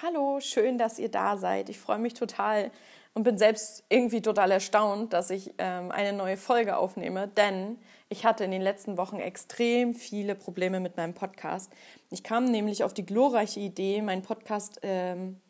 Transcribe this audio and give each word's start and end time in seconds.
Hallo, 0.00 0.38
schön, 0.38 0.78
dass 0.78 1.00
ihr 1.00 1.08
da 1.08 1.36
seid. 1.36 1.68
Ich 1.68 1.80
freue 1.80 1.98
mich 1.98 2.14
total 2.14 2.70
und 3.14 3.24
bin 3.24 3.36
selbst 3.36 3.82
irgendwie 3.88 4.22
total 4.22 4.52
erstaunt, 4.52 5.12
dass 5.12 5.28
ich 5.30 5.54
ähm, 5.58 5.90
eine 5.90 6.12
neue 6.12 6.36
Folge 6.36 6.76
aufnehme, 6.76 7.26
denn 7.26 7.78
ich 8.08 8.24
hatte 8.24 8.44
in 8.44 8.52
den 8.52 8.62
letzten 8.62 8.96
Wochen 8.96 9.18
extrem 9.18 9.94
viele 9.94 10.36
Probleme 10.36 10.78
mit 10.78 10.96
meinem 10.96 11.14
Podcast. 11.14 11.72
Ich 12.10 12.22
kam 12.22 12.44
nämlich 12.44 12.84
auf 12.84 12.94
die 12.94 13.04
glorreiche 13.04 13.58
Idee, 13.58 14.00
meinen 14.00 14.22
Podcast, 14.22 14.78
ähm, 14.82 15.40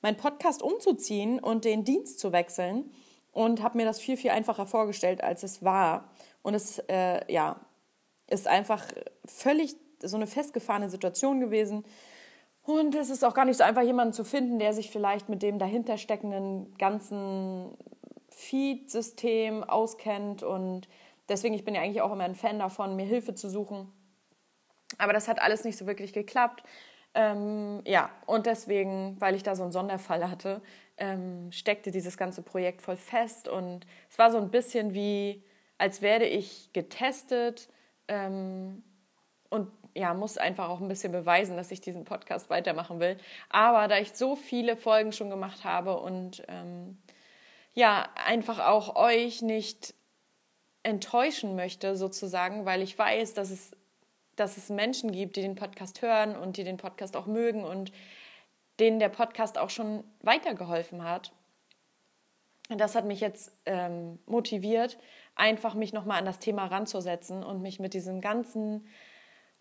meinen 0.00 0.16
Podcast 0.16 0.62
umzuziehen 0.62 1.38
und 1.38 1.64
den 1.64 1.84
Dienst 1.84 2.18
zu 2.18 2.32
wechseln 2.32 2.90
und 3.30 3.62
habe 3.62 3.78
mir 3.78 3.84
das 3.84 4.00
viel, 4.00 4.16
viel 4.16 4.32
einfacher 4.32 4.66
vorgestellt, 4.66 5.22
als 5.22 5.44
es 5.44 5.62
war. 5.62 6.10
Und 6.42 6.54
es 6.54 6.80
äh, 6.88 7.32
ja, 7.32 7.60
ist 8.26 8.48
einfach 8.48 8.84
völlig 9.26 9.76
so 10.02 10.16
eine 10.16 10.26
festgefahrene 10.26 10.90
Situation 10.90 11.38
gewesen 11.38 11.84
und 12.62 12.94
es 12.94 13.10
ist 13.10 13.24
auch 13.24 13.34
gar 13.34 13.44
nicht 13.44 13.56
so 13.56 13.64
einfach, 13.64 13.82
jemanden 13.82 14.12
zu 14.12 14.24
finden, 14.24 14.58
der 14.58 14.72
sich 14.72 14.90
vielleicht 14.90 15.28
mit 15.28 15.42
dem 15.42 15.58
dahinter 15.58 15.98
steckenden 15.98 16.74
ganzen 16.78 17.76
Feed-System 18.28 19.64
auskennt. 19.64 20.42
Und 20.44 20.88
deswegen, 21.28 21.54
ich 21.54 21.64
bin 21.64 21.74
ja 21.74 21.82
eigentlich 21.82 22.02
auch 22.02 22.12
immer 22.12 22.24
ein 22.24 22.36
Fan 22.36 22.60
davon, 22.60 22.94
mir 22.94 23.04
Hilfe 23.04 23.34
zu 23.34 23.50
suchen. 23.50 23.92
Aber 24.98 25.12
das 25.12 25.26
hat 25.26 25.42
alles 25.42 25.64
nicht 25.64 25.76
so 25.76 25.86
wirklich 25.86 26.12
geklappt. 26.12 26.62
Ähm, 27.14 27.82
ja, 27.84 28.10
und 28.26 28.46
deswegen, 28.46 29.16
weil 29.20 29.34
ich 29.34 29.42
da 29.42 29.56
so 29.56 29.64
einen 29.64 29.72
Sonderfall 29.72 30.30
hatte, 30.30 30.62
ähm, 30.98 31.50
steckte 31.50 31.90
dieses 31.90 32.16
ganze 32.16 32.42
Projekt 32.42 32.80
voll 32.80 32.96
fest. 32.96 33.48
Und 33.48 33.86
es 34.08 34.18
war 34.18 34.30
so 34.30 34.38
ein 34.38 34.52
bisschen 34.52 34.94
wie, 34.94 35.42
als 35.78 36.00
werde 36.00 36.26
ich 36.26 36.72
getestet 36.72 37.68
ähm, 38.06 38.84
und 39.50 39.68
ja, 39.94 40.14
muss 40.14 40.38
einfach 40.38 40.68
auch 40.68 40.80
ein 40.80 40.88
bisschen 40.88 41.12
beweisen, 41.12 41.56
dass 41.56 41.70
ich 41.70 41.80
diesen 41.80 42.04
Podcast 42.04 42.50
weitermachen 42.50 43.00
will. 43.00 43.16
Aber 43.50 43.88
da 43.88 43.98
ich 43.98 44.14
so 44.14 44.36
viele 44.36 44.76
Folgen 44.76 45.12
schon 45.12 45.30
gemacht 45.30 45.64
habe 45.64 45.98
und 45.98 46.42
ähm, 46.48 46.98
ja, 47.74 48.08
einfach 48.26 48.58
auch 48.58 48.96
euch 48.96 49.42
nicht 49.42 49.94
enttäuschen 50.82 51.54
möchte, 51.56 51.96
sozusagen, 51.96 52.66
weil 52.66 52.82
ich 52.82 52.98
weiß, 52.98 53.34
dass 53.34 53.50
es, 53.50 53.70
dass 54.36 54.56
es 54.56 54.68
Menschen 54.68 55.12
gibt, 55.12 55.36
die 55.36 55.42
den 55.42 55.54
Podcast 55.54 56.02
hören 56.02 56.36
und 56.36 56.56
die 56.56 56.64
den 56.64 56.76
Podcast 56.76 57.16
auch 57.16 57.26
mögen 57.26 57.64
und 57.64 57.92
denen 58.80 58.98
der 58.98 59.10
Podcast 59.10 59.58
auch 59.58 59.70
schon 59.70 60.04
weitergeholfen 60.20 61.04
hat. 61.04 61.32
Und 62.68 62.80
das 62.80 62.94
hat 62.94 63.04
mich 63.04 63.20
jetzt 63.20 63.52
ähm, 63.66 64.18
motiviert, 64.26 64.98
einfach 65.34 65.74
mich 65.74 65.92
nochmal 65.92 66.18
an 66.18 66.24
das 66.24 66.38
Thema 66.38 66.66
ranzusetzen 66.66 67.44
und 67.44 67.60
mich 67.62 67.78
mit 67.78 67.94
diesem 67.94 68.20
ganzen 68.20 68.86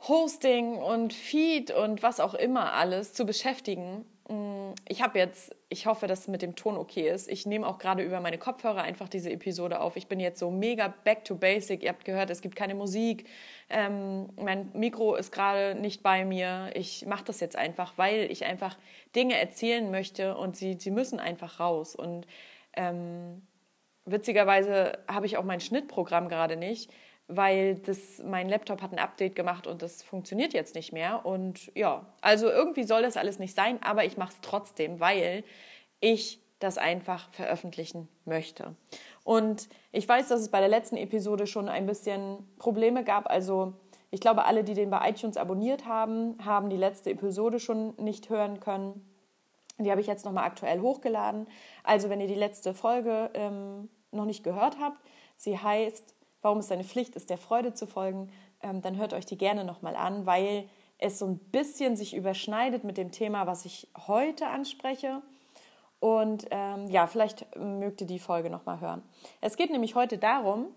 Hosting 0.07 0.77
und 0.77 1.13
Feed 1.13 1.69
und 1.71 2.01
was 2.01 2.19
auch 2.19 2.33
immer 2.33 2.73
alles 2.73 3.13
zu 3.13 3.25
beschäftigen. 3.25 4.03
Mm, 4.27 4.73
ich 4.87 5.03
habe 5.03 5.19
jetzt, 5.19 5.55
ich 5.69 5.85
hoffe, 5.85 6.07
dass 6.07 6.27
mit 6.27 6.41
dem 6.41 6.55
Ton 6.55 6.75
okay 6.75 7.07
ist. 7.07 7.29
Ich 7.29 7.45
nehme 7.45 7.67
auch 7.67 7.77
gerade 7.77 8.01
über 8.01 8.19
meine 8.19 8.39
Kopfhörer 8.39 8.81
einfach 8.81 9.09
diese 9.09 9.29
Episode 9.29 9.79
auf. 9.79 9.97
Ich 9.97 10.07
bin 10.07 10.19
jetzt 10.19 10.39
so 10.39 10.49
mega 10.49 10.91
back 11.03 11.23
to 11.23 11.35
basic. 11.35 11.83
Ihr 11.83 11.89
habt 11.89 12.03
gehört, 12.03 12.31
es 12.31 12.41
gibt 12.41 12.55
keine 12.55 12.73
Musik. 12.73 13.27
Ähm, 13.69 14.29
mein 14.37 14.71
Mikro 14.73 15.15
ist 15.15 15.31
gerade 15.31 15.75
nicht 15.79 16.01
bei 16.01 16.25
mir. 16.25 16.71
Ich 16.73 17.05
mache 17.05 17.25
das 17.25 17.39
jetzt 17.39 17.55
einfach, 17.55 17.93
weil 17.97 18.31
ich 18.31 18.45
einfach 18.45 18.77
Dinge 19.15 19.37
erzählen 19.37 19.91
möchte 19.91 20.35
und 20.35 20.55
sie, 20.55 20.77
sie 20.79 20.91
müssen 20.91 21.19
einfach 21.19 21.59
raus. 21.59 21.95
Und 21.95 22.25
ähm, 22.73 23.43
witzigerweise 24.05 24.97
habe 25.07 25.27
ich 25.27 25.37
auch 25.37 25.43
mein 25.43 25.59
Schnittprogramm 25.59 26.27
gerade 26.27 26.57
nicht 26.57 26.91
weil 27.27 27.75
das, 27.75 28.21
mein 28.25 28.49
Laptop 28.49 28.81
hat 28.81 28.91
ein 28.91 28.99
Update 28.99 29.35
gemacht 29.35 29.67
und 29.67 29.81
das 29.81 30.03
funktioniert 30.03 30.53
jetzt 30.53 30.75
nicht 30.75 30.91
mehr. 30.91 31.25
Und 31.25 31.71
ja, 31.75 32.05
also 32.21 32.49
irgendwie 32.49 32.83
soll 32.83 33.01
das 33.01 33.17
alles 33.17 33.39
nicht 33.39 33.55
sein, 33.55 33.79
aber 33.81 34.05
ich 34.05 34.17
mache 34.17 34.33
es 34.33 34.41
trotzdem, 34.41 34.99
weil 34.99 35.43
ich 35.99 36.41
das 36.59 36.77
einfach 36.77 37.29
veröffentlichen 37.31 38.07
möchte. 38.25 38.75
Und 39.23 39.67
ich 39.91 40.07
weiß, 40.07 40.27
dass 40.27 40.41
es 40.41 40.49
bei 40.49 40.59
der 40.59 40.69
letzten 40.69 40.97
Episode 40.97 41.47
schon 41.47 41.69
ein 41.69 41.85
bisschen 41.85 42.37
Probleme 42.57 43.03
gab. 43.03 43.29
Also 43.29 43.73
ich 44.11 44.19
glaube, 44.19 44.45
alle, 44.45 44.63
die 44.63 44.73
den 44.73 44.89
bei 44.89 45.09
iTunes 45.09 45.37
abonniert 45.37 45.85
haben, 45.85 46.37
haben 46.43 46.69
die 46.69 46.77
letzte 46.77 47.11
Episode 47.11 47.59
schon 47.59 47.95
nicht 47.97 48.29
hören 48.29 48.59
können. 48.59 49.05
Die 49.79 49.89
habe 49.89 50.01
ich 50.01 50.07
jetzt 50.07 50.25
nochmal 50.25 50.43
aktuell 50.43 50.81
hochgeladen. 50.81 51.47
Also 51.83 52.09
wenn 52.09 52.21
ihr 52.21 52.27
die 52.27 52.35
letzte 52.35 52.73
Folge 52.73 53.31
ähm, 53.33 53.89
noch 54.11 54.25
nicht 54.25 54.43
gehört 54.43 54.77
habt, 54.79 54.97
sie 55.37 55.57
heißt 55.57 56.13
warum 56.41 56.59
es 56.59 56.71
eine 56.71 56.83
Pflicht 56.83 57.15
ist, 57.15 57.29
der 57.29 57.37
Freude 57.37 57.73
zu 57.73 57.87
folgen, 57.87 58.31
ähm, 58.61 58.81
dann 58.81 58.97
hört 58.97 59.13
euch 59.13 59.25
die 59.25 59.37
gerne 59.37 59.63
nochmal 59.63 59.95
an, 59.95 60.25
weil 60.25 60.67
es 60.97 61.19
so 61.19 61.25
ein 61.25 61.37
bisschen 61.37 61.95
sich 61.95 62.15
überschneidet 62.15 62.83
mit 62.83 62.97
dem 62.97 63.11
Thema, 63.11 63.47
was 63.47 63.65
ich 63.65 63.87
heute 64.07 64.47
anspreche. 64.47 65.21
Und 65.99 66.47
ähm, 66.51 66.87
ja, 66.89 67.07
vielleicht 67.07 67.55
mögt 67.55 68.01
ihr 68.01 68.07
die 68.07 68.19
Folge 68.19 68.49
nochmal 68.49 68.79
hören. 68.81 69.03
Es 69.39 69.55
geht 69.55 69.71
nämlich 69.71 69.95
heute 69.95 70.17
darum, 70.17 70.67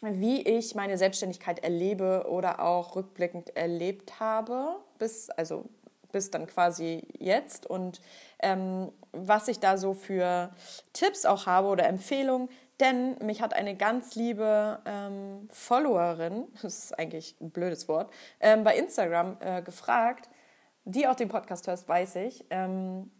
wie 0.00 0.42
ich 0.42 0.74
meine 0.74 0.98
Selbstständigkeit 0.98 1.62
erlebe 1.62 2.26
oder 2.28 2.60
auch 2.60 2.96
rückblickend 2.96 3.56
erlebt 3.56 4.18
habe, 4.18 4.76
bis, 4.98 5.30
also 5.30 5.66
bis 6.10 6.30
dann 6.30 6.46
quasi 6.46 7.06
jetzt 7.18 7.66
und 7.66 8.00
ähm, 8.40 8.92
was 9.12 9.48
ich 9.48 9.60
da 9.60 9.76
so 9.76 9.94
für 9.94 10.50
Tipps 10.92 11.24
auch 11.24 11.46
habe 11.46 11.68
oder 11.68 11.86
Empfehlungen, 11.86 12.48
denn 12.82 13.16
mich 13.24 13.40
hat 13.40 13.54
eine 13.54 13.76
ganz 13.76 14.14
liebe 14.14 14.80
ähm, 14.84 15.48
Followerin, 15.50 16.48
das 16.62 16.84
ist 16.84 16.98
eigentlich 16.98 17.36
ein 17.40 17.50
blödes 17.50 17.88
Wort, 17.88 18.12
ähm, 18.40 18.64
bei 18.64 18.76
Instagram 18.76 19.36
äh, 19.40 19.62
gefragt, 19.62 20.28
die 20.84 21.06
auch 21.06 21.14
den 21.14 21.28
Podcast 21.28 21.66
hört, 21.68 21.88
weiß 21.88 22.16
ich. 22.16 22.44
Ähm, 22.50 23.10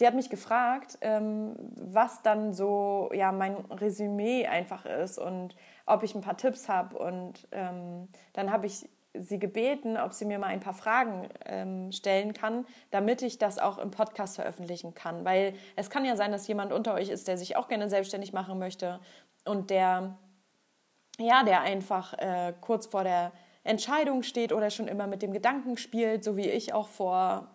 die 0.00 0.06
hat 0.06 0.14
mich 0.14 0.30
gefragt, 0.30 0.98
ähm, 1.00 1.54
was 1.76 2.22
dann 2.22 2.52
so 2.52 3.10
ja 3.14 3.30
mein 3.30 3.56
Resümee 3.56 4.46
einfach 4.46 4.84
ist 4.84 5.18
und 5.18 5.54
ob 5.86 6.02
ich 6.02 6.14
ein 6.14 6.22
paar 6.22 6.36
Tipps 6.36 6.68
habe. 6.68 6.98
Und 6.98 7.46
ähm, 7.52 8.08
dann 8.32 8.50
habe 8.50 8.66
ich 8.66 8.88
sie 9.14 9.38
gebeten, 9.38 9.96
ob 9.96 10.12
sie 10.12 10.24
mir 10.24 10.38
mal 10.38 10.46
ein 10.46 10.60
paar 10.60 10.74
Fragen 10.74 11.28
ähm, 11.44 11.92
stellen 11.92 12.32
kann, 12.32 12.66
damit 12.90 13.22
ich 13.22 13.38
das 13.38 13.58
auch 13.58 13.78
im 13.78 13.90
Podcast 13.90 14.36
veröffentlichen 14.36 14.94
kann. 14.94 15.24
Weil 15.24 15.54
es 15.76 15.90
kann 15.90 16.04
ja 16.04 16.16
sein, 16.16 16.32
dass 16.32 16.48
jemand 16.48 16.72
unter 16.72 16.94
euch 16.94 17.10
ist, 17.10 17.28
der 17.28 17.36
sich 17.36 17.56
auch 17.56 17.68
gerne 17.68 17.88
selbstständig 17.88 18.32
machen 18.32 18.58
möchte 18.58 19.00
und 19.44 19.70
der, 19.70 20.18
ja, 21.18 21.44
der 21.44 21.60
einfach 21.60 22.14
äh, 22.14 22.54
kurz 22.60 22.86
vor 22.86 23.04
der 23.04 23.32
Entscheidung 23.64 24.22
steht 24.22 24.52
oder 24.52 24.70
schon 24.70 24.88
immer 24.88 25.06
mit 25.06 25.22
dem 25.22 25.32
Gedanken 25.32 25.76
spielt, 25.76 26.24
so 26.24 26.36
wie 26.36 26.48
ich 26.48 26.72
auch 26.72 26.88
vor 26.88 27.48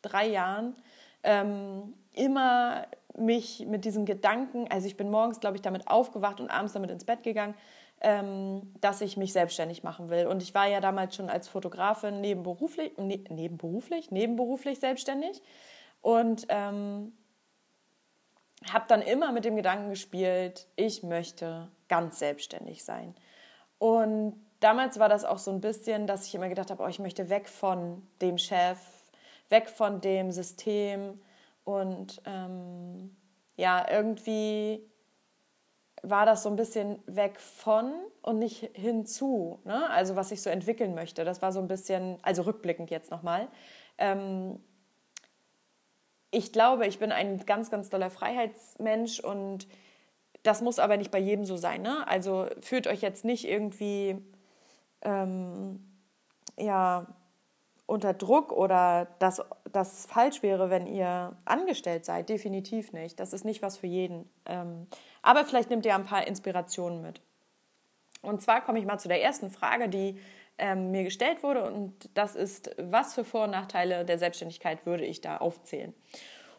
drei 0.00 0.26
Jahren, 0.26 0.74
ähm, 1.22 1.94
immer 2.14 2.86
mich 3.16 3.66
mit 3.66 3.84
diesem 3.84 4.06
Gedanken, 4.06 4.66
also 4.70 4.86
ich 4.86 4.96
bin 4.96 5.10
morgens, 5.10 5.40
glaube 5.40 5.56
ich, 5.56 5.62
damit 5.62 5.86
aufgewacht 5.88 6.40
und 6.40 6.50
abends 6.50 6.72
damit 6.72 6.90
ins 6.90 7.04
Bett 7.04 7.22
gegangen, 7.22 7.54
ähm, 8.02 8.74
dass 8.80 9.00
ich 9.00 9.16
mich 9.16 9.32
selbstständig 9.32 9.82
machen 9.82 10.10
will. 10.10 10.26
Und 10.26 10.42
ich 10.42 10.54
war 10.54 10.66
ja 10.66 10.80
damals 10.80 11.14
schon 11.14 11.30
als 11.30 11.48
Fotografin 11.48 12.20
nebenberuflich, 12.20 12.96
ne, 12.98 13.24
nebenberuflich, 13.28 14.10
nebenberuflich 14.10 14.80
selbstständig 14.80 15.40
und 16.00 16.46
ähm, 16.48 17.12
habe 18.70 18.84
dann 18.88 19.02
immer 19.02 19.32
mit 19.32 19.44
dem 19.44 19.56
Gedanken 19.56 19.90
gespielt, 19.90 20.66
ich 20.76 21.02
möchte 21.02 21.68
ganz 21.88 22.18
selbstständig 22.18 22.84
sein. 22.84 23.14
Und 23.78 24.34
damals 24.60 24.98
war 24.98 25.08
das 25.08 25.24
auch 25.24 25.38
so 25.38 25.50
ein 25.50 25.60
bisschen, 25.60 26.06
dass 26.06 26.26
ich 26.26 26.34
immer 26.34 26.48
gedacht 26.48 26.70
habe, 26.70 26.82
oh, 26.82 26.88
ich 26.88 26.98
möchte 26.98 27.28
weg 27.28 27.48
von 27.48 28.06
dem 28.20 28.38
Chef, 28.38 28.78
weg 29.48 29.68
von 29.68 30.00
dem 30.00 30.30
System 30.30 31.20
und 31.64 32.20
ähm, 32.24 33.16
ja, 33.56 33.86
irgendwie 33.90 34.84
war 36.02 36.26
das 36.26 36.42
so 36.42 36.48
ein 36.48 36.56
bisschen 36.56 36.98
weg 37.06 37.38
von 37.40 37.92
und 38.22 38.38
nicht 38.38 38.70
hinzu. 38.74 39.60
Ne? 39.64 39.88
Also 39.90 40.16
was 40.16 40.32
ich 40.32 40.42
so 40.42 40.50
entwickeln 40.50 40.94
möchte. 40.94 41.24
Das 41.24 41.42
war 41.42 41.52
so 41.52 41.60
ein 41.60 41.68
bisschen, 41.68 42.18
also 42.22 42.42
rückblickend 42.42 42.90
jetzt 42.90 43.10
nochmal. 43.10 43.48
Ähm, 43.98 44.58
ich 46.30 46.52
glaube, 46.52 46.86
ich 46.86 46.98
bin 46.98 47.12
ein 47.12 47.44
ganz, 47.46 47.70
ganz 47.70 47.90
toller 47.90 48.10
Freiheitsmensch 48.10 49.20
und 49.20 49.68
das 50.42 50.60
muss 50.60 50.78
aber 50.78 50.96
nicht 50.96 51.10
bei 51.10 51.18
jedem 51.18 51.44
so 51.44 51.56
sein. 51.56 51.82
Ne? 51.82 52.06
Also 52.08 52.46
fühlt 52.60 52.86
euch 52.88 53.00
jetzt 53.00 53.24
nicht 53.24 53.46
irgendwie 53.46 54.16
ähm, 55.02 55.80
ja, 56.58 57.06
unter 57.86 58.14
Druck 58.14 58.50
oder 58.52 59.08
dass 59.18 59.42
das 59.70 60.06
falsch 60.06 60.42
wäre, 60.42 60.70
wenn 60.70 60.86
ihr 60.86 61.36
angestellt 61.44 62.04
seid. 62.04 62.28
Definitiv 62.28 62.92
nicht. 62.92 63.20
Das 63.20 63.32
ist 63.32 63.44
nicht 63.44 63.62
was 63.62 63.76
für 63.76 63.86
jeden. 63.86 64.28
Ähm, 64.46 64.86
aber 65.22 65.44
vielleicht 65.44 65.70
nehmt 65.70 65.86
ihr 65.86 65.94
ein 65.94 66.04
paar 66.04 66.26
Inspirationen 66.26 67.00
mit. 67.00 67.20
Und 68.20 68.42
zwar 68.42 68.60
komme 68.60 68.78
ich 68.78 68.84
mal 68.84 68.98
zu 68.98 69.08
der 69.08 69.22
ersten 69.22 69.50
Frage, 69.50 69.88
die 69.88 70.20
ähm, 70.58 70.90
mir 70.90 71.04
gestellt 71.04 71.42
wurde. 71.42 71.64
Und 71.64 72.10
das 72.14 72.36
ist, 72.36 72.74
was 72.78 73.14
für 73.14 73.24
Vor- 73.24 73.44
und 73.44 73.50
Nachteile 73.50 74.04
der 74.04 74.18
Selbstständigkeit 74.18 74.84
würde 74.84 75.04
ich 75.04 75.20
da 75.20 75.38
aufzählen? 75.38 75.94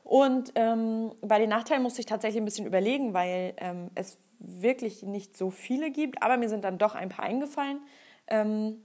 Und 0.04 0.51
ähm, 0.56 1.13
bei 1.21 1.39
den 1.39 1.50
Nachteilen 1.50 1.83
musste 1.83 2.01
ich 2.01 2.06
tatsächlich 2.06 2.42
ein 2.42 2.45
bisschen 2.45 2.65
überlegen, 2.65 3.13
weil 3.13 3.54
ähm, 3.57 3.92
es 3.95 4.18
wirklich 4.39 5.04
nicht 5.04 5.38
so 5.38 5.51
viele 5.51 5.92
gibt. 5.92 6.21
Aber 6.21 6.38
mir 6.38 6.50
sind 6.50 6.63
dann 6.63 6.77
doch 6.77 6.95
ein 6.95 7.09
paar 7.09 7.25
eingefallen. 7.25 7.80
Ähm, 8.27 8.83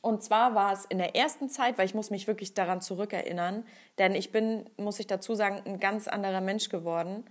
Und 0.00 0.22
zwar 0.22 0.54
war 0.54 0.72
es 0.72 0.84
in 0.86 0.98
der 0.98 1.14
ersten 1.14 1.48
Zeit, 1.48 1.78
weil 1.78 1.86
ich 1.86 1.94
muss 1.94 2.10
mich 2.10 2.26
wirklich 2.26 2.54
daran 2.54 2.80
zurückerinnern, 2.80 3.64
denn 3.98 4.14
ich 4.14 4.32
bin, 4.32 4.68
muss 4.76 4.98
ich 4.98 5.06
dazu 5.06 5.34
sagen, 5.34 5.60
ein 5.64 5.78
ganz 5.78 6.08
anderer 6.08 6.40
Mensch 6.40 6.70
geworden, 6.70 7.24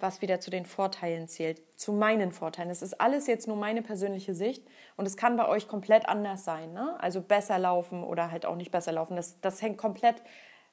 was 0.00 0.22
wieder 0.22 0.40
zu 0.40 0.50
den 0.50 0.64
Vorteilen 0.64 1.28
zählt, 1.28 1.60
zu 1.76 1.92
meinen 1.92 2.32
Vorteilen. 2.32 2.70
Es 2.70 2.82
ist 2.82 3.00
alles 3.00 3.26
jetzt 3.26 3.46
nur 3.46 3.56
meine 3.56 3.82
persönliche 3.82 4.34
Sicht 4.34 4.66
und 4.96 5.06
es 5.06 5.16
kann 5.16 5.36
bei 5.36 5.46
euch 5.46 5.68
komplett 5.68 6.08
anders 6.08 6.44
sein. 6.44 6.72
Ne? 6.72 6.96
Also 7.00 7.20
besser 7.20 7.58
laufen 7.58 8.02
oder 8.02 8.30
halt 8.30 8.46
auch 8.46 8.56
nicht 8.56 8.70
besser 8.70 8.92
laufen. 8.92 9.16
Das, 9.16 9.40
das 9.40 9.60
hängt 9.60 9.76
komplett 9.76 10.22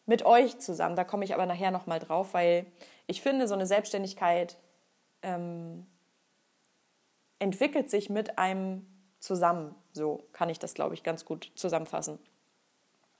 mit 0.05 0.25
euch 0.25 0.59
zusammen. 0.59 0.95
Da 0.95 1.03
komme 1.03 1.25
ich 1.25 1.33
aber 1.33 1.45
nachher 1.45 1.71
nochmal 1.71 1.99
drauf, 1.99 2.33
weil 2.33 2.65
ich 3.07 3.21
finde, 3.21 3.47
so 3.47 3.53
eine 3.53 3.65
Selbstständigkeit 3.65 4.57
ähm, 5.21 5.85
entwickelt 7.39 7.89
sich 7.89 8.09
mit 8.09 8.37
einem 8.37 8.85
zusammen. 9.19 9.75
So 9.91 10.27
kann 10.31 10.49
ich 10.49 10.59
das, 10.59 10.73
glaube 10.73 10.93
ich, 10.93 11.03
ganz 11.03 11.25
gut 11.25 11.51
zusammenfassen. 11.55 12.19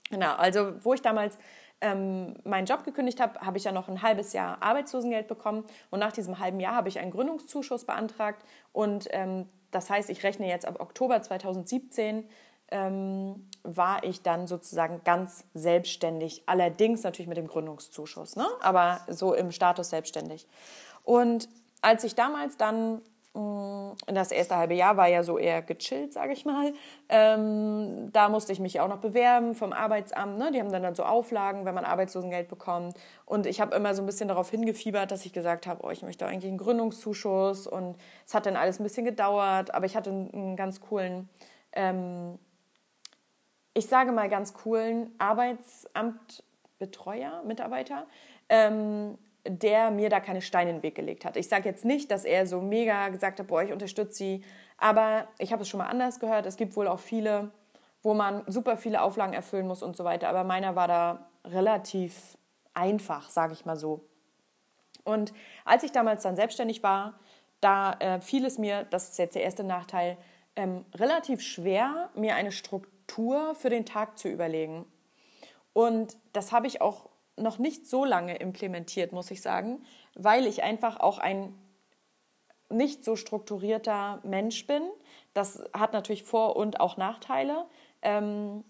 Genau, 0.10 0.36
also 0.36 0.74
wo 0.86 0.94
ich 0.94 1.02
damals 1.02 1.38
ähm, 1.82 2.36
meinen 2.44 2.66
Job 2.66 2.84
gekündigt 2.84 3.20
habe, 3.20 3.40
habe 3.42 3.58
ich 3.58 3.64
ja 3.64 3.72
noch 3.72 3.88
ein 3.88 4.02
halbes 4.02 4.34
Jahr 4.34 4.62
Arbeitslosengeld 4.62 5.28
bekommen 5.28 5.66
und 5.92 6.00
nach 6.00 6.12
diesem 6.12 6.40
halben 6.40 6.60
Jahr 6.60 6.76
habe 6.76 6.90
ich 6.90 7.00
einen 7.00 7.12
Gründungszuschuss 7.12 7.86
beantragt 7.86 8.44
und 8.72 9.08
ähm, 9.12 9.48
das 9.72 9.90
heißt, 9.90 10.10
ich 10.10 10.24
rechne 10.24 10.48
jetzt 10.48 10.66
ab 10.66 10.80
Oktober 10.80 11.22
2017 11.22 12.28
ähm, 12.72 13.48
war 13.64 14.04
ich 14.04 14.22
dann 14.22 14.48
sozusagen 14.48 15.02
ganz 15.04 15.46
selbstständig, 15.54 16.44
allerdings 16.48 17.04
natürlich 17.04 17.28
mit 17.28 17.38
dem 17.38 17.48
Gründungszuschuss, 17.48 18.36
ne? 18.36 18.48
aber 18.62 19.02
so 19.08 19.34
im 19.34 19.52
Status 19.52 19.90
selbstständig. 19.90 20.48
Und 21.04 21.48
als 21.82 22.04
ich 22.04 22.16
damals 22.16 22.58
dann 22.58 23.02
das 24.08 24.32
erste 24.32 24.56
halbe 24.56 24.76
Jahr 24.76 24.96
war 24.98 25.08
ja 25.08 25.24
so 25.24 25.38
eher 25.38 25.62
gechillt, 25.62 26.12
sage 26.14 26.34
ich 26.34 26.46
mal. 26.46 26.74
Ähm, 27.10 28.12
da 28.14 28.30
musste 28.30 28.54
ich 28.54 28.60
mich 28.60 28.80
auch 28.80 28.88
noch 28.88 29.00
bewerben 29.00 29.56
vom 29.56 29.74
Arbeitsamt. 29.74 30.38
Ne? 30.38 30.52
Die 30.54 30.60
haben 30.60 30.72
dann, 30.72 30.84
dann 30.84 30.94
so 30.96 31.04
Auflagen, 31.04 31.66
wenn 31.66 31.76
man 31.76 31.84
Arbeitslosengeld 31.84 32.48
bekommt. 32.48 32.96
Und 33.26 33.46
ich 33.46 33.60
habe 33.60 33.76
immer 33.76 33.94
so 33.94 34.02
ein 34.02 34.06
bisschen 34.06 34.30
darauf 34.30 34.50
hingefiebert, 34.50 35.12
dass 35.12 35.26
ich 35.26 35.34
gesagt 35.34 35.68
habe, 35.68 35.86
oh, 35.86 35.90
ich 35.90 36.02
möchte 36.02 36.26
eigentlich 36.26 36.50
einen 36.50 36.58
Gründungszuschuss. 36.58 37.68
Und 37.68 37.98
es 38.26 38.34
hat 38.34 38.46
dann 38.46 38.56
alles 38.56 38.80
ein 38.80 38.84
bisschen 38.84 39.04
gedauert. 39.04 39.74
Aber 39.74 39.86
ich 39.86 39.98
hatte 39.98 40.12
einen, 40.12 40.56
ganz 40.56 40.80
coolen, 40.80 41.28
ähm, 41.74 42.40
ich 43.74 43.88
sage 43.88 44.14
mal 44.14 44.30
ganz 44.30 44.54
coolen 44.54 45.14
Arbeitsamtbetreuer, 45.18 47.44
Mitarbeiter. 47.44 48.08
Ähm, 48.48 49.18
der 49.48 49.92
mir 49.92 50.10
da 50.10 50.20
keine 50.20 50.42
Steine 50.42 50.72
in 50.72 50.78
den 50.78 50.84
Weg 50.84 50.96
gelegt 50.96 51.26
hat. 51.26 51.38
Ich 51.38 51.48
sage 51.48 51.70
jetzt 51.70 51.86
nicht, 51.86 52.12
dass 52.12 52.26
er 52.26 52.48
so 52.48 52.62
mega 52.62 53.10
gesagt 53.10 53.40
hat, 53.40 53.48
boah, 53.48 53.64
ich 53.64 53.72
unterstütze 53.72 54.16
sie, 54.16 54.44
aber 54.78 55.28
ich 55.38 55.52
habe 55.52 55.62
es 55.62 55.70
schon 55.70 55.78
mal 55.78 55.88
anders 55.88 56.20
gehört. 56.20 56.46
Es 56.46 56.58
gibt 56.58 56.76
wohl 56.76 56.88
auch 56.88 57.00
viele, 57.00 57.52
wo 58.02 58.14
man 58.14 58.44
super 58.48 58.78
viele 58.78 59.02
Auflagen 59.02 59.34
erfüllen 59.34 59.68
muss 59.68 59.84
und 59.84 59.96
so 59.96 60.04
weiter, 60.04 60.30
aber 60.30 60.44
meiner 60.44 60.76
war 60.76 60.88
da 60.88 61.30
relativ 61.46 62.38
einfach, 62.74 63.30
sage 63.30 63.54
ich 63.54 63.66
mal 63.66 63.78
so. 63.78 64.08
Und 65.04 65.34
als 65.64 65.84
ich 65.84 65.92
damals 65.92 66.24
dann 66.24 66.36
selbstständig 66.36 66.82
war, 66.82 67.20
da 67.62 67.94
äh, 68.00 68.22
fiel 68.22 68.46
es 68.46 68.58
mir, 68.58 68.84
das 68.84 69.10
ist 69.10 69.18
jetzt 69.18 69.36
der 69.36 69.44
erste 69.44 69.64
Nachteil, 69.64 70.18
ähm, 70.56 70.86
relativ 70.96 71.42
schwer, 71.42 72.10
mir 72.16 72.36
eine 72.36 72.52
Struktur 72.52 73.56
für 73.56 73.70
den 73.70 73.86
Tag 73.86 74.18
zu 74.18 74.28
überlegen. 74.28 74.86
Und 75.74 76.18
das 76.34 76.52
habe 76.52 76.68
ich 76.68 76.82
auch 76.82 77.10
noch 77.38 77.58
nicht 77.58 77.88
so 77.88 78.06
lange 78.06 78.36
implementiert, 78.38 79.12
muss 79.12 79.32
ich 79.32 79.42
sagen, 79.42 79.84
weil 80.14 80.46
ich 80.46 80.64
einfach 80.64 81.00
auch 81.00 81.20
ein 81.20 81.54
nicht 82.70 83.04
so 83.04 83.16
strukturierter 83.16 84.20
Mensch 84.24 84.66
bin. 84.66 84.82
Das 85.34 85.64
hat 85.74 85.94
natürlich 85.94 86.24
Vor- 86.24 86.56
und 86.56 86.80
auch 86.80 86.98
Nachteile. 86.98 87.66
Ähm, 88.02 88.64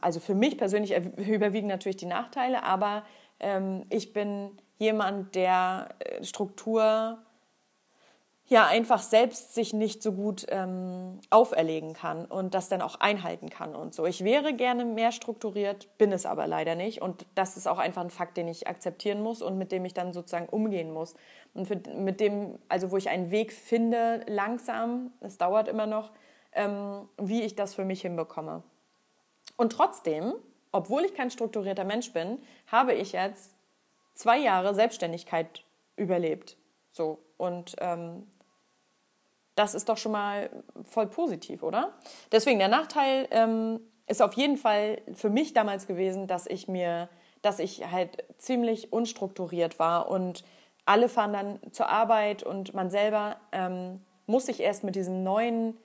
also 0.00 0.20
für 0.20 0.34
mich 0.34 0.56
persönlich 0.56 0.94
überwiegen 0.94 1.66
natürlich 1.66 1.98
die 1.98 2.06
Nachteile, 2.06 2.62
aber 2.62 3.04
ähm, 3.38 3.84
ich 3.90 4.12
bin 4.12 4.56
jemand, 4.78 5.34
der 5.34 5.90
äh, 5.98 6.24
Struktur 6.24 7.18
ja 8.48 8.66
einfach 8.66 9.00
selbst 9.00 9.54
sich 9.54 9.72
nicht 9.72 10.02
so 10.02 10.12
gut 10.12 10.44
ähm, 10.48 11.20
auferlegen 11.30 11.94
kann 11.94 12.24
und 12.26 12.54
das 12.54 12.68
dann 12.68 12.82
auch 12.82 12.96
einhalten 13.00 13.48
kann 13.48 13.74
und 13.74 13.94
so. 13.94 14.04
Ich 14.04 14.24
wäre 14.24 14.52
gerne 14.52 14.84
mehr 14.84 15.12
strukturiert, 15.12 15.88
bin 15.96 16.12
es 16.12 16.26
aber 16.26 16.46
leider 16.46 16.74
nicht 16.74 17.00
und 17.00 17.24
das 17.34 17.56
ist 17.56 17.66
auch 17.66 17.78
einfach 17.78 18.02
ein 18.02 18.10
Fakt, 18.10 18.36
den 18.36 18.48
ich 18.48 18.66
akzeptieren 18.66 19.22
muss 19.22 19.42
und 19.42 19.56
mit 19.58 19.72
dem 19.72 19.84
ich 19.84 19.94
dann 19.94 20.12
sozusagen 20.12 20.48
umgehen 20.48 20.92
muss 20.92 21.14
und 21.54 21.66
für, 21.66 21.76
mit 21.96 22.20
dem, 22.20 22.58
also 22.68 22.90
wo 22.90 22.96
ich 22.96 23.08
einen 23.08 23.30
Weg 23.30 23.52
finde, 23.52 24.22
langsam, 24.26 25.12
es 25.20 25.38
dauert 25.38 25.68
immer 25.68 25.86
noch, 25.86 26.10
ähm, 26.52 27.08
wie 27.18 27.42
ich 27.42 27.54
das 27.54 27.74
für 27.74 27.84
mich 27.84 28.02
hinbekomme. 28.02 28.62
Und 29.56 29.72
trotzdem, 29.72 30.34
obwohl 30.72 31.04
ich 31.04 31.14
kein 31.14 31.30
strukturierter 31.30 31.84
Mensch 31.84 32.12
bin, 32.12 32.38
habe 32.66 32.92
ich 32.94 33.12
jetzt 33.12 33.54
zwei 34.14 34.38
Jahre 34.38 34.74
Selbstständigkeit 34.74 35.64
überlebt. 35.96 36.56
So 36.90 37.18
und 37.42 37.74
ähm, 37.80 38.26
das 39.56 39.74
ist 39.74 39.88
doch 39.88 39.96
schon 39.96 40.12
mal 40.12 40.48
voll 40.84 41.08
positiv, 41.08 41.62
oder? 41.62 41.92
Deswegen 42.30 42.60
der 42.60 42.68
Nachteil 42.68 43.26
ähm, 43.32 43.80
ist 44.06 44.22
auf 44.22 44.34
jeden 44.34 44.56
Fall 44.56 45.02
für 45.12 45.28
mich 45.28 45.52
damals 45.52 45.88
gewesen, 45.88 46.28
dass 46.28 46.46
ich 46.46 46.68
mir, 46.68 47.08
dass 47.42 47.58
ich 47.58 47.90
halt 47.90 48.24
ziemlich 48.38 48.92
unstrukturiert 48.92 49.80
war 49.80 50.08
und 50.08 50.44
alle 50.84 51.08
fahren 51.08 51.32
dann 51.32 51.60
zur 51.72 51.88
Arbeit 51.88 52.44
und 52.44 52.74
man 52.74 52.90
selber 52.90 53.36
ähm, 53.50 54.00
muss 54.26 54.46
sich 54.46 54.60
erst 54.60 54.84
mit 54.84 54.94
diesem 54.94 55.24
neuen, 55.24 55.76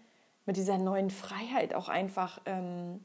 mit 0.45 0.57
dieser 0.57 0.77
neuen 0.77 1.09
Freiheit 1.09 1.73
auch 1.73 1.89
einfach 1.89 2.39
ähm, 2.45 3.03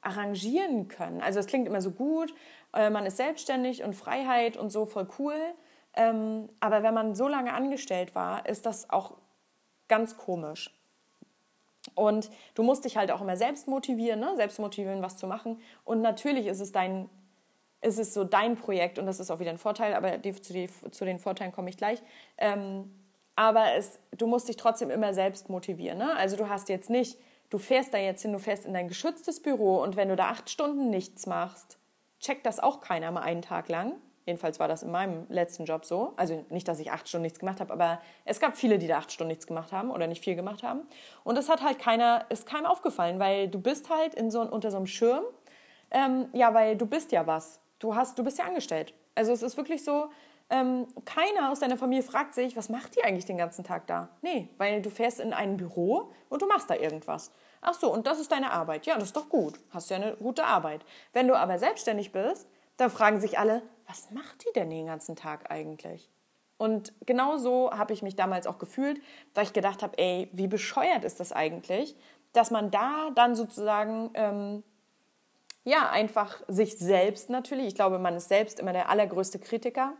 arrangieren 0.00 0.88
können. 0.88 1.20
Also 1.20 1.38
es 1.38 1.46
klingt 1.46 1.66
immer 1.66 1.82
so 1.82 1.90
gut, 1.90 2.34
äh, 2.74 2.88
man 2.88 3.04
ist 3.04 3.18
selbstständig 3.18 3.84
und 3.84 3.94
Freiheit 3.94 4.56
und 4.56 4.70
so 4.70 4.86
voll 4.86 5.06
cool. 5.18 5.36
Ähm, 5.94 6.48
aber 6.60 6.82
wenn 6.82 6.94
man 6.94 7.14
so 7.14 7.28
lange 7.28 7.52
angestellt 7.52 8.14
war, 8.14 8.46
ist 8.46 8.66
das 8.66 8.90
auch 8.90 9.16
ganz 9.88 10.16
komisch. 10.16 10.70
Und 11.94 12.30
du 12.54 12.62
musst 12.62 12.84
dich 12.84 12.96
halt 12.96 13.10
auch 13.10 13.20
immer 13.20 13.36
selbst 13.36 13.68
motivieren, 13.68 14.20
ne? 14.20 14.34
selbst 14.36 14.58
motivieren, 14.58 15.02
was 15.02 15.16
zu 15.16 15.26
machen. 15.26 15.60
Und 15.84 16.00
natürlich 16.00 16.46
ist 16.46 16.60
es 16.60 16.72
dein, 16.72 17.08
ist 17.80 17.98
es 17.98 18.14
so 18.14 18.24
dein 18.24 18.56
Projekt 18.56 18.98
und 18.98 19.06
das 19.06 19.20
ist 19.20 19.30
auch 19.30 19.40
wieder 19.40 19.50
ein 19.50 19.58
Vorteil, 19.58 19.94
aber 19.94 20.18
die, 20.18 20.32
zu, 20.40 20.52
die, 20.52 20.68
zu, 20.90 21.04
den 21.04 21.18
Vorteilen 21.18 21.52
komme 21.52 21.70
ich 21.70 21.76
gleich. 21.76 22.00
Ähm, 22.38 22.90
aber 23.34 23.74
es, 23.74 23.98
du 24.16 24.26
musst 24.26 24.48
dich 24.48 24.56
trotzdem 24.56 24.90
immer 24.90 25.12
selbst 25.14 25.48
motivieren. 25.48 25.98
Ne? 25.98 26.14
Also 26.16 26.36
du 26.36 26.48
hast 26.48 26.68
jetzt 26.68 26.90
nicht, 26.90 27.18
du 27.50 27.58
fährst 27.58 27.92
da 27.92 27.98
jetzt 27.98 28.22
hin, 28.22 28.32
du 28.32 28.38
fährst 28.38 28.64
in 28.64 28.74
dein 28.74 28.88
geschütztes 28.88 29.42
Büro 29.42 29.82
und 29.82 29.96
wenn 29.96 30.08
du 30.08 30.16
da 30.16 30.28
acht 30.28 30.50
Stunden 30.50 30.90
nichts 30.90 31.26
machst, 31.26 31.78
checkt 32.20 32.46
das 32.46 32.60
auch 32.60 32.80
keiner 32.80 33.10
mal 33.10 33.22
einen 33.22 33.42
Tag 33.42 33.68
lang. 33.68 33.94
Jedenfalls 34.24 34.60
war 34.60 34.68
das 34.68 34.82
in 34.82 34.90
meinem 34.90 35.26
letzten 35.28 35.64
Job 35.64 35.84
so. 35.84 36.12
Also 36.16 36.44
nicht, 36.50 36.68
dass 36.68 36.78
ich 36.78 36.90
acht 36.92 37.08
Stunden 37.08 37.22
nichts 37.22 37.38
gemacht 37.38 37.60
habe, 37.60 37.72
aber 37.72 38.00
es 38.24 38.40
gab 38.40 38.56
viele, 38.56 38.78
die 38.78 38.86
da 38.86 38.98
acht 38.98 39.12
Stunden 39.12 39.28
nichts 39.28 39.46
gemacht 39.46 39.72
haben 39.72 39.90
oder 39.90 40.06
nicht 40.06 40.22
viel 40.22 40.36
gemacht 40.36 40.62
haben. 40.62 40.82
Und 41.24 41.36
das 41.36 41.48
hat 41.48 41.62
halt 41.62 41.78
keiner, 41.78 42.26
ist 42.28 42.46
keinem 42.46 42.66
aufgefallen, 42.66 43.18
weil 43.18 43.48
du 43.48 43.60
bist 43.60 43.90
halt 43.90 44.14
in 44.14 44.30
so, 44.30 44.40
unter 44.42 44.70
so 44.70 44.76
einem 44.76 44.86
Schirm. 44.86 45.24
Ähm, 45.90 46.28
ja, 46.32 46.54
weil 46.54 46.76
du 46.76 46.86
bist 46.86 47.12
ja 47.12 47.26
was. 47.26 47.60
Du, 47.78 47.94
hast, 47.94 48.18
du 48.18 48.24
bist 48.24 48.38
ja 48.38 48.44
angestellt. 48.44 48.94
Also 49.14 49.32
es 49.32 49.42
ist 49.42 49.56
wirklich 49.56 49.84
so, 49.84 50.08
ähm, 50.52 50.86
keiner 51.04 51.50
aus 51.50 51.60
deiner 51.60 51.78
Familie 51.78 52.02
fragt 52.02 52.34
sich, 52.34 52.56
was 52.56 52.68
macht 52.68 52.94
die 52.96 53.04
eigentlich 53.04 53.24
den 53.24 53.38
ganzen 53.38 53.64
Tag 53.64 53.86
da? 53.86 54.10
Nee, 54.20 54.48
weil 54.58 54.82
du 54.82 54.90
fährst 54.90 55.18
in 55.18 55.32
ein 55.32 55.56
Büro 55.56 56.12
und 56.28 56.42
du 56.42 56.46
machst 56.46 56.68
da 56.68 56.74
irgendwas. 56.74 57.32
Ach 57.62 57.74
so, 57.74 57.92
und 57.92 58.06
das 58.06 58.20
ist 58.20 58.30
deine 58.32 58.52
Arbeit. 58.52 58.84
Ja, 58.86 58.94
das 58.94 59.04
ist 59.04 59.16
doch 59.16 59.28
gut. 59.28 59.58
Hast 59.70 59.88
ja 59.88 59.96
eine 59.96 60.14
gute 60.16 60.44
Arbeit. 60.44 60.84
Wenn 61.12 61.26
du 61.28 61.34
aber 61.34 61.58
selbstständig 61.58 62.12
bist, 62.12 62.48
da 62.82 62.88
fragen 62.88 63.20
sich 63.20 63.38
alle, 63.38 63.62
was 63.86 64.10
macht 64.10 64.44
die 64.44 64.52
denn 64.54 64.70
den 64.70 64.86
ganzen 64.86 65.16
Tag 65.16 65.50
eigentlich? 65.50 66.10
Und 66.58 66.92
genau 67.06 67.38
so 67.38 67.72
habe 67.72 67.92
ich 67.92 68.02
mich 68.02 68.14
damals 68.14 68.46
auch 68.46 68.58
gefühlt, 68.58 69.00
weil 69.34 69.44
ich 69.44 69.52
gedacht 69.52 69.82
habe, 69.82 69.98
ey, 69.98 70.28
wie 70.32 70.46
bescheuert 70.46 71.04
ist 71.04 71.18
das 71.18 71.32
eigentlich, 71.32 71.96
dass 72.32 72.50
man 72.50 72.70
da 72.70 73.10
dann 73.14 73.34
sozusagen, 73.34 74.10
ähm, 74.14 74.62
ja, 75.64 75.90
einfach 75.90 76.40
sich 76.48 76.78
selbst 76.78 77.30
natürlich, 77.30 77.66
ich 77.66 77.74
glaube, 77.74 77.98
man 77.98 78.14
ist 78.14 78.28
selbst 78.28 78.60
immer 78.60 78.72
der 78.72 78.88
allergrößte 78.90 79.38
Kritiker, 79.38 79.94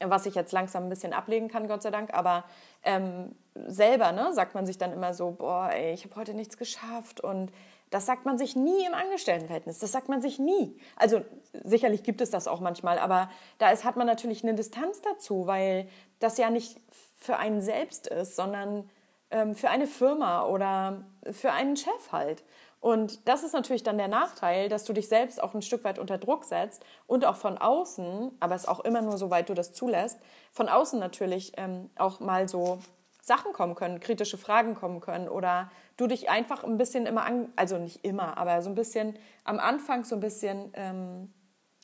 was 0.00 0.26
ich 0.26 0.34
jetzt 0.34 0.52
langsam 0.52 0.84
ein 0.84 0.88
bisschen 0.88 1.12
ablegen 1.12 1.48
kann, 1.48 1.68
Gott 1.68 1.82
sei 1.82 1.90
Dank, 1.90 2.14
aber 2.14 2.44
ähm, 2.82 3.34
selber 3.54 4.12
ne, 4.12 4.32
sagt 4.32 4.54
man 4.54 4.66
sich 4.66 4.78
dann 4.78 4.92
immer 4.92 5.14
so, 5.14 5.32
boah, 5.32 5.70
ey, 5.72 5.92
ich 5.92 6.04
habe 6.04 6.16
heute 6.16 6.34
nichts 6.34 6.56
geschafft 6.56 7.20
und 7.20 7.52
das 7.92 8.06
sagt 8.06 8.24
man 8.24 8.38
sich 8.38 8.56
nie 8.56 8.86
im 8.86 8.94
Angestelltenverhältnis. 8.94 9.78
Das 9.78 9.92
sagt 9.92 10.08
man 10.08 10.22
sich 10.22 10.38
nie. 10.38 10.78
Also 10.96 11.20
sicherlich 11.62 12.02
gibt 12.02 12.22
es 12.22 12.30
das 12.30 12.48
auch 12.48 12.60
manchmal, 12.60 12.98
aber 12.98 13.30
da 13.58 13.70
ist, 13.70 13.84
hat 13.84 13.96
man 13.96 14.06
natürlich 14.06 14.42
eine 14.42 14.54
Distanz 14.54 15.02
dazu, 15.02 15.46
weil 15.46 15.86
das 16.18 16.38
ja 16.38 16.48
nicht 16.48 16.80
für 17.18 17.36
einen 17.36 17.60
selbst 17.60 18.06
ist, 18.06 18.34
sondern 18.34 18.88
ähm, 19.30 19.54
für 19.54 19.68
eine 19.68 19.86
Firma 19.86 20.46
oder 20.46 21.04
für 21.30 21.52
einen 21.52 21.76
Chef 21.76 22.12
halt. 22.12 22.42
Und 22.80 23.28
das 23.28 23.42
ist 23.42 23.52
natürlich 23.52 23.82
dann 23.82 23.98
der 23.98 24.08
Nachteil, 24.08 24.70
dass 24.70 24.84
du 24.84 24.94
dich 24.94 25.08
selbst 25.08 25.42
auch 25.42 25.54
ein 25.54 25.62
Stück 25.62 25.84
weit 25.84 25.98
unter 25.98 26.16
Druck 26.16 26.44
setzt 26.44 26.82
und 27.06 27.26
auch 27.26 27.36
von 27.36 27.58
außen, 27.58 28.32
aber 28.40 28.54
es 28.54 28.66
auch 28.66 28.80
immer 28.80 29.02
nur, 29.02 29.18
soweit 29.18 29.50
du 29.50 29.54
das 29.54 29.74
zulässt, 29.74 30.18
von 30.50 30.70
außen 30.70 30.98
natürlich 30.98 31.52
ähm, 31.58 31.90
auch 31.96 32.20
mal 32.20 32.48
so 32.48 32.78
Sachen 33.22 33.52
kommen 33.52 33.76
können, 33.76 34.00
kritische 34.00 34.36
Fragen 34.36 34.74
kommen 34.74 35.00
können 35.00 35.28
oder 35.28 35.70
du 35.96 36.08
dich 36.08 36.28
einfach 36.28 36.64
ein 36.64 36.76
bisschen 36.76 37.06
immer, 37.06 37.24
an, 37.24 37.52
also 37.54 37.78
nicht 37.78 38.04
immer, 38.04 38.36
aber 38.36 38.60
so 38.62 38.68
ein 38.68 38.74
bisschen 38.74 39.16
am 39.44 39.60
Anfang 39.60 40.04
so 40.04 40.16
ein 40.16 40.20
bisschen 40.20 40.72
ähm, 40.74 41.32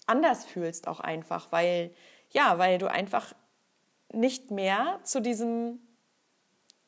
anders 0.07 0.45
fühlst 0.45 0.89
auch 0.89 0.99
einfach, 0.99 1.53
weil, 1.53 1.95
ja, 2.31 2.59
weil 2.59 2.79
du 2.79 2.91
einfach 2.91 3.35
nicht 4.13 4.51
mehr 4.51 4.99
zu 5.05 5.23
diesem, 5.23 5.79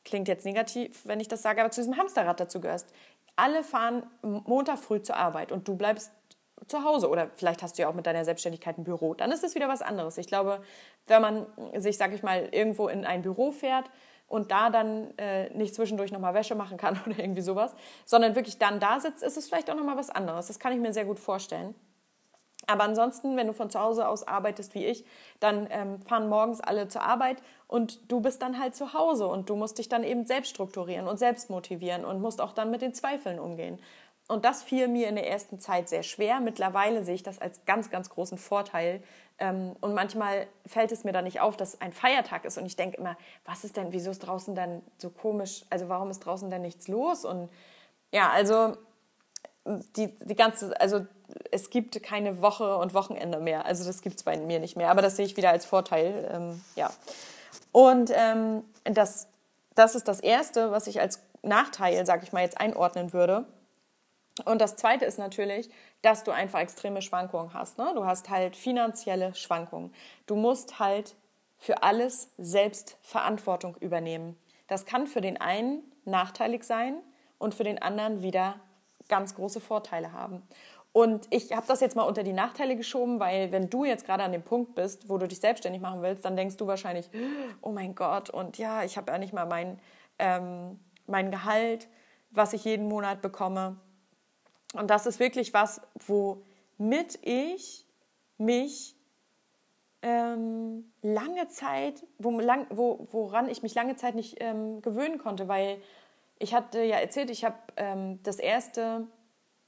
klingt 0.03 0.27
jetzt 0.27 0.43
negativ, 0.43 0.99
wenn 1.05 1.21
ich 1.21 1.29
das 1.29 1.41
sage, 1.41 1.61
aber 1.61 1.71
zu 1.71 1.79
diesem 1.79 1.97
Hamsterrad 1.97 2.39
dazu 2.39 2.59
gehörst. 2.59 2.93
Alle 3.37 3.63
fahren 3.63 4.03
Montag 4.21 4.79
früh 4.79 5.01
zur 5.01 5.15
Arbeit 5.15 5.53
und 5.53 5.65
du 5.65 5.77
bleibst 5.77 6.11
zu 6.67 6.83
Hause 6.83 7.09
oder 7.09 7.29
vielleicht 7.35 7.63
hast 7.63 7.77
du 7.77 7.83
ja 7.83 7.87
auch 7.87 7.93
mit 7.93 8.05
deiner 8.05 8.25
Selbstständigkeit 8.25 8.77
ein 8.77 8.83
Büro. 8.83 9.13
Dann 9.13 9.31
ist 9.31 9.45
es 9.45 9.55
wieder 9.55 9.69
was 9.69 9.81
anderes. 9.81 10.17
Ich 10.17 10.27
glaube, 10.27 10.61
wenn 11.07 11.21
man 11.21 11.45
sich, 11.77 11.97
sag 11.97 12.11
ich 12.13 12.21
mal, 12.21 12.49
irgendwo 12.51 12.89
in 12.89 13.05
ein 13.05 13.21
Büro 13.21 13.51
fährt 13.51 13.89
und 14.31 14.49
da 14.49 14.69
dann 14.69 15.15
äh, 15.17 15.49
nicht 15.49 15.75
zwischendurch 15.75 16.11
nochmal 16.11 16.33
Wäsche 16.33 16.55
machen 16.55 16.77
kann 16.77 16.99
oder 17.05 17.19
irgendwie 17.19 17.41
sowas, 17.41 17.75
sondern 18.05 18.35
wirklich 18.35 18.57
dann 18.57 18.79
da 18.79 18.99
sitzt, 18.99 19.23
ist 19.23 19.37
es 19.37 19.47
vielleicht 19.47 19.69
auch 19.69 19.75
nochmal 19.75 19.97
was 19.97 20.09
anderes. 20.09 20.47
Das 20.47 20.57
kann 20.57 20.71
ich 20.73 20.79
mir 20.79 20.93
sehr 20.93 21.05
gut 21.05 21.19
vorstellen. 21.19 21.75
Aber 22.67 22.83
ansonsten, 22.83 23.35
wenn 23.37 23.47
du 23.47 23.53
von 23.53 23.69
zu 23.69 23.79
Hause 23.79 24.07
aus 24.07 24.27
arbeitest 24.27 24.75
wie 24.75 24.85
ich, 24.85 25.03
dann 25.39 25.67
ähm, 25.71 26.01
fahren 26.03 26.29
morgens 26.29 26.61
alle 26.61 26.87
zur 26.87 27.01
Arbeit 27.01 27.37
und 27.67 28.11
du 28.11 28.21
bist 28.21 28.41
dann 28.41 28.59
halt 28.59 28.75
zu 28.75 28.93
Hause 28.93 29.27
und 29.27 29.49
du 29.49 29.55
musst 29.55 29.79
dich 29.79 29.89
dann 29.89 30.03
eben 30.03 30.25
selbst 30.25 30.51
strukturieren 30.51 31.07
und 31.07 31.17
selbst 31.17 31.49
motivieren 31.49 32.05
und 32.05 32.21
musst 32.21 32.39
auch 32.39 32.53
dann 32.53 32.71
mit 32.71 32.81
den 32.81 32.93
Zweifeln 32.93 33.39
umgehen. 33.39 33.79
Und 34.27 34.45
das 34.45 34.63
fiel 34.63 34.87
mir 34.87 35.09
in 35.09 35.15
der 35.15 35.29
ersten 35.29 35.59
Zeit 35.59 35.89
sehr 35.89 36.03
schwer. 36.03 36.39
Mittlerweile 36.39 37.03
sehe 37.03 37.15
ich 37.15 37.23
das 37.23 37.41
als 37.41 37.65
ganz, 37.65 37.89
ganz 37.89 38.09
großen 38.09 38.37
Vorteil. 38.37 39.03
Ähm, 39.41 39.75
und 39.81 39.95
manchmal 39.95 40.45
fällt 40.67 40.91
es 40.91 41.03
mir 41.03 41.11
dann 41.11 41.23
nicht 41.23 41.41
auf, 41.41 41.57
dass 41.57 41.81
ein 41.81 41.93
Feiertag 41.93 42.45
ist. 42.45 42.59
Und 42.59 42.65
ich 42.67 42.75
denke 42.75 42.97
immer, 42.97 43.17
was 43.43 43.63
ist 43.63 43.75
denn, 43.75 43.91
wieso 43.91 44.11
ist 44.11 44.19
draußen 44.19 44.53
dann 44.53 44.83
so 44.99 45.09
komisch? 45.09 45.65
Also 45.71 45.89
warum 45.89 46.11
ist 46.11 46.19
draußen 46.19 46.49
denn 46.51 46.61
nichts 46.61 46.87
los? 46.87 47.25
Und 47.25 47.49
ja, 48.11 48.29
also 48.29 48.77
die, 49.65 50.15
die 50.19 50.35
ganze, 50.35 50.79
also 50.79 51.07
es 51.49 51.71
gibt 51.71 52.01
keine 52.03 52.43
Woche 52.43 52.77
und 52.77 52.93
Wochenende 52.93 53.39
mehr. 53.39 53.65
Also 53.65 53.83
das 53.83 54.01
gibt 54.01 54.17
es 54.17 54.23
bei 54.23 54.37
mir 54.37 54.59
nicht 54.59 54.77
mehr. 54.77 54.91
Aber 54.91 55.01
das 55.01 55.15
sehe 55.15 55.25
ich 55.25 55.35
wieder 55.37 55.49
als 55.49 55.65
Vorteil. 55.65 56.29
Ähm, 56.31 56.61
ja. 56.75 56.91
Und 57.71 58.11
ähm, 58.13 58.63
das, 58.83 59.27
das 59.73 59.95
ist 59.95 60.07
das 60.07 60.19
Erste, 60.19 60.71
was 60.71 60.85
ich 60.85 61.01
als 61.01 61.19
Nachteil, 61.41 62.05
sage 62.05 62.23
ich 62.23 62.31
mal, 62.31 62.43
jetzt 62.43 62.61
einordnen 62.61 63.11
würde. 63.11 63.45
Und 64.45 64.61
das 64.61 64.75
Zweite 64.75 65.05
ist 65.05 65.19
natürlich, 65.19 65.69
dass 66.01 66.23
du 66.23 66.31
einfach 66.31 66.59
extreme 66.59 67.01
Schwankungen 67.01 67.53
hast. 67.53 67.77
Ne? 67.77 67.91
Du 67.95 68.05
hast 68.05 68.29
halt 68.29 68.55
finanzielle 68.55 69.33
Schwankungen. 69.35 69.93
Du 70.25 70.35
musst 70.35 70.79
halt 70.79 71.15
für 71.57 71.83
alles 71.83 72.31
selbst 72.37 72.97
Verantwortung 73.01 73.75
übernehmen. 73.79 74.35
Das 74.67 74.85
kann 74.85 75.05
für 75.05 75.21
den 75.21 75.39
einen 75.39 75.83
nachteilig 76.05 76.63
sein 76.63 76.95
und 77.37 77.53
für 77.53 77.63
den 77.63 77.81
anderen 77.81 78.21
wieder 78.21 78.59
ganz 79.09 79.35
große 79.35 79.59
Vorteile 79.59 80.13
haben. 80.13 80.41
Und 80.93 81.27
ich 81.29 81.55
habe 81.55 81.65
das 81.67 81.79
jetzt 81.79 81.95
mal 81.95 82.03
unter 82.03 82.23
die 82.23 82.33
Nachteile 82.33 82.75
geschoben, 82.75 83.19
weil 83.19 83.51
wenn 83.51 83.69
du 83.69 83.85
jetzt 83.85 84.05
gerade 84.05 84.23
an 84.23 84.31
dem 84.33 84.43
Punkt 84.43 84.75
bist, 84.75 85.07
wo 85.07 85.17
du 85.17 85.27
dich 85.27 85.39
selbstständig 85.39 85.81
machen 85.81 86.01
willst, 86.01 86.25
dann 86.25 86.35
denkst 86.35 86.57
du 86.57 86.67
wahrscheinlich, 86.67 87.09
oh 87.61 87.71
mein 87.71 87.95
Gott, 87.95 88.29
und 88.29 88.57
ja, 88.57 88.83
ich 88.83 88.97
habe 88.97 89.11
ja 89.11 89.17
nicht 89.17 89.31
mal 89.31 89.45
mein, 89.45 89.79
ähm, 90.19 90.79
mein 91.07 91.31
Gehalt, 91.31 91.87
was 92.31 92.53
ich 92.53 92.65
jeden 92.65 92.87
Monat 92.87 93.21
bekomme. 93.21 93.77
Und 94.73 94.89
das 94.89 95.05
ist 95.05 95.19
wirklich 95.19 95.53
was, 95.53 95.81
womit 96.07 97.19
ich 97.21 97.85
mich 98.37 98.95
ähm, 100.01 100.91
lange 101.01 101.47
Zeit, 101.49 102.03
wo, 102.17 102.39
lang, 102.39 102.65
wo, 102.69 103.07
woran 103.11 103.49
ich 103.49 103.61
mich 103.61 103.75
lange 103.75 103.95
Zeit 103.95 104.15
nicht 104.15 104.37
ähm, 104.39 104.81
gewöhnen 104.81 105.19
konnte, 105.19 105.47
weil 105.47 105.81
ich 106.39 106.53
hatte 106.53 106.81
ja 106.81 106.97
erzählt, 106.97 107.29
ich 107.29 107.45
habe 107.45 107.57
ähm, 107.75 108.19
das 108.23 108.39
erste 108.39 109.07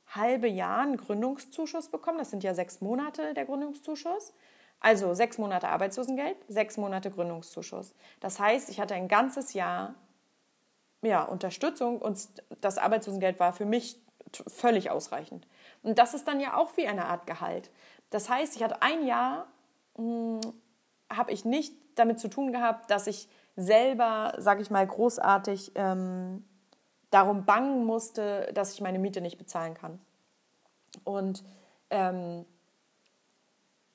halbe 0.07 0.47
Jahr 0.47 0.81
einen 0.81 0.97
Gründungszuschuss 0.97 1.89
bekommen. 1.89 2.17
Das 2.17 2.31
sind 2.31 2.43
ja 2.43 2.53
sechs 2.53 2.81
Monate 2.81 3.33
der 3.33 3.45
Gründungszuschuss. 3.45 4.33
Also 4.79 5.13
sechs 5.13 5.37
Monate 5.37 5.69
Arbeitslosengeld, 5.69 6.35
sechs 6.47 6.77
Monate 6.77 7.09
Gründungszuschuss. 7.09 7.93
Das 8.19 8.39
heißt, 8.39 8.69
ich 8.69 8.79
hatte 8.79 8.95
ein 8.95 9.07
ganzes 9.07 9.53
Jahr 9.53 9.95
ja, 11.01 11.23
Unterstützung 11.23 12.01
und 12.01 12.27
das 12.61 12.77
Arbeitslosengeld 12.77 13.39
war 13.39 13.53
für 13.53 13.65
mich 13.65 14.02
völlig 14.47 14.89
ausreichend. 14.89 15.47
Und 15.83 15.99
das 15.99 16.13
ist 16.13 16.27
dann 16.27 16.39
ja 16.39 16.57
auch 16.57 16.75
wie 16.77 16.87
eine 16.87 17.05
Art 17.05 17.27
Gehalt. 17.27 17.69
Das 18.09 18.29
heißt, 18.29 18.55
ich 18.55 18.63
hatte 18.63 18.81
ein 18.81 19.05
Jahr, 19.05 19.47
hm, 19.95 20.39
habe 21.11 21.31
ich 21.31 21.45
nicht 21.45 21.73
damit 21.95 22.19
zu 22.19 22.27
tun 22.27 22.51
gehabt, 22.51 22.89
dass 22.89 23.07
ich 23.07 23.27
selber, 23.55 24.33
sage 24.37 24.61
ich 24.61 24.71
mal, 24.71 24.85
großartig 24.85 25.73
ähm, 25.75 26.43
darum 27.11 27.45
bangen 27.45 27.85
musste, 27.85 28.51
dass 28.53 28.73
ich 28.73 28.81
meine 28.81 28.99
Miete 28.99 29.21
nicht 29.21 29.37
bezahlen 29.37 29.75
kann. 29.75 29.99
Und 31.03 31.43
ähm, 31.89 32.45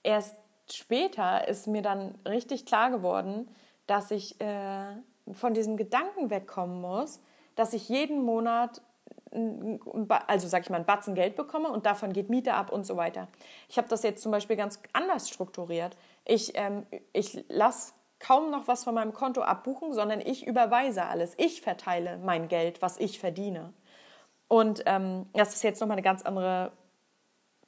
erst 0.02 0.36
später 0.70 1.48
ist 1.48 1.66
mir 1.66 1.82
dann 1.82 2.14
richtig 2.26 2.66
klar 2.66 2.90
geworden, 2.90 3.48
dass 3.86 4.10
ich 4.10 4.40
äh, 4.40 4.94
von 5.32 5.54
diesem 5.54 5.76
Gedanken 5.76 6.30
wegkommen 6.30 6.80
muss, 6.80 7.20
dass 7.56 7.72
ich 7.72 7.88
jeden 7.88 8.22
Monat 8.22 8.80
also 10.26 10.48
sag 10.48 10.62
ich 10.62 10.70
mal, 10.70 10.78
ein 10.78 10.86
Batzen 10.86 11.14
Geld 11.14 11.36
bekomme 11.36 11.70
und 11.70 11.86
davon 11.86 12.12
geht 12.12 12.30
Miete 12.30 12.54
ab 12.54 12.72
und 12.72 12.86
so 12.86 12.96
weiter. 12.96 13.28
Ich 13.68 13.76
habe 13.78 13.88
das 13.88 14.02
jetzt 14.02 14.22
zum 14.22 14.32
Beispiel 14.32 14.56
ganz 14.56 14.80
anders 14.92 15.28
strukturiert. 15.28 15.96
Ich, 16.24 16.52
ähm, 16.54 16.86
ich 17.12 17.44
lasse 17.48 17.92
kaum 18.18 18.50
noch 18.50 18.68
was 18.68 18.84
von 18.84 18.94
meinem 18.94 19.12
Konto 19.12 19.42
abbuchen, 19.42 19.92
sondern 19.92 20.20
ich 20.20 20.46
überweise 20.46 21.04
alles. 21.04 21.34
Ich 21.36 21.60
verteile 21.60 22.18
mein 22.18 22.48
Geld, 22.48 22.82
was 22.82 22.98
ich 22.98 23.18
verdiene. 23.18 23.72
Und 24.48 24.82
ähm, 24.86 25.26
das 25.34 25.54
ist 25.54 25.62
jetzt 25.62 25.80
nochmal 25.80 25.96
eine 25.96 26.02
ganz 26.02 26.22
andere 26.22 26.72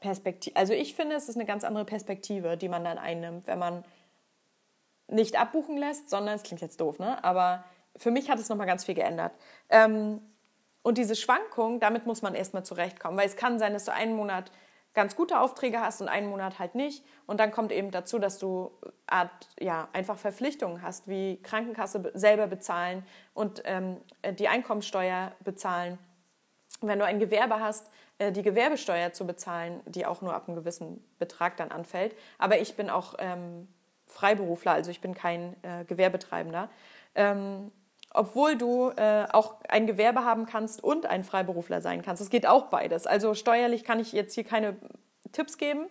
Perspektive. 0.00 0.56
Also 0.56 0.72
ich 0.72 0.94
finde, 0.94 1.14
es 1.14 1.28
ist 1.28 1.36
eine 1.36 1.44
ganz 1.44 1.62
andere 1.62 1.84
Perspektive, 1.84 2.56
die 2.56 2.68
man 2.68 2.84
dann 2.84 2.98
einnimmt, 2.98 3.46
wenn 3.46 3.58
man 3.58 3.84
nicht 5.08 5.38
abbuchen 5.38 5.76
lässt, 5.76 6.08
sondern, 6.08 6.36
es 6.36 6.42
klingt 6.42 6.62
jetzt 6.62 6.80
doof, 6.80 6.98
ne? 6.98 7.22
aber 7.22 7.64
für 7.96 8.10
mich 8.10 8.30
hat 8.30 8.38
es 8.38 8.48
nochmal 8.48 8.66
ganz 8.66 8.84
viel 8.84 8.94
geändert. 8.94 9.32
Ähm, 9.68 10.20
und 10.82 10.98
diese 10.98 11.16
Schwankung, 11.16 11.80
damit 11.80 12.06
muss 12.06 12.22
man 12.22 12.34
erstmal 12.34 12.64
zurechtkommen, 12.64 13.18
weil 13.18 13.26
es 13.26 13.36
kann 13.36 13.58
sein, 13.58 13.72
dass 13.72 13.84
du 13.84 13.92
einen 13.92 14.16
Monat 14.16 14.50
ganz 14.94 15.14
gute 15.14 15.38
Aufträge 15.40 15.80
hast 15.80 16.00
und 16.00 16.08
einen 16.08 16.28
Monat 16.28 16.58
halt 16.58 16.74
nicht. 16.74 17.04
Und 17.26 17.38
dann 17.38 17.52
kommt 17.52 17.70
eben 17.70 17.90
dazu, 17.90 18.18
dass 18.18 18.38
du 18.38 18.72
Art, 19.06 19.48
ja, 19.58 19.88
einfach 19.92 20.18
Verpflichtungen 20.18 20.82
hast, 20.82 21.08
wie 21.08 21.40
Krankenkasse 21.42 22.10
selber 22.14 22.46
bezahlen 22.46 23.04
und 23.34 23.62
ähm, 23.66 23.98
die 24.38 24.48
Einkommensteuer 24.48 25.32
bezahlen. 25.44 25.98
Wenn 26.80 26.98
du 26.98 27.04
ein 27.04 27.20
Gewerbe 27.20 27.60
hast, 27.60 27.90
äh, 28.18 28.32
die 28.32 28.42
Gewerbesteuer 28.42 29.12
zu 29.12 29.26
bezahlen, 29.26 29.80
die 29.86 30.06
auch 30.06 30.22
nur 30.22 30.34
ab 30.34 30.48
einem 30.48 30.56
gewissen 30.56 31.04
Betrag 31.18 31.56
dann 31.56 31.70
anfällt. 31.70 32.16
Aber 32.38 32.58
ich 32.58 32.74
bin 32.74 32.90
auch 32.90 33.14
ähm, 33.18 33.68
Freiberufler, 34.06 34.72
also 34.72 34.90
ich 34.90 35.00
bin 35.00 35.14
kein 35.14 35.54
äh, 35.62 35.84
Gewerbetreibender. 35.84 36.68
Ähm, 37.14 37.70
obwohl 38.12 38.56
du 38.56 38.90
äh, 38.90 39.26
auch 39.32 39.56
ein 39.68 39.86
Gewerbe 39.86 40.24
haben 40.24 40.46
kannst 40.46 40.82
und 40.82 41.06
ein 41.06 41.24
Freiberufler 41.24 41.80
sein 41.80 42.02
kannst. 42.02 42.22
Es 42.22 42.30
geht 42.30 42.46
auch 42.46 42.66
beides. 42.66 43.06
Also 43.06 43.34
steuerlich 43.34 43.84
kann 43.84 44.00
ich 44.00 44.12
jetzt 44.12 44.34
hier 44.34 44.44
keine 44.44 44.76
Tipps 45.32 45.58
geben, 45.58 45.86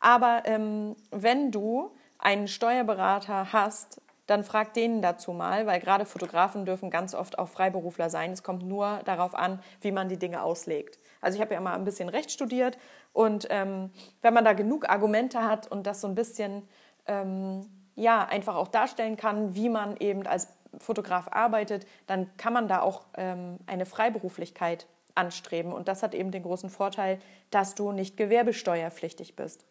aber 0.00 0.42
ähm, 0.44 0.96
wenn 1.10 1.50
du 1.50 1.90
einen 2.18 2.48
Steuerberater 2.48 3.52
hast, 3.52 4.00
dann 4.26 4.44
frag 4.44 4.72
denen 4.72 5.02
dazu 5.02 5.32
mal, 5.32 5.66
weil 5.66 5.80
gerade 5.80 6.06
Fotografen 6.06 6.64
dürfen 6.64 6.90
ganz 6.90 7.14
oft 7.14 7.38
auch 7.38 7.48
Freiberufler 7.48 8.08
sein. 8.08 8.32
Es 8.32 8.42
kommt 8.42 8.62
nur 8.62 9.00
darauf 9.04 9.34
an, 9.34 9.60
wie 9.82 9.92
man 9.92 10.08
die 10.08 10.16
Dinge 10.18 10.42
auslegt. 10.42 10.98
Also 11.20 11.36
ich 11.36 11.42
habe 11.42 11.54
ja 11.54 11.60
mal 11.60 11.74
ein 11.74 11.84
bisschen 11.84 12.08
Recht 12.08 12.30
studiert 12.30 12.78
und 13.12 13.46
ähm, 13.50 13.90
wenn 14.22 14.34
man 14.34 14.44
da 14.44 14.54
genug 14.54 14.88
Argumente 14.88 15.42
hat 15.42 15.70
und 15.70 15.86
das 15.86 16.00
so 16.00 16.08
ein 16.08 16.14
bisschen 16.14 16.62
ähm, 17.06 17.66
ja 17.96 18.24
einfach 18.24 18.56
auch 18.56 18.68
darstellen 18.68 19.16
kann, 19.16 19.54
wie 19.54 19.68
man 19.68 19.96
eben 19.98 20.26
als 20.26 20.48
Fotograf 20.80 21.28
arbeitet, 21.30 21.86
dann 22.06 22.36
kann 22.36 22.52
man 22.52 22.68
da 22.68 22.80
auch 22.80 23.02
ähm, 23.16 23.58
eine 23.66 23.86
Freiberuflichkeit 23.86 24.86
anstreben. 25.14 25.72
Und 25.72 25.88
das 25.88 26.02
hat 26.02 26.14
eben 26.14 26.30
den 26.30 26.42
großen 26.42 26.70
Vorteil, 26.70 27.18
dass 27.50 27.74
du 27.74 27.92
nicht 27.92 28.16
gewerbesteuerpflichtig 28.16 29.36
bist. 29.36 29.64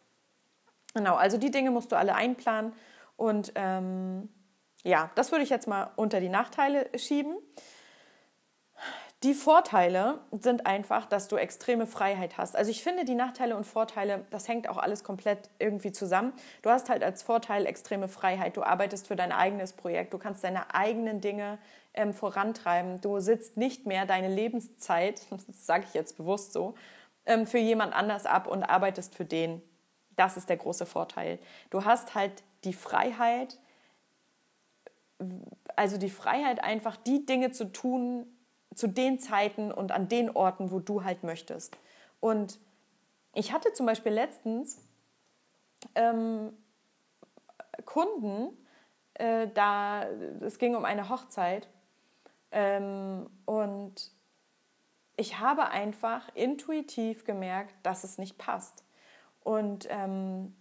Genau, 0.93 1.15
also 1.15 1.37
die 1.37 1.51
Dinge 1.51 1.71
musst 1.71 1.91
du 1.91 1.97
alle 1.97 2.15
einplanen. 2.15 2.73
Und 3.17 3.51
ähm, 3.55 4.29
ja, 4.83 5.11
das 5.15 5.31
würde 5.31 5.43
ich 5.43 5.49
jetzt 5.49 5.67
mal 5.67 5.91
unter 5.95 6.19
die 6.19 6.29
Nachteile 6.29 6.89
schieben. 6.97 7.35
Die 9.23 9.33
Vorteile 9.33 10.19
sind 10.31 10.65
einfach, 10.65 11.05
dass 11.05 11.29
du 11.29 11.37
extreme 11.37 11.87
Freiheit 11.87 12.37
hast. 12.37 12.57
Also 12.57 12.69
ich 12.69 12.83
finde, 12.83 13.05
die 13.05 13.15
Nachteile 13.15 13.55
und 13.55 13.63
Vorteile, 13.63 14.25
das 14.31 14.49
hängt 14.49 14.67
auch 14.67 14.77
alles 14.77 15.05
komplett 15.05 15.49
irgendwie 15.59 15.93
zusammen. 15.93 16.33
Du 16.61 16.69
hast 16.69 16.89
halt 16.89 17.05
als 17.05 17.23
Vorteil 17.23 17.65
extreme 17.65 18.09
Freiheit. 18.09 18.57
Du 18.57 18.63
arbeitest 18.63 19.07
für 19.07 19.15
dein 19.15 19.31
eigenes 19.31 19.71
Projekt. 19.71 20.13
Du 20.13 20.17
kannst 20.17 20.43
deine 20.43 20.75
eigenen 20.75 21.21
Dinge 21.21 21.57
ähm, 21.93 22.13
vorantreiben. 22.13 22.99
Du 22.99 23.21
sitzt 23.21 23.55
nicht 23.55 23.85
mehr 23.85 24.05
deine 24.05 24.27
Lebenszeit, 24.27 25.21
das 25.29 25.65
sage 25.65 25.85
ich 25.87 25.93
jetzt 25.93 26.17
bewusst 26.17 26.51
so, 26.51 26.75
ähm, 27.25 27.47
für 27.47 27.59
jemand 27.59 27.93
anders 27.93 28.25
ab 28.25 28.45
und 28.45 28.63
arbeitest 28.63 29.15
für 29.15 29.25
den. 29.25 29.61
Das 30.17 30.35
ist 30.35 30.49
der 30.49 30.57
große 30.57 30.85
Vorteil. 30.85 31.39
Du 31.69 31.85
hast 31.85 32.13
halt 32.13 32.43
die 32.65 32.73
Freiheit, 32.73 33.57
also 35.77 35.97
die 35.97 36.09
Freiheit 36.09 36.61
einfach, 36.61 36.97
die 36.97 37.25
Dinge 37.25 37.51
zu 37.51 37.71
tun, 37.71 38.27
zu 38.75 38.87
den 38.87 39.19
Zeiten 39.19 39.71
und 39.71 39.91
an 39.91 40.07
den 40.07 40.29
Orten, 40.29 40.71
wo 40.71 40.79
du 40.79 41.03
halt 41.03 41.23
möchtest. 41.23 41.77
Und 42.19 42.59
ich 43.33 43.51
hatte 43.51 43.73
zum 43.73 43.85
Beispiel 43.85 44.11
letztens 44.11 44.79
ähm, 45.95 46.53
Kunden, 47.85 48.57
äh, 49.15 49.47
da 49.53 50.05
es 50.41 50.57
ging 50.57 50.75
um 50.75 50.85
eine 50.85 51.09
Hochzeit 51.09 51.67
ähm, 52.51 53.29
und 53.45 54.11
ich 55.15 55.39
habe 55.39 55.69
einfach 55.69 56.29
intuitiv 56.33 57.23
gemerkt, 57.25 57.75
dass 57.83 58.03
es 58.03 58.17
nicht 58.17 58.37
passt. 58.37 58.83
Und 59.43 59.87
ähm, 59.89 60.55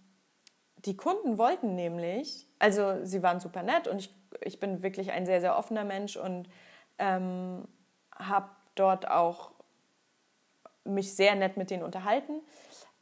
die 0.85 0.97
Kunden 0.97 1.37
wollten 1.37 1.75
nämlich, 1.75 2.47
also 2.59 3.05
sie 3.05 3.23
waren 3.23 3.39
super 3.39 3.63
nett 3.63 3.87
und 3.87 3.99
ich, 3.99 4.13
ich 4.41 4.59
bin 4.59 4.83
wirklich 4.83 5.11
ein 5.11 5.25
sehr, 5.25 5.39
sehr 5.39 5.57
offener 5.57 5.85
Mensch 5.85 6.17
und 6.17 6.49
ähm, 6.99 7.67
habe 8.17 8.49
dort 8.75 9.09
auch 9.09 9.51
mich 10.85 11.15
sehr 11.15 11.35
nett 11.35 11.57
mit 11.57 11.69
denen 11.69 11.83
unterhalten. 11.83 12.41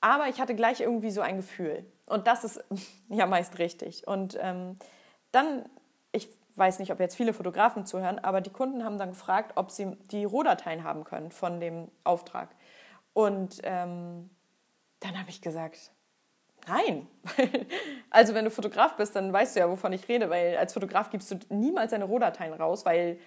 Aber 0.01 0.27
ich 0.27 0.41
hatte 0.41 0.55
gleich 0.55 0.81
irgendwie 0.81 1.11
so 1.11 1.21
ein 1.21 1.37
Gefühl. 1.37 1.85
Und 2.07 2.27
das 2.27 2.43
ist 2.43 2.63
ja 3.09 3.25
meist 3.25 3.59
richtig. 3.59 4.07
Und 4.07 4.37
ähm, 4.41 4.75
dann, 5.31 5.65
ich 6.11 6.27
weiß 6.55 6.79
nicht, 6.79 6.91
ob 6.91 6.99
jetzt 6.99 7.15
viele 7.15 7.33
Fotografen 7.33 7.85
zuhören, 7.85 8.19
aber 8.19 8.41
die 8.41 8.49
Kunden 8.49 8.83
haben 8.83 8.97
dann 8.97 9.11
gefragt, 9.11 9.53
ob 9.55 9.71
sie 9.71 9.95
die 10.11 10.25
Rohdateien 10.25 10.83
haben 10.83 11.03
können 11.03 11.31
von 11.31 11.59
dem 11.59 11.89
Auftrag. 12.03 12.49
Und 13.13 13.59
ähm, 13.63 14.29
dann 14.99 15.19
habe 15.19 15.29
ich 15.29 15.41
gesagt, 15.41 15.91
nein. 16.67 17.07
also 18.09 18.33
wenn 18.33 18.45
du 18.45 18.51
Fotograf 18.51 18.95
bist, 18.95 19.15
dann 19.15 19.31
weißt 19.31 19.55
du 19.55 19.59
ja, 19.61 19.69
wovon 19.69 19.93
ich 19.93 20.07
rede, 20.07 20.29
weil 20.29 20.57
als 20.57 20.73
Fotograf 20.73 21.09
gibst 21.09 21.31
du 21.31 21.39
niemals 21.49 21.91
deine 21.91 22.05
Rohdateien 22.05 22.53
raus, 22.53 22.85
weil 22.85 23.19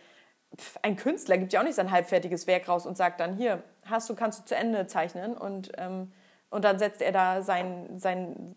ein 0.82 0.96
Künstler 0.96 1.38
gibt 1.38 1.52
ja 1.52 1.60
auch 1.60 1.64
nicht 1.64 1.74
sein 1.74 1.90
halbfertiges 1.90 2.46
Werk 2.46 2.68
raus 2.68 2.86
und 2.86 2.96
sagt 2.96 3.20
dann, 3.20 3.36
hier, 3.36 3.62
hast 3.84 4.08
du, 4.08 4.14
kannst 4.14 4.40
du 4.40 4.44
zu 4.44 4.56
Ende 4.56 4.86
zeichnen 4.86 5.36
und, 5.36 5.72
ähm, 5.78 6.12
und 6.50 6.64
dann 6.64 6.78
setzt 6.78 7.02
er 7.02 7.12
da 7.12 7.42
sein, 7.42 7.98
sein, 7.98 8.54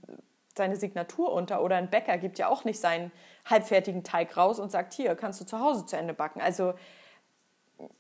seine 0.55 0.75
Signatur 0.75 1.31
unter. 1.31 1.63
Oder 1.63 1.77
ein 1.77 1.89
Bäcker 1.89 2.17
gibt 2.17 2.37
ja 2.37 2.47
auch 2.47 2.63
nicht 2.63 2.79
seinen 2.79 3.11
halbfertigen 3.45 4.03
Teig 4.03 4.35
raus 4.37 4.59
und 4.59 4.71
sagt, 4.71 4.93
hier, 4.93 5.15
kannst 5.15 5.41
du 5.41 5.45
zu 5.45 5.59
Hause 5.59 5.85
zu 5.85 5.97
Ende 5.97 6.13
backen. 6.13 6.41
Also, 6.41 6.73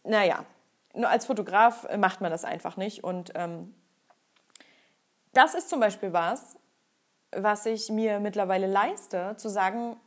naja, 0.03 0.45
nur 0.93 1.09
als 1.09 1.25
Fotograf 1.25 1.87
macht 1.97 2.21
man 2.21 2.31
das 2.31 2.43
einfach 2.43 2.77
nicht. 2.77 3.03
Und 3.03 3.31
ähm, 3.35 3.73
das 5.33 5.53
ist 5.53 5.69
zum 5.69 5.79
Beispiel 5.79 6.13
was, 6.13 6.57
was 7.31 7.65
ich 7.65 7.89
mir 7.89 8.19
mittlerweile 8.19 8.67
leiste, 8.67 9.35
zu 9.37 9.49
sagen, 9.49 9.99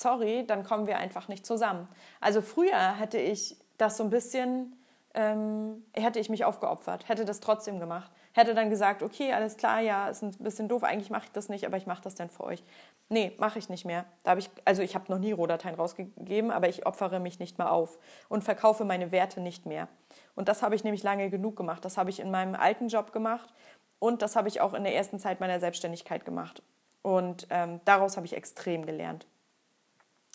sorry, 0.00 0.44
dann 0.46 0.64
kommen 0.64 0.86
wir 0.86 0.98
einfach 0.98 1.28
nicht 1.28 1.46
zusammen. 1.46 1.88
Also 2.20 2.42
früher 2.42 2.96
hätte 2.98 3.18
ich 3.18 3.56
das 3.78 3.96
so 3.96 4.04
ein 4.04 4.10
bisschen, 4.10 4.76
ähm, 5.14 5.84
hätte 5.94 6.18
ich 6.18 6.28
mich 6.28 6.44
aufgeopfert, 6.44 7.08
hätte 7.08 7.24
das 7.24 7.40
trotzdem 7.40 7.80
gemacht, 7.80 8.10
hätte 8.32 8.54
dann 8.54 8.70
gesagt, 8.70 9.02
okay, 9.02 9.32
alles 9.32 9.56
klar, 9.56 9.80
ja, 9.80 10.08
ist 10.08 10.22
ein 10.22 10.32
bisschen 10.38 10.68
doof, 10.68 10.82
eigentlich 10.82 11.10
mache 11.10 11.24
ich 11.26 11.32
das 11.32 11.48
nicht, 11.48 11.66
aber 11.66 11.76
ich 11.76 11.86
mache 11.86 12.02
das 12.02 12.14
dann 12.14 12.30
für 12.30 12.44
euch. 12.44 12.62
Nee, 13.08 13.34
mache 13.38 13.58
ich 13.58 13.68
nicht 13.68 13.84
mehr. 13.84 14.04
Da 14.24 14.30
habe 14.30 14.40
ich, 14.40 14.50
also 14.64 14.82
ich 14.82 14.94
habe 14.94 15.10
noch 15.10 15.18
nie 15.18 15.32
Rohdateien 15.32 15.76
rausgegeben, 15.76 16.50
aber 16.50 16.68
ich 16.68 16.86
opfere 16.86 17.20
mich 17.20 17.38
nicht 17.38 17.56
mehr 17.58 17.70
auf 17.70 17.98
und 18.28 18.42
verkaufe 18.42 18.84
meine 18.84 19.12
Werte 19.12 19.40
nicht 19.40 19.64
mehr. 19.64 19.88
Und 20.34 20.48
das 20.48 20.62
habe 20.62 20.74
ich 20.74 20.84
nämlich 20.84 21.02
lange 21.02 21.30
genug 21.30 21.56
gemacht. 21.56 21.84
Das 21.84 21.96
habe 21.96 22.10
ich 22.10 22.20
in 22.20 22.30
meinem 22.30 22.54
alten 22.54 22.88
Job 22.88 23.12
gemacht 23.12 23.52
und 23.98 24.22
das 24.22 24.36
habe 24.36 24.48
ich 24.48 24.60
auch 24.60 24.74
in 24.74 24.84
der 24.84 24.94
ersten 24.94 25.18
Zeit 25.18 25.40
meiner 25.40 25.60
Selbstständigkeit 25.60 26.24
gemacht. 26.24 26.62
Und 27.02 27.46
ähm, 27.50 27.80
daraus 27.84 28.16
habe 28.16 28.26
ich 28.26 28.36
extrem 28.36 28.84
gelernt. 28.84 29.26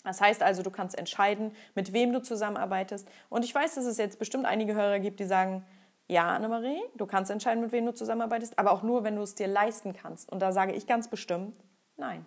Das 0.04 0.20
heißt 0.20 0.42
also, 0.42 0.62
du 0.62 0.70
kannst 0.70 0.98
entscheiden, 0.98 1.54
mit 1.74 1.92
wem 1.92 2.12
du 2.12 2.22
zusammenarbeitest. 2.22 3.08
Und 3.28 3.44
ich 3.44 3.54
weiß, 3.54 3.76
dass 3.76 3.84
es 3.84 3.98
jetzt 3.98 4.18
bestimmt 4.18 4.46
einige 4.46 4.74
Hörer 4.74 4.98
gibt, 4.98 5.20
die 5.20 5.24
sagen, 5.24 5.64
ja, 6.08 6.28
Annemarie, 6.34 6.80
du 6.96 7.06
kannst 7.06 7.30
entscheiden, 7.30 7.62
mit 7.62 7.72
wem 7.72 7.86
du 7.86 7.94
zusammenarbeitest, 7.94 8.58
aber 8.58 8.72
auch 8.72 8.82
nur, 8.82 9.04
wenn 9.04 9.16
du 9.16 9.22
es 9.22 9.34
dir 9.34 9.46
leisten 9.46 9.92
kannst. 9.92 10.30
Und 10.30 10.40
da 10.40 10.52
sage 10.52 10.72
ich 10.72 10.86
ganz 10.86 11.08
bestimmt, 11.08 11.56
nein, 11.96 12.26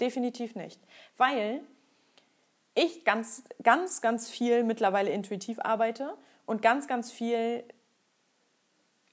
definitiv 0.00 0.54
nicht. 0.54 0.80
Weil 1.16 1.60
ich 2.74 3.04
ganz, 3.04 3.44
ganz, 3.62 4.00
ganz 4.00 4.30
viel 4.30 4.62
mittlerweile 4.62 5.10
intuitiv 5.10 5.58
arbeite 5.60 6.14
und 6.46 6.62
ganz, 6.62 6.88
ganz 6.88 7.10
viel 7.10 7.64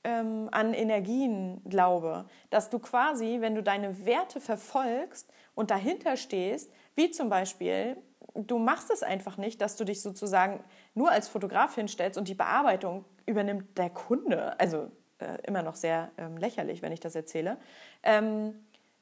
ähm, 0.03 0.47
an 0.51 0.73
Energien 0.73 1.61
glaube, 1.65 2.25
dass 2.51 2.69
du 2.69 2.79
quasi, 2.79 3.37
wenn 3.41 3.55
du 3.55 3.63
deine 3.63 4.05
Werte 4.05 4.39
verfolgst 4.39 5.29
und 5.55 5.71
dahinter 5.71 6.15
stehst, 6.15 6.71
wie 6.99 7.09
zum 7.11 7.29
Beispiel, 7.29 7.95
du 8.35 8.57
machst 8.57 8.91
es 8.91 9.03
einfach 9.03 9.37
nicht, 9.37 9.61
dass 9.61 9.77
du 9.77 9.85
dich 9.85 10.01
sozusagen 10.01 10.61
nur 10.95 11.09
als 11.09 11.29
Fotograf 11.29 11.75
hinstellst 11.75 12.17
und 12.17 12.27
die 12.27 12.35
Bearbeitung 12.35 13.05
übernimmt 13.25 13.77
der 13.77 13.89
Kunde. 13.89 14.59
Also 14.59 14.91
äh, 15.19 15.37
immer 15.47 15.63
noch 15.63 15.75
sehr 15.75 16.11
ähm, 16.17 16.35
lächerlich, 16.35 16.81
wenn 16.81 16.91
ich 16.91 16.99
das 16.99 17.15
erzähle. 17.15 17.55
Ähm, 18.03 18.53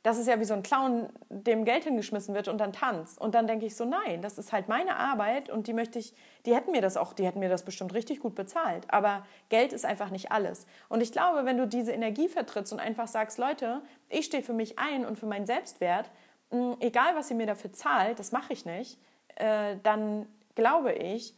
das 0.04 0.20
ist 0.20 0.28
ja 0.28 0.40
wie 0.40 0.46
so 0.46 0.54
ein 0.54 0.62
Clown, 0.64 1.10
dem 1.30 1.66
Geld 1.66 1.84
hingeschmissen 1.84 2.36
wird 2.36 2.48
und 2.48 2.60
dann 2.60 2.72
tanzt. 2.72 3.20
Und 3.20 3.34
dann 3.34 3.48
denke 3.48 3.66
ich 3.66 3.76
so, 3.76 3.84
nein, 3.84 4.22
das 4.22 4.38
ist 4.38 4.54
halt 4.54 4.70
meine 4.70 4.96
Arbeit 4.96 5.50
und 5.50 5.68
die 5.68 5.74
möchte 5.74 5.98
ich, 5.98 6.14
die 6.46 6.56
hätten 6.56 6.72
mir 6.72 6.82
das 6.82 6.98
auch, 6.98 7.14
die 7.14 7.26
hätten 7.26 7.40
mir 7.40 7.50
das 7.50 7.66
bestimmt 7.66 7.94
richtig 7.96 8.20
gut 8.20 8.36
bezahlt. 8.36 8.86
Aber 8.90 9.26
Geld 9.50 9.74
ist 9.74 9.86
einfach 9.86 10.12
nicht 10.12 10.32
alles. 10.32 10.68
Und 10.88 11.02
ich 11.02 11.12
glaube, 11.12 11.46
wenn 11.46 11.58
du 11.58 11.68
diese 11.68 11.92
Energie 11.92 12.30
vertrittst 12.30 12.72
und 12.72 12.80
einfach 12.80 13.08
sagst, 13.08 13.38
Leute, 13.38 13.82
ich 14.08 14.26
stehe 14.28 14.44
für 14.44 14.54
mich 14.54 14.78
ein 14.78 15.04
und 15.04 15.18
für 15.18 15.26
meinen 15.26 15.48
Selbstwert, 15.48 16.10
hm, 16.52 16.78
egal 16.80 17.16
was 17.16 17.30
ihr 17.30 17.36
mir 17.36 17.48
dafür 17.48 17.74
zahlt, 17.74 18.20
das 18.20 18.32
mache 18.32 18.54
ich 18.54 18.66
nicht, 18.66 19.00
äh, 19.36 19.78
dann 19.84 20.28
glaube 20.56 20.94
ich, 20.94 21.36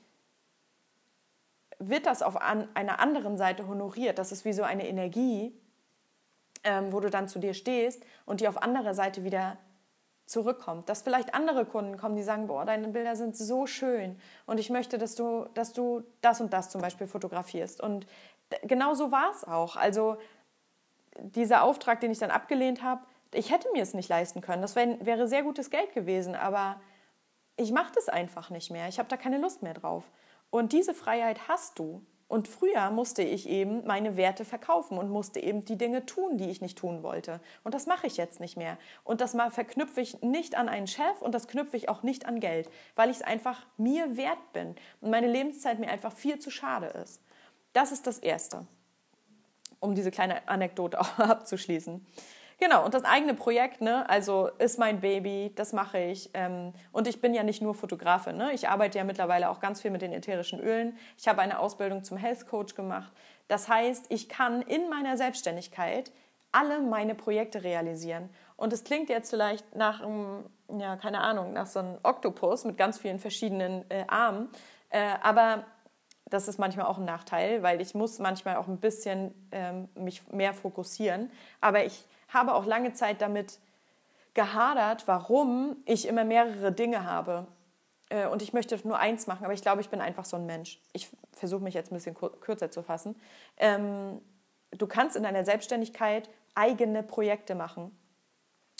wird 1.80 2.06
das 2.06 2.22
auf 2.22 2.40
an, 2.42 2.68
einer 2.74 3.00
anderen 3.00 3.38
Seite 3.38 3.68
honoriert. 3.68 4.20
Das 4.20 4.32
ist 4.32 4.46
wie 4.46 4.54
so 4.54 4.64
eine 4.64 4.88
Energie, 4.88 5.54
ähm, 6.64 6.92
wo 6.92 7.00
du 7.00 7.10
dann 7.10 7.28
zu 7.28 7.40
dir 7.40 7.54
stehst 7.54 8.04
und 8.26 8.42
die 8.42 8.48
auf 8.48 8.62
anderer 8.62 8.94
Seite 8.94 9.24
wieder 9.24 9.58
zurückkommt. 10.26 10.90
Dass 10.90 11.02
vielleicht 11.02 11.34
andere 11.34 11.66
Kunden 11.66 11.98
kommen, 11.98 12.16
die 12.16 12.24
sagen, 12.24 12.48
boah, 12.48 12.66
deine 12.66 12.90
Bilder 12.90 13.16
sind 13.16 13.36
so 13.36 13.66
schön 13.66 14.20
und 14.46 14.60
ich 14.60 14.70
möchte, 14.70 14.98
dass 14.98 15.16
du, 15.16 15.46
dass 15.54 15.74
du 15.74 16.04
das 16.22 16.42
und 16.42 16.54
das 16.54 16.70
zum 16.70 16.82
Beispiel 16.82 17.08
fotografierst. 17.08 17.82
Und 17.82 18.06
genau 18.64 18.94
so 18.94 19.12
war 19.12 19.32
es 19.32 19.44
auch. 19.46 19.76
Also 19.76 20.18
dieser 21.18 21.64
Auftrag, 21.64 22.02
den 22.02 22.12
ich 22.12 22.20
dann 22.20 22.32
abgelehnt 22.32 22.84
habe, 22.84 23.02
ich 23.34 23.52
hätte 23.52 23.72
mir 23.72 23.84
es 23.84 23.94
nicht 23.94 24.10
leisten 24.10 24.42
können. 24.42 24.62
Das 24.62 24.76
wär, 24.76 25.04
wäre 25.06 25.28
sehr 25.28 25.44
gutes 25.44 25.70
Geld 25.70 25.94
gewesen, 25.94 26.36
aber 26.36 26.82
ich 27.58 27.72
mache 27.72 27.92
das 27.94 28.10
einfach 28.10 28.50
nicht 28.50 28.72
mehr. 28.72 28.88
Ich 28.88 29.00
habe 29.00 29.10
da 29.10 29.18
keine 29.18 29.38
Lust 29.38 29.62
mehr 29.62 29.74
drauf. 29.74 30.10
Und 30.50 30.74
diese 30.74 30.94
Freiheit 30.94 31.48
hast 31.48 31.78
du. 31.78 32.06
Und 32.30 32.48
früher 32.48 32.92
musste 32.92 33.24
ich 33.24 33.50
eben 33.50 33.86
meine 33.88 34.16
Werte 34.16 34.46
verkaufen 34.46 35.00
und 35.00 35.10
musste 35.10 35.40
eben 35.40 35.66
die 35.66 35.78
Dinge 35.80 36.06
tun, 36.06 36.38
die 36.38 36.52
ich 36.52 36.62
nicht 36.62 36.78
tun 36.78 37.02
wollte. 37.02 37.42
Und 37.64 37.74
das 37.74 37.88
mache 37.88 38.06
ich 38.06 38.18
jetzt 38.18 38.40
nicht 38.40 38.56
mehr. 38.56 38.78
Und 39.04 39.20
das 39.20 39.34
mal 39.34 39.50
verknüpfe 39.50 40.00
ich 40.00 40.22
nicht 40.22 40.56
an 40.56 40.70
einen 40.70 40.86
Chef 40.86 41.22
und 41.22 41.34
das 41.34 41.48
knüpfe 41.48 41.76
ich 41.76 41.90
auch 41.90 42.04
nicht 42.04 42.28
an 42.28 42.40
Geld, 42.40 42.70
weil 42.96 43.10
ich 43.10 43.18
es 43.18 43.24
einfach 43.24 43.66
mir 43.78 44.16
wert 44.16 44.54
bin 44.54 44.76
und 45.02 45.10
meine 45.10 45.26
Lebenszeit 45.26 45.80
mir 45.80 45.90
einfach 45.90 46.14
viel 46.14 46.38
zu 46.38 46.52
schade 46.52 46.86
ist. 46.86 47.20
Das 47.74 47.92
ist 47.92 48.06
das 48.06 48.20
Erste, 48.20 48.68
um 49.80 49.96
diese 49.96 50.12
kleine 50.12 50.48
Anekdote 50.48 51.02
auch 51.02 51.18
abzuschließen. 51.18 52.06
Genau, 52.60 52.84
und 52.84 52.94
das 52.94 53.06
eigene 53.06 53.34
Projekt, 53.36 53.80
ne, 53.80 54.08
also 54.10 54.50
ist 54.58 54.78
mein 54.78 55.00
Baby, 55.00 55.54
das 55.56 55.72
mache 55.72 55.98
ich. 55.98 56.30
Ähm, 56.34 56.74
und 56.92 57.08
ich 57.08 57.22
bin 57.22 57.34
ja 57.34 57.44
nicht 57.44 57.62
nur 57.62 57.74
Fotografin, 57.74 58.36
ne? 58.36 58.52
ich 58.52 58.68
arbeite 58.68 58.98
ja 58.98 59.06
mittlerweile 59.06 59.50
auch 59.50 59.62
ganz 59.62 59.82
viel 59.82 59.92
mit 59.92 60.02
den 60.02 60.12
ätherischen 60.12 60.60
Ölen. 60.60 60.98
Ich 61.18 61.30
habe 61.30 61.42
eine 61.42 61.60
Ausbildung 61.60 62.04
zum 62.04 62.18
Health 62.18 62.48
Coach 62.48 62.76
gemacht. 62.76 63.14
Das 63.48 63.70
heißt, 63.70 64.08
ich 64.10 64.28
kann 64.28 64.62
in 64.62 64.90
meiner 64.90 65.16
Selbstständigkeit 65.16 66.12
alle 66.52 66.82
meine 66.82 67.16
Projekte 67.16 67.64
realisieren. 67.64 68.30
Und 68.58 68.74
es 68.74 68.84
klingt 68.84 69.08
jetzt 69.08 69.30
vielleicht 69.30 69.76
nach, 69.76 70.02
ja, 70.78 70.98
keine 70.98 71.22
Ahnung, 71.22 71.54
nach 71.54 71.68
so 71.68 71.80
einem 71.80 71.98
Oktopus 72.04 72.66
mit 72.66 72.78
ganz 72.78 72.98
vielen 72.98 73.20
verschiedenen 73.20 73.90
äh, 73.90 74.04
Armen. 74.08 74.50
Äh, 74.90 75.14
aber 75.22 75.64
das 76.26 76.50
ist 76.50 76.60
manchmal 76.60 76.88
auch 76.88 76.98
ein 76.98 77.06
Nachteil, 77.06 77.64
weil 77.64 77.80
ich 77.80 77.96
muss 77.96 78.20
manchmal 78.20 78.58
auch 78.58 78.68
ein 78.68 78.80
bisschen 78.80 79.34
ähm, 79.52 79.88
mich 79.96 80.28
mehr 80.28 80.54
fokussieren. 80.54 81.32
Aber 81.62 81.86
ich 81.86 82.06
habe 82.30 82.54
auch 82.54 82.66
lange 82.66 82.94
Zeit 82.94 83.22
damit 83.22 83.60
gehadert, 84.34 85.08
warum 85.08 85.78
ich 85.86 86.08
immer 86.08 86.24
mehrere 86.24 86.72
Dinge 86.72 87.04
habe. 87.04 87.48
Äh, 88.10 88.28
und 88.28 88.42
ich 88.42 88.54
möchte 88.54 88.80
nur 88.88 89.00
eins 89.00 89.28
machen, 89.28 89.44
aber 89.44 89.54
ich 89.54 89.62
glaube, 89.62 89.82
ich 89.82 89.90
bin 89.90 90.02
einfach 90.02 90.26
so 90.26 90.38
ein 90.38 90.46
Mensch. 90.46 90.80
Ich 90.94 91.10
versuche 91.34 91.64
mich 91.64 91.74
jetzt 91.74 91.92
ein 91.92 91.96
bisschen 91.96 92.16
kürzer 92.16 92.72
zu 92.72 92.84
fassen. 92.84 93.16
Ähm, 93.58 94.22
du 94.72 94.88
kannst 94.88 95.16
in 95.16 95.24
deiner 95.24 95.44
Selbstständigkeit 95.44 96.30
eigene 96.56 97.04
Projekte 97.04 97.56
machen. 97.56 97.96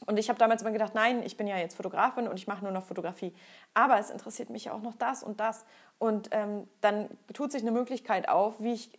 Und 0.06 0.18
ich 0.18 0.30
habe 0.30 0.40
damals 0.40 0.62
immer 0.62 0.72
gedacht, 0.72 0.96
nein, 0.96 1.24
ich 1.24 1.36
bin 1.36 1.46
ja 1.46 1.58
jetzt 1.58 1.76
Fotografin 1.76 2.28
und 2.28 2.38
ich 2.38 2.48
mache 2.48 2.64
nur 2.64 2.72
noch 2.72 2.84
Fotografie. 2.84 3.34
Aber 3.74 4.00
es 4.00 4.10
interessiert 4.10 4.50
mich 4.50 4.66
ja 4.66 4.74
auch 4.74 4.82
noch 4.82 4.96
das 4.96 5.24
und 5.24 5.40
das. 5.40 5.66
Und 5.98 6.30
ähm, 6.32 6.68
dann 6.80 7.10
tut 7.34 7.52
sich 7.52 7.62
eine 7.62 7.72
Möglichkeit 7.72 8.30
auf, 8.30 8.62
wie 8.62 8.74
ich 8.74 8.99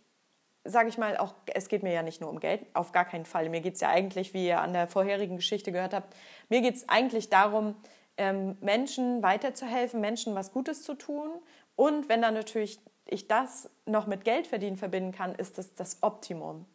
sage 0.63 0.89
ich 0.89 0.97
mal, 0.97 1.17
auch, 1.17 1.33
es 1.47 1.69
geht 1.69 1.83
mir 1.83 1.93
ja 1.93 2.03
nicht 2.03 2.21
nur 2.21 2.29
um 2.29 2.39
Geld, 2.39 2.65
auf 2.73 2.91
gar 2.91 3.05
keinen 3.05 3.25
Fall. 3.25 3.49
Mir 3.49 3.61
geht 3.61 3.75
es 3.75 3.81
ja 3.81 3.89
eigentlich, 3.89 4.33
wie 4.33 4.47
ihr 4.47 4.61
an 4.61 4.73
der 4.73 4.87
vorherigen 4.87 5.37
Geschichte 5.37 5.71
gehört 5.71 5.93
habt, 5.93 6.15
mir 6.49 6.61
geht 6.61 6.75
es 6.75 6.89
eigentlich 6.89 7.29
darum, 7.29 7.75
ähm, 8.17 8.57
Menschen 8.61 9.23
weiterzuhelfen, 9.23 10.01
Menschen 10.01 10.35
was 10.35 10.51
Gutes 10.51 10.83
zu 10.83 10.93
tun. 10.93 11.31
Und 11.75 12.09
wenn 12.09 12.21
dann 12.21 12.33
natürlich 12.33 12.79
ich 13.05 13.27
das 13.27 13.69
noch 13.85 14.07
mit 14.07 14.23
Geld 14.23 14.47
verdienen 14.47 14.77
verbinden 14.77 15.11
kann, 15.11 15.35
ist 15.35 15.57
das 15.57 15.73
das 15.73 16.03
Optimum. 16.03 16.65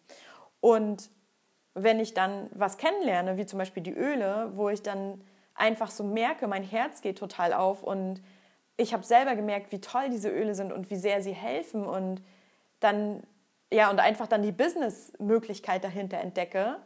Und 0.60 1.10
wenn 1.74 2.00
ich 2.00 2.14
dann 2.14 2.50
was 2.52 2.78
kennenlerne, 2.78 3.36
wie 3.36 3.46
zum 3.46 3.58
Beispiel 3.58 3.82
die 3.82 3.94
Öle, 3.94 4.50
wo 4.54 4.68
ich 4.68 4.82
dann 4.82 5.22
einfach 5.54 5.90
so 5.90 6.04
merke, 6.04 6.48
mein 6.48 6.64
Herz 6.64 7.00
geht 7.00 7.18
total 7.18 7.52
auf 7.52 7.82
und 7.82 8.22
ich 8.76 8.92
habe 8.92 9.04
selber 9.04 9.36
gemerkt, 9.36 9.72
wie 9.72 9.80
toll 9.80 10.10
diese 10.10 10.28
Öle 10.28 10.54
sind 10.54 10.72
und 10.72 10.90
wie 10.90 10.96
sehr 10.96 11.22
sie 11.22 11.32
helfen 11.32 11.86
und 11.86 12.22
dann 12.80 13.22
ja 13.72 13.90
und 13.90 14.00
einfach 14.00 14.26
dann 14.26 14.42
die 14.42 14.52
Businessmöglichkeit 14.52 15.84
dahinter 15.84 16.18
entdecke, 16.18 16.76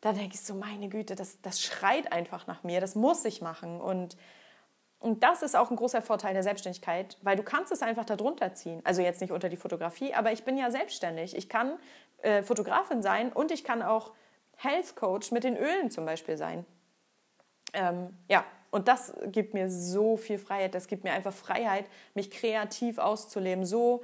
dann 0.00 0.16
denke 0.16 0.34
ich 0.34 0.40
so, 0.42 0.54
meine 0.54 0.88
Güte, 0.88 1.16
das, 1.16 1.40
das 1.42 1.60
schreit 1.60 2.12
einfach 2.12 2.46
nach 2.46 2.62
mir, 2.62 2.80
das 2.80 2.94
muss 2.94 3.24
ich 3.24 3.40
machen 3.40 3.80
und 3.80 4.16
und 5.00 5.22
das 5.22 5.42
ist 5.42 5.56
auch 5.56 5.70
ein 5.70 5.76
großer 5.76 6.02
Vorteil 6.02 6.34
der 6.34 6.42
Selbstständigkeit, 6.42 7.18
weil 7.22 7.36
du 7.36 7.44
kannst 7.44 7.70
es 7.70 7.82
einfach 7.82 8.04
darunter 8.04 8.52
ziehen. 8.54 8.80
Also 8.84 9.00
jetzt 9.00 9.20
nicht 9.20 9.30
unter 9.30 9.48
die 9.48 9.56
Fotografie, 9.56 10.12
aber 10.12 10.32
ich 10.32 10.42
bin 10.42 10.58
ja 10.58 10.72
selbstständig. 10.72 11.36
Ich 11.36 11.48
kann 11.48 11.78
äh, 12.22 12.42
Fotografin 12.42 13.00
sein 13.00 13.32
und 13.32 13.52
ich 13.52 13.62
kann 13.62 13.82
auch 13.82 14.12
Health 14.56 14.96
Coach 14.96 15.30
mit 15.30 15.44
den 15.44 15.56
Ölen 15.56 15.92
zum 15.92 16.04
Beispiel 16.04 16.36
sein. 16.36 16.64
Ähm, 17.74 18.16
ja, 18.28 18.44
und 18.72 18.88
das 18.88 19.14
gibt 19.26 19.54
mir 19.54 19.70
so 19.70 20.16
viel 20.16 20.38
Freiheit. 20.38 20.74
Das 20.74 20.88
gibt 20.88 21.04
mir 21.04 21.12
einfach 21.12 21.32
Freiheit, 21.32 21.86
mich 22.14 22.32
kreativ 22.32 22.98
auszuleben, 22.98 23.64
so 23.64 24.02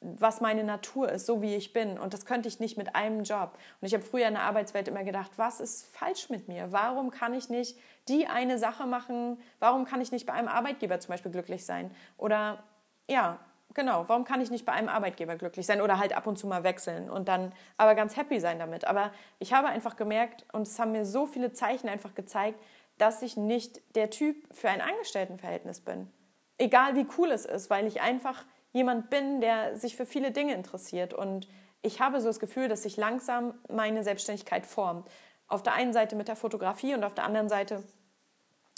was 0.00 0.40
meine 0.40 0.64
Natur 0.64 1.10
ist, 1.10 1.26
so 1.26 1.40
wie 1.40 1.54
ich 1.54 1.72
bin. 1.72 1.98
Und 1.98 2.12
das 2.12 2.26
könnte 2.26 2.48
ich 2.48 2.60
nicht 2.60 2.76
mit 2.76 2.94
einem 2.94 3.22
Job. 3.22 3.56
Und 3.80 3.86
ich 3.86 3.94
habe 3.94 4.04
früher 4.04 4.28
in 4.28 4.34
der 4.34 4.42
Arbeitswelt 4.42 4.88
immer 4.88 5.02
gedacht, 5.02 5.32
was 5.36 5.60
ist 5.60 5.86
falsch 5.96 6.28
mit 6.28 6.46
mir? 6.46 6.72
Warum 6.72 7.10
kann 7.10 7.32
ich 7.32 7.48
nicht 7.48 7.78
die 8.08 8.26
eine 8.26 8.58
Sache 8.58 8.86
machen? 8.86 9.38
Warum 9.60 9.86
kann 9.86 10.00
ich 10.00 10.12
nicht 10.12 10.26
bei 10.26 10.34
einem 10.34 10.48
Arbeitgeber 10.48 11.00
zum 11.00 11.12
Beispiel 11.12 11.32
glücklich 11.32 11.64
sein? 11.64 11.90
Oder 12.18 12.62
ja, 13.08 13.38
genau, 13.72 14.04
warum 14.08 14.24
kann 14.24 14.40
ich 14.40 14.50
nicht 14.50 14.66
bei 14.66 14.72
einem 14.72 14.88
Arbeitgeber 14.88 15.36
glücklich 15.36 15.64
sein 15.64 15.80
oder 15.80 15.98
halt 15.98 16.14
ab 16.14 16.26
und 16.26 16.38
zu 16.38 16.46
mal 16.46 16.64
wechseln 16.64 17.08
und 17.10 17.28
dann 17.28 17.52
aber 17.78 17.94
ganz 17.94 18.16
happy 18.16 18.40
sein 18.40 18.58
damit? 18.58 18.86
Aber 18.86 19.10
ich 19.38 19.54
habe 19.54 19.68
einfach 19.68 19.96
gemerkt, 19.96 20.44
und 20.52 20.62
es 20.66 20.78
haben 20.78 20.92
mir 20.92 21.06
so 21.06 21.26
viele 21.26 21.52
Zeichen 21.52 21.88
einfach 21.88 22.14
gezeigt, 22.14 22.60
dass 22.98 23.22
ich 23.22 23.36
nicht 23.36 23.80
der 23.96 24.10
Typ 24.10 24.36
für 24.54 24.68
ein 24.68 24.80
Angestelltenverhältnis 24.80 25.80
bin. 25.80 26.10
Egal 26.58 26.94
wie 26.94 27.06
cool 27.18 27.32
es 27.32 27.44
ist, 27.44 27.70
weil 27.70 27.86
ich 27.86 28.00
einfach 28.00 28.44
jemand 28.74 29.08
bin, 29.08 29.40
der 29.40 29.76
sich 29.76 29.96
für 29.96 30.04
viele 30.04 30.32
Dinge 30.32 30.52
interessiert. 30.52 31.14
Und 31.14 31.48
ich 31.80 32.00
habe 32.00 32.20
so 32.20 32.26
das 32.26 32.40
Gefühl, 32.40 32.68
dass 32.68 32.82
sich 32.82 32.96
langsam 32.96 33.54
meine 33.70 34.04
Selbstständigkeit 34.04 34.66
formt. 34.66 35.08
Auf 35.46 35.62
der 35.62 35.74
einen 35.74 35.92
Seite 35.92 36.16
mit 36.16 36.28
der 36.28 36.36
Fotografie 36.36 36.94
und 36.94 37.04
auf 37.04 37.14
der 37.14 37.24
anderen 37.24 37.48
Seite 37.48 37.82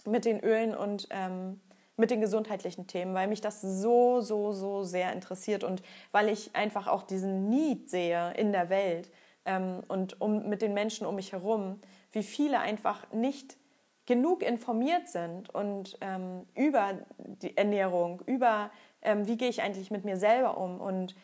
mit 0.04 0.24
den 0.24 0.40
Ölen 0.40 0.76
und 0.76 1.08
ähm, 1.10 1.60
mit 1.96 2.10
den 2.10 2.20
gesundheitlichen 2.20 2.86
Themen, 2.86 3.14
weil 3.14 3.26
mich 3.26 3.40
das 3.40 3.62
so, 3.62 4.20
so, 4.20 4.52
so 4.52 4.84
sehr 4.84 5.12
interessiert 5.12 5.64
und 5.64 5.82
weil 6.12 6.28
ich 6.28 6.54
einfach 6.54 6.88
auch 6.88 7.02
diesen 7.02 7.48
Need 7.48 7.88
sehe 7.88 8.34
in 8.34 8.52
der 8.52 8.68
Welt 8.68 9.10
ähm, 9.46 9.82
und 9.88 10.20
um, 10.20 10.46
mit 10.46 10.60
den 10.60 10.74
Menschen 10.74 11.06
um 11.06 11.14
mich 11.14 11.32
herum, 11.32 11.80
wie 12.12 12.22
viele 12.22 12.60
einfach 12.60 13.10
nicht 13.12 13.56
genug 14.04 14.42
informiert 14.42 15.08
sind 15.08 15.52
und 15.54 15.96
ähm, 16.00 16.46
über 16.54 16.98
die 17.16 17.56
Ernährung, 17.56 18.22
über 18.26 18.70
ähm, 19.06 19.26
wie 19.26 19.38
gehe 19.38 19.48
ich 19.48 19.62
eigentlich 19.62 19.90
mit 19.90 20.04
mir 20.04 20.16
selber 20.16 20.58
um 20.58 20.80
und 20.80 21.14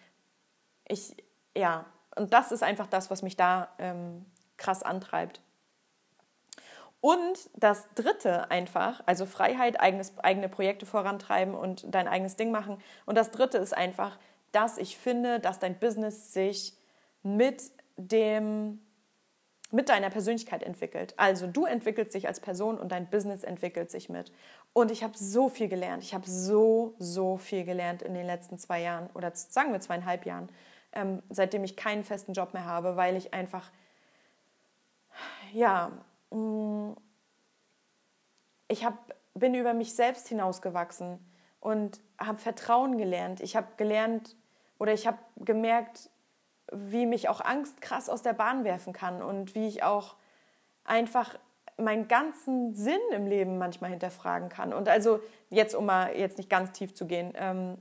ich, 0.89 1.17
ja, 1.57 1.85
und 2.17 2.33
das 2.33 2.53
ist 2.53 2.63
einfach 2.63 2.87
das, 2.87 3.11
was 3.11 3.23
mich 3.23 3.37
da 3.37 3.69
ähm, 3.79 4.25
krass 4.57 4.83
antreibt. 4.83 5.41
Und 7.01 7.51
das 7.55 7.93
dritte 7.95 8.51
einfach, 8.51 9.03
also 9.07 9.27
Freiheit, 9.27 9.81
eigenes, 9.81 10.17
eigene 10.19 10.49
Projekte 10.49 10.87
vorantreiben 10.87 11.55
und 11.55 11.93
dein 11.93 12.07
eigenes 12.07 12.37
Ding 12.37 12.53
machen. 12.53 12.79
Und 13.07 13.19
das 13.19 13.33
dritte 13.33 13.59
ist 13.59 13.77
einfach, 13.77 14.19
dass 14.53 14.79
ich 14.79 14.97
finde, 14.97 15.41
dass 15.41 15.59
dein 15.59 15.79
Business 15.79 16.33
sich 16.33 16.77
mit 17.23 17.73
dem 17.97 18.81
mit 19.73 19.89
deiner 19.89 20.11
Persönlichkeit 20.11 20.63
entwickelt. 20.63 21.15
Also 21.17 21.47
du 21.47 21.65
entwickelst 21.65 22.15
dich 22.15 22.29
als 22.29 22.41
Person 22.41 22.79
und 22.79 22.93
dein 22.93 23.09
Business 23.09 23.43
entwickelt 23.43 23.91
sich 23.91 24.11
mit. 24.11 24.31
Und 24.73 24.91
ich 24.91 25.03
habe 25.03 25.17
so 25.17 25.49
viel 25.49 25.69
gelernt. 25.69 26.03
Ich 26.03 26.15
habe 26.15 26.29
so, 26.29 26.95
so 26.99 27.37
viel 27.37 27.65
gelernt 27.65 28.03
in 28.03 28.15
den 28.15 28.27
letzten 28.27 28.59
zwei 28.59 28.81
Jahren 28.81 29.11
oder 29.15 29.31
sagen 29.35 29.73
wir 29.73 29.81
zweieinhalb 29.81 30.25
Jahren, 30.25 30.49
ähm, 30.93 31.23
seitdem 31.29 31.65
ich 31.65 31.77
keinen 31.77 32.05
festen 32.05 32.33
Job 32.33 32.55
mehr 32.55 32.65
habe, 32.65 32.97
weil 32.97 33.17
ich 33.17 33.35
einfach, 33.35 33.71
ja, 35.53 35.93
Mm, 36.33 36.93
ich 38.69 38.85
hab, 38.85 39.15
bin 39.35 39.55
über 39.55 39.75
mich 39.75 39.95
selbst 39.95 40.29
hinausgewachsen 40.29 41.19
und 41.61 42.01
habe 42.19 42.39
Vertrauen 42.39 42.99
gelernt. 42.99 43.41
Ich 43.41 43.55
habe 43.55 43.69
gelernt 43.77 44.35
oder 44.79 44.93
ich 44.93 45.07
habe 45.07 45.19
gemerkt, 45.37 46.11
wie 46.73 47.07
mich 47.07 47.29
auch 47.29 47.41
Angst 47.43 47.83
krass 47.83 48.09
aus 48.09 48.23
der 48.23 48.33
Bahn 48.33 48.65
werfen 48.65 48.93
kann 48.95 49.23
und 49.23 49.55
wie 49.55 49.69
ich 49.69 49.83
auch 49.83 50.17
einfach 50.85 51.39
meinen 51.85 52.09
ganzen 52.09 52.75
Sinn 52.75 53.01
im 53.13 53.27
Leben 53.27 53.59
manchmal 53.59 53.91
hinterfragen 53.91 54.49
kann. 54.49 54.73
Und 54.73 54.89
also 54.89 55.21
jetzt, 55.51 55.75
um 55.75 55.87
mal 55.87 56.17
jetzt 56.17 56.39
nicht 56.39 56.51
ganz 56.51 56.73
tief 56.73 56.95
zu 56.95 57.07
gehen, 57.07 57.33
ähm, 57.37 57.79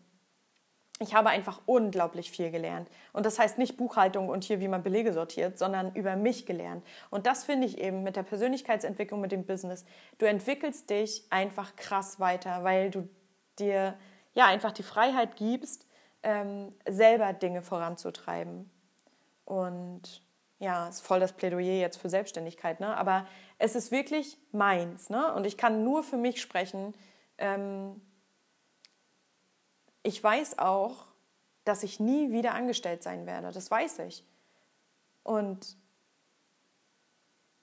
ich 1.02 1.16
habe 1.16 1.30
einfach 1.30 1.62
unglaublich 1.66 2.30
viel 2.30 2.52
gelernt. 2.52 2.88
Und 3.12 3.26
das 3.26 3.40
heißt 3.40 3.58
nicht 3.58 3.76
Buchhaltung 3.76 4.30
und 4.30 4.44
hier, 4.44 4.60
wie 4.60 4.68
man 4.68 4.84
Belege 4.84 5.14
sortiert, 5.14 5.58
sondern 5.58 5.96
über 5.96 6.16
mich 6.16 6.46
gelernt. 6.46 6.86
Und 7.10 7.26
das 7.26 7.44
finde 7.44 7.66
ich 7.66 7.80
eben 7.80 8.04
mit 8.04 8.16
der 8.16 8.24
Persönlichkeitsentwicklung, 8.24 9.20
mit 9.20 9.32
dem 9.32 9.46
Business. 9.46 9.84
Du 10.20 10.28
entwickelst 10.28 10.90
dich 10.92 11.26
einfach 11.32 11.76
krass 11.76 12.20
weiter, 12.20 12.64
weil 12.64 12.92
du 12.92 13.10
dir 13.58 13.96
ja 14.34 14.46
einfach 14.46 14.72
die 14.72 14.84
Freiheit 14.84 15.36
gibst, 15.36 15.88
ähm, 16.24 16.70
selber 16.88 17.34
Dinge 17.34 17.64
voranzutreiben. 17.64 18.70
Und 19.46 20.22
ja, 20.62 20.88
ist 20.88 21.02
voll 21.02 21.19
das 21.19 21.34
Plädoyer 21.34 21.80
jetzt 21.80 21.97
für 21.97 22.10
Selbstständigkeit, 22.10 22.80
ne? 22.80 22.95
aber 22.95 23.26
es 23.58 23.76
ist 23.76 23.91
wirklich 23.91 24.38
meins. 24.52 25.10
Ne? 25.10 25.34
Und 25.34 25.47
ich 25.47 25.58
kann 25.58 25.84
nur 25.84 26.04
für 26.04 26.17
mich 26.17 26.39
sprechen. 26.39 26.93
Ähm, 27.39 28.00
ich 30.04 30.24
weiß 30.24 30.60
auch, 30.60 31.08
dass 31.63 31.82
ich 31.82 32.00
nie 32.00 32.32
wieder 32.32 32.54
angestellt 32.54 33.02
sein 33.02 33.26
werde. 33.26 33.52
Das 33.52 33.71
weiß 33.71 34.00
ich. 34.00 34.24
Und 35.24 35.78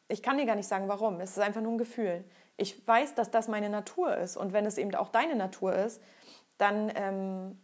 ich 0.08 0.20
kann 0.20 0.36
dir 0.36 0.46
gar 0.46 0.56
nicht 0.56 0.68
sagen, 0.68 0.88
warum. 0.88 1.20
Es 1.20 1.30
ist 1.30 1.38
einfach 1.38 1.60
nur 1.60 1.72
ein 1.72 1.78
Gefühl. 1.78 2.24
Ich 2.56 2.86
weiß, 2.86 3.14
dass 3.14 3.30
das 3.30 3.46
meine 3.46 3.70
Natur 3.70 4.16
ist. 4.16 4.36
Und 4.36 4.52
wenn 4.52 4.66
es 4.66 4.76
eben 4.76 4.92
auch 4.96 5.10
deine 5.10 5.36
Natur 5.36 5.72
ist, 5.72 6.02
dann 6.56 6.90
ähm, 6.96 7.60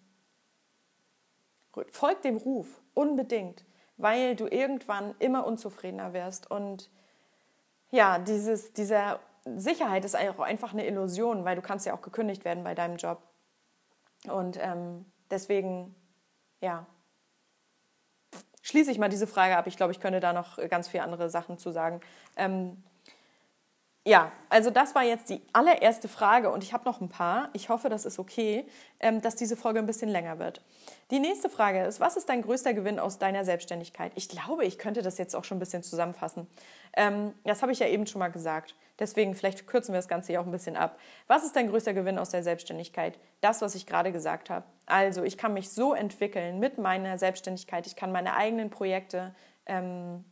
folg 1.90 2.23
dem 2.23 2.37
Ruf 2.37 2.81
unbedingt, 2.94 3.64
weil 3.97 4.37
du 4.37 4.47
irgendwann 4.47 5.15
immer 5.19 5.47
unzufriedener 5.47 6.13
wirst. 6.13 6.51
Und 6.51 6.91
ja, 7.91 8.19
dieses, 8.19 8.73
dieser 8.73 9.21
Sicherheit 9.45 10.05
ist 10.05 10.17
auch 10.17 10.41
einfach 10.41 10.73
eine 10.73 10.87
Illusion, 10.87 11.45
weil 11.45 11.57
du 11.57 11.63
kannst 11.63 11.87
ja 11.87 11.95
auch 11.95 12.03
gekündigt 12.03 12.45
werden 12.45 12.65
bei 12.65 12.75
deinem 12.75 12.97
Job. 12.97 13.23
Und 14.29 14.59
ähm, 14.61 15.05
deswegen, 15.31 15.95
ja, 16.61 16.87
schließe 18.63 18.91
ich 18.91 18.99
mal 18.99 19.11
diese 19.11 19.27
Frage 19.27 19.57
ab. 19.57 19.67
Ich 19.67 19.77
glaube, 19.77 19.93
ich 19.93 20.01
könnte 20.01 20.21
da 20.21 20.33
noch 20.33 20.59
ganz 20.69 20.89
viele 20.89 21.03
andere 21.03 21.29
Sachen 21.29 21.59
zu 21.59 21.71
sagen. 21.71 22.01
Ähm, 22.37 22.83
ja, 24.07 24.33
also 24.51 24.69
das 24.69 24.95
war 24.95 25.03
jetzt 25.03 25.31
die 25.31 25.40
allererste 25.55 26.09
Frage 26.09 26.51
und 26.51 26.62
ich 26.62 26.75
habe 26.75 26.85
noch 26.85 27.01
ein 27.01 27.09
paar. 27.09 27.49
Ich 27.55 27.71
hoffe, 27.71 27.88
das 27.88 28.05
ist 28.05 28.19
okay, 28.19 28.67
ähm, 29.01 29.23
dass 29.23 29.35
diese 29.35 29.57
Folge 29.57 29.79
ein 29.79 29.87
bisschen 29.87 30.11
länger 30.11 30.38
wird. 30.38 30.61
Die 31.11 31.21
nächste 31.21 31.49
Frage 31.49 31.83
ist, 31.85 32.01
was 32.01 32.19
ist 32.19 32.29
dein 32.29 32.43
größter 32.43 32.75
Gewinn 32.75 32.99
aus 32.99 33.19
deiner 33.19 33.47
Selbstständigkeit? 33.47 34.12
Ich 34.14 34.29
glaube, 34.29 34.67
ich 34.67 34.77
könnte 34.77 35.01
das 35.01 35.17
jetzt 35.17 35.35
auch 35.35 35.45
schon 35.45 35.57
ein 35.57 35.61
bisschen 35.61 35.83
zusammenfassen. 35.83 36.47
Ähm, 36.95 37.33
das 37.45 37.62
habe 37.62 37.73
ich 37.73 37.79
ja 37.79 37.87
eben 37.87 38.07
schon 38.07 38.19
mal 38.19 38.29
gesagt. 38.29 38.75
Deswegen 38.99 39.35
vielleicht 39.35 39.67
kürzen 39.67 39.95
wir 39.95 39.99
das 39.99 40.09
Ganze 40.09 40.33
hier 40.33 40.40
auch 40.43 40.47
ein 40.47 40.53
bisschen 40.53 40.77
ab. 40.77 40.99
Was 41.27 41.43
ist 41.43 41.57
dein 41.57 41.69
größter 41.69 41.95
Gewinn 41.95 42.19
aus 42.19 42.29
der 42.29 42.43
Selbstständigkeit? 42.43 43.19
Das, 43.40 43.62
was 43.62 43.75
ich 43.75 43.87
gerade 43.87 44.12
gesagt 44.12 44.51
habe. 44.51 44.67
Also 44.85 45.23
ich 45.25 45.38
kann 45.38 45.55
mich 45.55 45.71
so 45.71 45.95
entwickeln 45.95 46.59
mit 46.59 46.77
meiner 46.77 47.17
Selbstständigkeit. 47.17 47.87
Ich 47.87 47.97
kann 47.97 48.12
meine 48.12 48.35
eigenen 48.37 48.69
Projekte 48.69 49.35
ähm, 49.64 50.25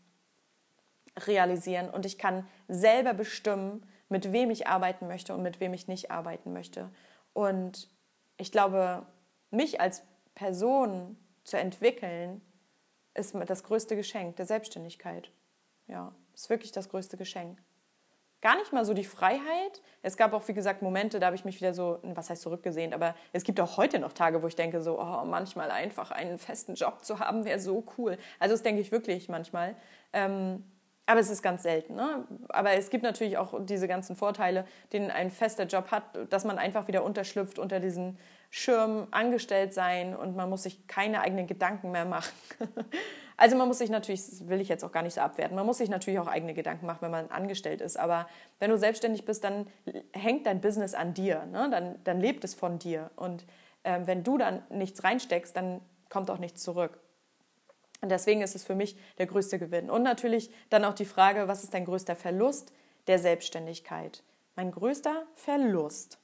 realisieren 1.19 1.91
und 1.91 2.07
ich 2.07 2.19
kann 2.19 2.47
selber 2.69 3.15
bestimmen, 3.15 3.87
mit 4.09 4.33
wem 4.33 4.51
ich 4.51 4.67
arbeiten 4.67 5.09
möchte 5.09 5.35
und 5.35 5.43
mit 5.43 5.61
wem 5.61 5.75
ich 5.75 5.89
nicht 5.89 6.11
arbeiten 6.11 6.53
möchte. 6.53 6.91
Und 7.33 7.89
ich 8.37 8.53
glaube, 8.53 9.07
mich 9.51 9.81
als 9.81 10.03
Person 10.35 11.17
zu 11.45 11.59
entwickeln, 11.59 12.41
ist 13.15 13.35
das 13.47 13.65
größte 13.65 13.97
Geschenk 13.97 14.37
der 14.37 14.47
Selbstständigkeit. 14.47 15.31
Ja, 15.87 16.15
ist 16.35 16.49
wirklich 16.51 16.73
das 16.73 16.89
größte 16.89 17.17
Geschenk. 17.17 17.63
Gar 18.41 18.57
nicht 18.57 18.73
mal 18.73 18.85
so 18.85 18.93
die 18.93 19.05
Freiheit. 19.05 19.83
Es 20.03 20.17
gab 20.17 20.33
auch, 20.33 20.49
wie 20.49 20.55
gesagt, 20.55 20.83
Momente, 20.83 21.21
da 21.21 21.27
habe 21.27 21.37
ich 21.37 21.45
mich 21.45 21.57
wieder 21.61 21.75
so, 21.75 22.01
was 22.03 22.29
heißt 22.29 22.43
zurückgesehen, 22.43 22.93
aber 22.93 23.15
es 23.33 23.45
gibt 23.45 23.61
auch 23.61 23.77
heute 23.77 24.01
noch 24.01 24.13
Tage, 24.13 24.43
wo 24.43 24.49
ich 24.49 24.57
denke, 24.57 24.83
so, 24.83 25.01
oh, 25.01 25.25
manchmal 25.25 25.71
einfach 25.71 26.11
einen 26.11 26.39
festen 26.39 26.75
Job 26.75 27.05
zu 27.05 27.21
haben, 27.21 27.45
wäre 27.45 27.61
so 27.61 27.85
cool. 27.97 28.19
Also 28.41 28.55
das 28.55 28.63
denke 28.63 28.81
ich 28.81 28.91
wirklich 28.91 29.29
manchmal. 29.29 29.77
Ähm, 30.13 30.65
Aber 31.07 31.19
es 31.19 31.31
ist 31.31 31.43
ganz 31.43 31.65
selten. 31.65 31.97
Ne? 31.97 32.25
Aber 32.49 32.73
es 32.73 32.89
gibt 32.89 33.03
natürlich 33.03 33.37
auch 33.37 33.55
diese 33.65 33.89
ganzen 33.89 34.15
Vorteile, 34.15 34.65
denen 34.93 35.11
ein 35.11 35.31
fester 35.31 35.65
Job 35.65 35.91
hat, 35.91 36.05
dass 36.31 36.45
man 36.45 36.59
einfach 36.59 36.87
wieder 36.87 37.03
unterschlüpft 37.03 37.59
unter 37.59 37.81
diesen 37.81 38.19
Schirm 38.51 39.09
angestellt 39.11 39.73
sein 39.73 40.15
und 40.15 40.37
man 40.37 40.49
muss 40.49 40.63
sich 40.65 40.87
keine 40.87 41.23
eigenen 41.23 41.47
Gedanken 41.47 41.91
mehr 41.91 42.05
machen. 42.05 42.33
also 43.37 43.57
man 43.57 43.67
muss 43.67 43.79
sich 43.79 43.91
natürlich, 43.91 44.25
das 44.29 44.47
will 44.49 44.61
ich 44.61 44.69
jetzt 44.69 44.85
auch 44.85 44.93
gar 44.93 45.03
nicht 45.03 45.15
so 45.15 45.23
abwerten, 45.23 45.57
man 45.57 45.65
muss 45.65 45.79
sich 45.79 45.89
natürlich 45.89 46.21
auch 46.21 46.27
eigene 46.27 46.53
Gedanken 46.53 46.85
machen, 46.87 46.99
wenn 47.01 47.11
man 47.11 47.31
angestellt 47.31 47.81
ist. 47.81 47.99
Aber 47.99 48.29
wenn 48.59 48.71
du 48.71 48.77
selbstständig 48.77 49.25
bist, 49.25 49.43
dann 49.43 49.67
hängt 50.13 50.47
dein 50.47 50.61
Business 50.61 50.95
an 50.95 51.15
dir. 51.15 51.47
Ne? 51.47 51.69
Dann, 51.71 51.97
dann 52.05 52.21
lebt 52.21 52.45
es 52.45 52.55
von 52.55 52.79
dir. 52.79 53.11
Und 53.17 53.45
ähm, 53.85 54.07
wenn 54.07 54.23
du 54.23 54.37
dann 54.39 54.63
nichts 54.69 55.03
reinsteckst, 55.03 55.57
dann 55.57 55.81
kommt 56.11 56.31
auch 56.31 56.39
nichts 56.39 56.63
zurück. 56.63 57.01
Und 58.03 58.09
deswegen 58.09 58.43
ist 58.43 58.57
es 58.57 58.65
für 58.65 58.75
mich 58.75 58.97
der 59.19 59.27
größte 59.27 59.59
Gewinn. 59.59 59.89
Und 59.89 60.03
natürlich 60.03 60.51
dann 60.71 60.85
auch 60.85 60.95
die 60.95 61.05
Frage, 61.05 61.49
was 61.49 61.63
ist 61.63 61.73
dein 61.73 61.85
größter 61.85 62.17
Verlust 62.17 62.73
der 63.07 63.19
Selbstständigkeit? 63.19 64.25
Mein 64.57 64.73
größter 64.73 65.25
Verlust. 65.37 66.19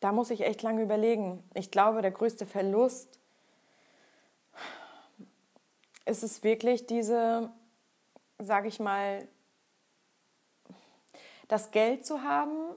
Da 0.00 0.12
muss 0.12 0.30
ich 0.30 0.42
echt 0.42 0.62
lange 0.62 0.82
überlegen. 0.82 1.42
Ich 1.54 1.70
glaube, 1.70 2.02
der 2.02 2.10
größte 2.10 2.44
Verlust 2.44 3.20
ist 6.04 6.24
es 6.24 6.42
wirklich 6.42 6.86
diese, 6.86 7.50
sage 8.38 8.66
ich 8.66 8.80
mal, 8.80 9.26
das 11.46 11.70
Geld 11.70 12.04
zu 12.04 12.24
haben, 12.24 12.74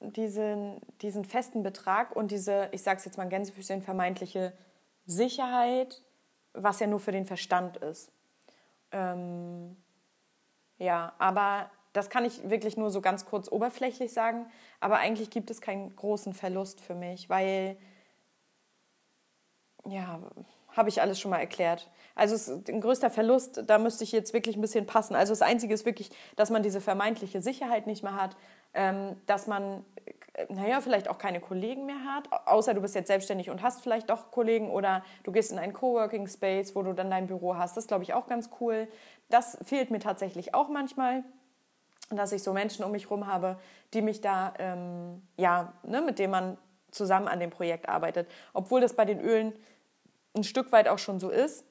diesen, 0.00 0.80
diesen 1.00 1.24
festen 1.24 1.62
Betrag 1.62 2.14
und 2.16 2.32
diese, 2.32 2.68
ich 2.72 2.82
sage 2.82 2.98
es 2.98 3.04
jetzt 3.04 3.18
mal 3.18 3.28
Gänsefüßchen, 3.28 3.82
vermeintliche 3.82 4.52
Sicherheit, 5.06 6.02
was 6.52 6.80
ja 6.80 6.86
nur 6.86 7.00
für 7.00 7.12
den 7.12 7.26
Verstand 7.26 7.76
ist. 7.78 8.12
Ähm, 8.90 9.76
ja, 10.78 11.14
aber 11.18 11.70
das 11.92 12.10
kann 12.10 12.24
ich 12.24 12.48
wirklich 12.48 12.76
nur 12.76 12.90
so 12.90 13.00
ganz 13.00 13.26
kurz 13.26 13.50
oberflächlich 13.50 14.12
sagen. 14.12 14.46
Aber 14.80 14.98
eigentlich 14.98 15.30
gibt 15.30 15.50
es 15.50 15.60
keinen 15.60 15.94
großen 15.94 16.34
Verlust 16.34 16.80
für 16.80 16.94
mich, 16.94 17.28
weil, 17.28 17.76
ja, 19.86 20.20
habe 20.68 20.88
ich 20.88 21.02
alles 21.02 21.20
schon 21.20 21.30
mal 21.30 21.38
erklärt. 21.38 21.90
Also 22.14 22.62
ein 22.68 22.80
größter 22.80 23.10
Verlust, 23.10 23.62
da 23.66 23.78
müsste 23.78 24.04
ich 24.04 24.12
jetzt 24.12 24.32
wirklich 24.32 24.56
ein 24.56 24.62
bisschen 24.62 24.86
passen. 24.86 25.14
Also 25.14 25.32
das 25.32 25.42
Einzige 25.42 25.74
ist 25.74 25.84
wirklich, 25.84 26.10
dass 26.36 26.50
man 26.50 26.62
diese 26.62 26.80
vermeintliche 26.80 27.42
Sicherheit 27.42 27.86
nicht 27.86 28.02
mehr 28.02 28.16
hat, 28.16 28.36
ähm, 28.72 29.16
dass 29.26 29.46
man 29.46 29.84
naja, 30.48 30.80
vielleicht 30.80 31.08
auch 31.08 31.18
keine 31.18 31.40
Kollegen 31.40 31.86
mehr 31.86 32.04
hat, 32.04 32.28
außer 32.46 32.74
du 32.74 32.80
bist 32.80 32.94
jetzt 32.94 33.08
selbstständig 33.08 33.50
und 33.50 33.62
hast 33.62 33.82
vielleicht 33.82 34.10
doch 34.10 34.30
Kollegen 34.30 34.70
oder 34.70 35.04
du 35.24 35.32
gehst 35.32 35.52
in 35.52 35.58
einen 35.58 35.72
Coworking 35.72 36.26
Space, 36.26 36.74
wo 36.74 36.82
du 36.82 36.92
dann 36.92 37.10
dein 37.10 37.26
Büro 37.26 37.56
hast. 37.56 37.76
Das 37.76 37.86
glaube 37.86 38.04
ich 38.04 38.14
auch 38.14 38.26
ganz 38.26 38.50
cool. 38.60 38.88
Das 39.28 39.58
fehlt 39.62 39.90
mir 39.90 40.00
tatsächlich 40.00 40.54
auch 40.54 40.68
manchmal, 40.68 41.24
dass 42.10 42.32
ich 42.32 42.42
so 42.42 42.52
Menschen 42.52 42.84
um 42.84 42.92
mich 42.92 43.04
herum 43.04 43.26
habe, 43.26 43.58
die 43.94 44.02
mich 44.02 44.20
da, 44.20 44.54
ähm, 44.58 45.22
ja, 45.36 45.72
ne, 45.82 46.00
mit 46.00 46.18
denen 46.18 46.30
man 46.30 46.58
zusammen 46.90 47.28
an 47.28 47.40
dem 47.40 47.50
Projekt 47.50 47.88
arbeitet. 47.88 48.28
Obwohl 48.52 48.80
das 48.80 48.94
bei 48.94 49.04
den 49.04 49.20
Ölen 49.20 49.52
ein 50.36 50.44
Stück 50.44 50.72
weit 50.72 50.88
auch 50.88 50.98
schon 50.98 51.20
so 51.20 51.30
ist, 51.30 51.64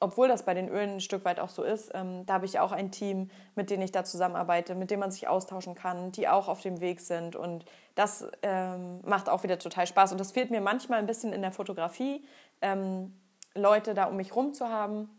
obwohl 0.00 0.28
das 0.28 0.44
bei 0.44 0.54
den 0.54 0.68
Ölen 0.68 0.94
ein 0.94 1.00
Stück 1.00 1.26
weit 1.26 1.38
auch 1.38 1.50
so 1.50 1.62
ist, 1.62 1.90
ähm, 1.94 2.24
da 2.24 2.34
habe 2.34 2.46
ich 2.46 2.58
auch 2.58 2.72
ein 2.72 2.90
Team, 2.90 3.30
mit 3.54 3.68
dem 3.68 3.82
ich 3.82 3.92
da 3.92 4.02
zusammenarbeite, 4.02 4.74
mit 4.74 4.90
dem 4.90 5.00
man 5.00 5.10
sich 5.10 5.28
austauschen 5.28 5.74
kann, 5.74 6.10
die 6.10 6.26
auch 6.26 6.48
auf 6.48 6.62
dem 6.62 6.80
Weg 6.80 7.00
sind. 7.00 7.36
Und 7.36 7.66
das 7.94 8.26
ähm, 8.42 9.00
macht 9.04 9.28
auch 9.28 9.42
wieder 9.42 9.58
total 9.58 9.86
Spaß. 9.86 10.12
Und 10.12 10.18
das 10.18 10.32
fehlt 10.32 10.50
mir 10.50 10.62
manchmal 10.62 10.98
ein 10.98 11.06
bisschen 11.06 11.34
in 11.34 11.42
der 11.42 11.52
Fotografie, 11.52 12.24
ähm, 12.62 13.14
Leute 13.54 13.92
da 13.92 14.06
um 14.06 14.16
mich 14.16 14.34
rum 14.34 14.54
zu 14.54 14.68
haben. 14.70 15.10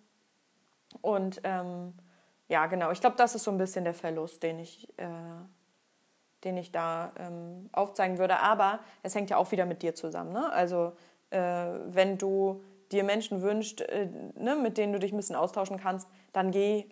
Und 1.02 1.42
ähm, 1.44 1.94
ja, 2.48 2.66
genau, 2.66 2.92
ich 2.92 3.02
glaube, 3.02 3.16
das 3.18 3.36
ist 3.36 3.44
so 3.44 3.52
ein 3.52 3.60
bisschen 3.60 3.84
der 3.84 3.94
Verlust, 3.94 4.42
den 4.42 4.58
ich, 4.58 4.90
äh, 4.98 5.06
den 6.44 6.58
ich 6.58 6.72
da 6.72 7.12
ähm, 7.20 7.70
aufzeigen 7.72 8.18
würde. 8.18 8.40
Aber 8.40 8.80
es 9.04 9.14
hängt 9.14 9.30
ja 9.30 9.38
auch 9.38 9.52
wieder 9.52 9.68
mit 9.68 9.84
dir 9.84 9.94
zusammen. 9.94 10.34
Ne? 10.34 10.52
Also 10.52 10.94
äh, 11.30 11.40
wenn 11.40 12.18
du 12.18 12.64
dir 12.92 13.04
Menschen 13.04 13.42
wünscht, 13.42 13.82
äh, 13.82 14.08
ne, 14.36 14.56
mit 14.56 14.78
denen 14.78 14.94
du 14.94 15.00
dich 15.00 15.12
ein 15.12 15.18
bisschen 15.18 15.36
austauschen 15.36 15.78
kannst, 15.78 16.08
dann 16.34 16.52
geh 16.52 16.86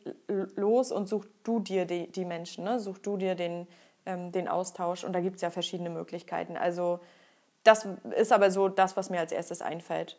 los 0.55 0.91
und 0.91 1.07
such 1.07 1.25
du 1.43 1.59
dir 1.59 1.85
die, 1.85 2.11
die 2.11 2.25
Menschen, 2.25 2.63
ne? 2.63 2.79
such 2.79 2.99
du 2.99 3.17
dir 3.17 3.35
den, 3.35 3.67
ähm, 4.05 4.31
den 4.31 4.47
Austausch 4.47 5.03
und 5.03 5.13
da 5.13 5.21
gibt 5.21 5.37
es 5.37 5.41
ja 5.41 5.49
verschiedene 5.49 5.89
Möglichkeiten. 5.89 6.57
Also 6.57 6.99
das 7.63 7.87
ist 8.15 8.31
aber 8.31 8.51
so 8.51 8.69
das, 8.69 8.97
was 8.97 9.09
mir 9.09 9.19
als 9.19 9.31
erstes 9.31 9.61
einfällt. 9.61 10.17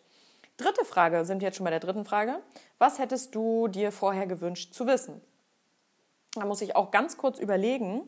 Dritte 0.56 0.84
Frage, 0.84 1.24
sind 1.24 1.40
wir 1.40 1.48
jetzt 1.48 1.56
schon 1.56 1.64
bei 1.64 1.70
der 1.70 1.80
dritten 1.80 2.04
Frage. 2.04 2.40
Was 2.78 2.98
hättest 2.98 3.34
du 3.34 3.68
dir 3.68 3.92
vorher 3.92 4.26
gewünscht 4.26 4.74
zu 4.74 4.86
wissen? 4.86 5.20
Da 6.34 6.44
muss 6.44 6.60
ich 6.60 6.76
auch 6.76 6.90
ganz 6.90 7.16
kurz 7.16 7.38
überlegen. 7.38 8.02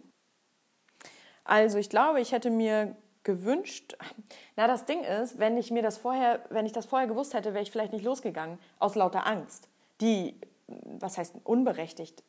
Also 1.44 1.78
ich 1.78 1.90
glaube, 1.90 2.20
ich 2.20 2.32
hätte 2.32 2.50
mir 2.50 2.94
gewünscht. 3.24 3.96
Na, 4.56 4.66
das 4.66 4.84
Ding 4.84 5.02
ist, 5.04 5.38
wenn 5.38 5.56
ich 5.56 5.70
mir 5.70 5.82
das 5.82 5.98
vorher, 5.98 6.44
wenn 6.50 6.66
ich 6.66 6.72
das 6.72 6.86
vorher 6.86 7.08
gewusst 7.08 7.34
hätte, 7.34 7.54
wäre 7.54 7.62
ich 7.62 7.70
vielleicht 7.70 7.92
nicht 7.92 8.04
losgegangen 8.04 8.58
aus 8.78 8.94
lauter 8.94 9.26
Angst. 9.26 9.68
Die, 10.00 10.40
was 10.66 11.18
heißt 11.18 11.36
unberechtigt? 11.44 12.22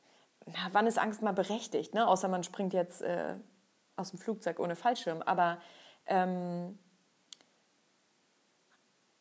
Na, 0.46 0.70
wann 0.72 0.88
ist 0.88 1.00
Angst 1.00 1.22
mal 1.22 1.34
berechtigt? 1.34 1.94
Ne? 1.94 2.08
Außer 2.08 2.28
man 2.28 2.44
springt 2.44 2.74
jetzt 2.74 3.02
äh, 3.02 3.36
aus 3.96 4.12
dem 4.12 4.20
Flugzeug 4.20 4.60
ohne 4.60 4.76
Fallschirm. 4.76 5.22
Aber 5.22 5.60
ähm, 6.06 6.78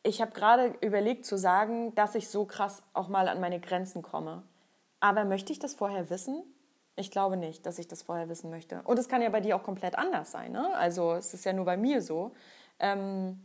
ich 0.03 0.21
habe 0.21 0.31
gerade 0.31 0.75
überlegt 0.81 1.25
zu 1.25 1.37
sagen, 1.37 1.95
dass 1.95 2.15
ich 2.15 2.27
so 2.27 2.45
krass 2.45 2.83
auch 2.93 3.07
mal 3.07 3.29
an 3.29 3.39
meine 3.39 3.59
Grenzen 3.59 4.01
komme. 4.01 4.43
Aber 4.99 5.23
möchte 5.25 5.53
ich 5.53 5.59
das 5.59 5.73
vorher 5.73 6.09
wissen? 6.09 6.43
Ich 6.95 7.09
glaube 7.09 7.37
nicht, 7.37 7.65
dass 7.65 7.79
ich 7.79 7.87
das 7.87 8.03
vorher 8.03 8.29
wissen 8.29 8.49
möchte. 8.49 8.81
Und 8.83 8.99
es 8.99 9.09
kann 9.09 9.21
ja 9.21 9.29
bei 9.29 9.41
dir 9.41 9.55
auch 9.55 9.63
komplett 9.63 9.97
anders 9.97 10.31
sein. 10.31 10.51
Ne? 10.51 10.75
Also 10.75 11.13
es 11.13 11.33
ist 11.33 11.43
ja 11.45 11.53
nur 11.53 11.65
bei 11.65 11.77
mir 11.77 12.01
so, 12.01 12.33
ähm, 12.79 13.41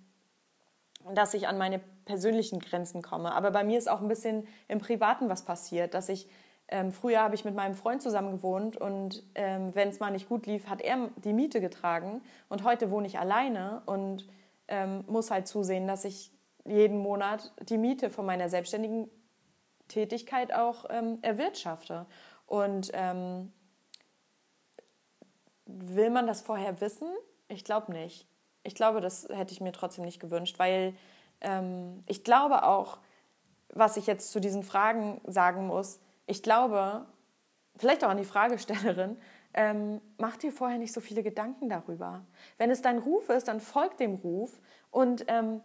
dass 1.15 1.33
ich 1.33 1.49
an 1.49 1.57
meine 1.57 1.81
persönlichen 2.05 2.59
Grenzen 2.59 3.03
komme. 3.03 3.33
Aber 3.33 3.51
bei 3.51 3.65
mir 3.65 3.79
ist 3.79 3.89
auch 3.89 4.01
ein 4.01 4.09
bisschen 4.09 4.47
im 4.67 4.79
Privaten 4.81 5.29
was 5.29 5.45
passiert, 5.45 5.95
dass 5.95 6.09
ich 6.09 6.29
ähm, 6.71 6.93
früher 6.93 7.21
habe 7.21 7.35
ich 7.35 7.47
mit 7.47 7.55
meinem 7.55 7.75
Freund 7.75 8.03
zusammen 8.03 8.33
gewohnt 8.33 8.77
und 8.77 9.23
ähm, 9.35 9.75
wenn 9.75 9.89
es 9.89 10.01
mal 10.01 10.11
nicht 10.11 10.29
gut 10.29 10.47
lief, 10.47 10.69
hat 10.69 10.83
er 10.83 11.09
die 11.25 11.33
Miete 11.33 11.63
getragen 11.63 12.21
und 12.51 12.63
heute 12.63 12.91
wohne 12.91 13.07
ich 13.07 13.19
alleine 13.19 13.83
und 13.87 14.29
ähm, 14.69 15.03
muss 15.07 15.31
halt 15.31 15.49
zusehen, 15.49 15.87
dass 15.87 16.05
ich 16.05 16.31
jeden 16.67 16.99
Monat 16.99 17.53
die 17.71 17.79
Miete 17.79 18.11
von 18.11 18.27
meiner 18.27 18.51
selbstständigen 18.51 19.09
Tätigkeit 19.89 20.53
auch 20.53 20.85
ähm, 20.91 21.19
erwirtschafte. 21.23 22.05
Und 22.49 22.91
ähm, 22.95 23.53
will 25.67 26.11
man 26.11 26.27
das 26.27 26.41
vorher 26.41 26.81
wissen? 26.81 27.09
Ich 27.47 27.63
glaube 27.63 27.93
nicht. 27.93 28.27
Ich 28.65 28.75
glaube, 28.75 29.01
das 29.01 29.29
hätte 29.31 29.53
ich 29.53 29.61
mir 29.61 29.73
trotzdem 29.73 30.05
nicht 30.05 30.19
gewünscht, 30.19 30.59
weil 30.59 30.95
ähm, 31.41 32.03
ich 32.07 32.25
glaube 32.25 32.65
auch, 32.65 32.99
was 33.69 33.99
ich 33.99 34.07
jetzt 34.07 34.33
zu 34.33 34.41
diesen 34.41 34.63
Fragen 34.63 35.21
sagen 35.27 35.67
muss, 35.67 36.01
ich 36.27 36.43
glaube, 36.43 37.07
vielleicht 37.77 38.03
auch 38.03 38.09
an 38.09 38.17
die 38.17 38.25
Fragestellerin, 38.25 39.19
ähm, 39.53 40.01
mach 40.17 40.37
dir 40.37 40.51
vorher 40.51 40.79
nicht 40.79 40.93
so 40.93 41.01
viele 41.01 41.23
Gedanken 41.23 41.69
darüber. 41.69 42.25
Wenn 42.57 42.71
es 42.71 42.83
dein 42.83 42.99
Ruf 42.99 43.29
ist, 43.29 43.49
dann 43.49 43.61
folg 43.61 43.99
dem 43.99 44.15
Ruf 44.15 44.59
und 44.91 45.27
ähm, 45.29 45.61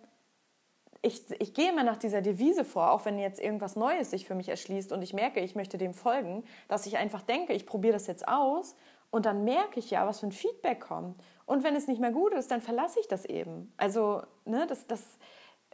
ich, 1.03 1.29
ich 1.39 1.53
gehe 1.53 1.69
immer 1.69 1.83
nach 1.83 1.97
dieser 1.97 2.21
Devise 2.21 2.63
vor, 2.63 2.91
auch 2.91 3.03
wenn 3.03 3.19
jetzt 3.19 3.41
irgendwas 3.41 3.75
Neues 3.75 4.09
sich 4.09 4.25
für 4.25 4.35
mich 4.35 4.47
erschließt 4.47 4.93
und 4.93 5.01
ich 5.01 5.13
merke, 5.13 5.41
ich 5.41 5.53
möchte 5.53 5.77
dem 5.77 5.93
folgen, 5.93 6.45
dass 6.69 6.85
ich 6.85 6.97
einfach 6.97 7.21
denke, 7.21 7.53
ich 7.53 7.65
probiere 7.65 7.93
das 7.93 8.07
jetzt 8.07 8.25
aus 8.25 8.75
und 9.11 9.25
dann 9.25 9.43
merke 9.43 9.79
ich 9.79 9.91
ja, 9.91 10.07
was 10.07 10.21
für 10.21 10.27
ein 10.27 10.31
Feedback 10.31 10.79
kommt. 10.79 11.17
Und 11.45 11.65
wenn 11.65 11.75
es 11.75 11.87
nicht 11.87 11.99
mehr 11.99 12.13
gut 12.13 12.33
ist, 12.33 12.51
dann 12.51 12.61
verlasse 12.61 13.01
ich 13.01 13.07
das 13.09 13.25
eben. 13.25 13.73
Also, 13.75 14.23
ne, 14.45 14.65
das, 14.65 14.87
das, 14.87 15.03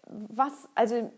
was, 0.08 0.68
also 0.74 1.12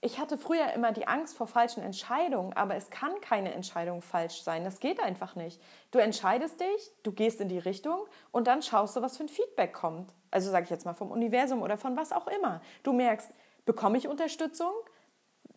ich 0.00 0.20
hatte 0.20 0.38
früher 0.38 0.72
immer 0.72 0.92
die 0.92 1.08
Angst 1.08 1.36
vor 1.36 1.48
falschen 1.48 1.82
Entscheidungen, 1.82 2.52
aber 2.52 2.76
es 2.76 2.88
kann 2.88 3.20
keine 3.20 3.52
Entscheidung 3.52 4.00
falsch 4.00 4.42
sein. 4.42 4.62
Das 4.62 4.78
geht 4.78 5.00
einfach 5.00 5.34
nicht. 5.34 5.60
Du 5.90 5.98
entscheidest 5.98 6.60
dich, 6.60 6.92
du 7.02 7.10
gehst 7.10 7.40
in 7.40 7.48
die 7.48 7.58
Richtung 7.58 8.06
und 8.30 8.46
dann 8.46 8.62
schaust 8.62 8.94
du, 8.94 9.02
was 9.02 9.16
für 9.16 9.24
ein 9.24 9.28
Feedback 9.28 9.72
kommt 9.72 10.14
also 10.32 10.50
sage 10.50 10.64
ich 10.64 10.70
jetzt 10.70 10.84
mal 10.84 10.94
vom 10.94 11.10
Universum 11.10 11.62
oder 11.62 11.76
von 11.76 11.96
was 11.96 12.12
auch 12.12 12.26
immer. 12.26 12.60
Du 12.82 12.92
merkst, 12.92 13.30
bekomme 13.64 13.98
ich 13.98 14.08
Unterstützung? 14.08 14.72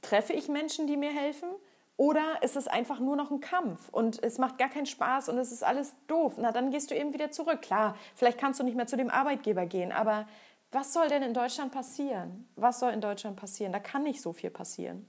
Treffe 0.01 0.33
ich 0.33 0.47
Menschen, 0.47 0.85
die 0.85 0.97
mir 0.97 1.11
helfen? 1.11 1.49
Oder 1.97 2.41
ist 2.41 2.57
es 2.57 2.67
einfach 2.67 2.99
nur 2.99 3.15
noch 3.15 3.31
ein 3.31 3.39
Kampf 3.39 3.87
und 3.89 4.21
es 4.21 4.37
macht 4.37 4.57
gar 4.57 4.67
keinen 4.69 4.85
Spaß 4.85 5.29
und 5.29 5.37
es 5.37 5.53
ist 5.53 5.63
alles 5.63 5.95
doof? 6.07 6.33
Na, 6.37 6.51
dann 6.51 6.69
gehst 6.69 6.91
du 6.91 6.95
eben 6.95 7.13
wieder 7.13 7.31
zurück. 7.31 7.61
Klar, 7.61 7.95
vielleicht 8.15 8.37
kannst 8.37 8.59
du 8.59 8.65
nicht 8.65 8.75
mehr 8.75 8.85
zu 8.85 8.97
dem 8.97 9.09
Arbeitgeber 9.09 9.65
gehen, 9.65 9.93
aber 9.93 10.27
was 10.71 10.91
soll 10.91 11.07
denn 11.07 11.23
in 11.23 11.33
Deutschland 11.33 11.71
passieren? 11.71 12.49
Was 12.57 12.81
soll 12.81 12.91
in 12.91 12.99
Deutschland 12.99 13.37
passieren? 13.37 13.71
Da 13.71 13.79
kann 13.79 14.03
nicht 14.03 14.21
so 14.21 14.33
viel 14.33 14.49
passieren. 14.49 15.07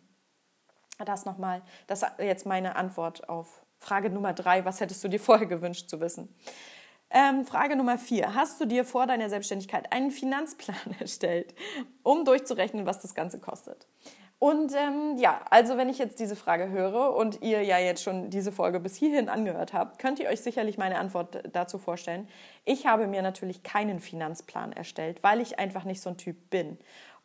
Das 1.05 1.25
nochmal, 1.25 1.61
das 1.89 2.03
ist 2.03 2.09
jetzt 2.21 2.47
meine 2.47 2.77
Antwort 2.77 3.29
auf 3.29 3.67
Frage 3.81 4.09
Nummer 4.09 4.33
drei. 4.33 4.65
Was 4.65 4.81
hättest 4.81 5.03
du 5.03 5.09
dir 5.09 5.21
vorher 5.21 5.47
gewünscht 5.47 5.91
zu 5.91 6.01
wissen? 6.01 6.35
Ähm, 7.11 7.45
Frage 7.45 7.77
Nummer 7.77 7.99
vier. 7.99 8.35
Hast 8.35 8.61
du 8.61 8.65
dir 8.65 8.85
vor 8.85 9.07
deiner 9.07 9.31
Selbstständigkeit 9.31 9.93
einen 9.93 10.11
Finanzplan 10.11 10.77
erstellt, 11.01 11.55
um 12.03 12.25
durchzurechnen, 12.25 12.87
was 12.87 13.01
das 13.01 13.15
Ganze 13.15 13.39
kostet? 13.39 13.87
Und 14.39 14.75
ähm, 14.75 15.17
ja, 15.17 15.41
also 15.49 15.79
wenn 15.79 15.89
ich 15.89 15.99
jetzt 15.99 16.21
diese 16.21 16.37
Frage 16.37 16.69
höre 16.69 17.15
und 17.17 17.41
ihr 17.41 17.63
ja 17.63 17.79
jetzt 17.79 18.03
schon 18.03 18.29
diese 18.29 18.53
Folge 18.53 18.81
bis 18.81 18.95
hierhin 18.95 19.31
angehört 19.31 19.73
habt, 19.73 19.99
könnt 19.99 20.19
ihr 20.19 20.29
euch 20.29 20.43
sicherlich 20.43 20.77
meine 20.77 20.99
Antwort 20.99 21.43
dazu 21.53 21.79
vorstellen. 21.79 22.29
Ich 22.67 22.87
habe 22.87 23.07
mir 23.07 23.23
natürlich 23.23 23.63
keinen 23.63 23.99
Finanzplan 23.99 24.73
erstellt, 24.73 25.23
weil 25.23 25.41
ich 25.41 25.59
einfach 25.59 25.85
nicht 25.85 26.03
so 26.03 26.11
ein 26.11 26.19
Typ 26.19 26.51
bin. 26.51 26.77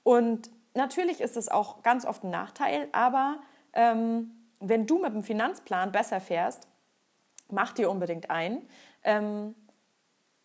Und 0.03 0.49
natürlich 0.73 1.19
ist 1.19 1.35
es 1.35 1.49
auch 1.49 1.83
ganz 1.83 2.05
oft 2.05 2.23
ein 2.23 2.29
Nachteil, 2.29 2.87
aber 2.93 3.39
ähm, 3.73 4.31
wenn 4.61 4.87
du 4.87 4.99
mit 4.99 5.13
dem 5.13 5.23
Finanzplan 5.23 5.91
besser 5.91 6.21
fährst, 6.21 6.69
mach 7.49 7.73
dir 7.73 7.89
unbedingt 7.89 8.29
ein. 8.29 8.61
Ähm, 9.03 9.55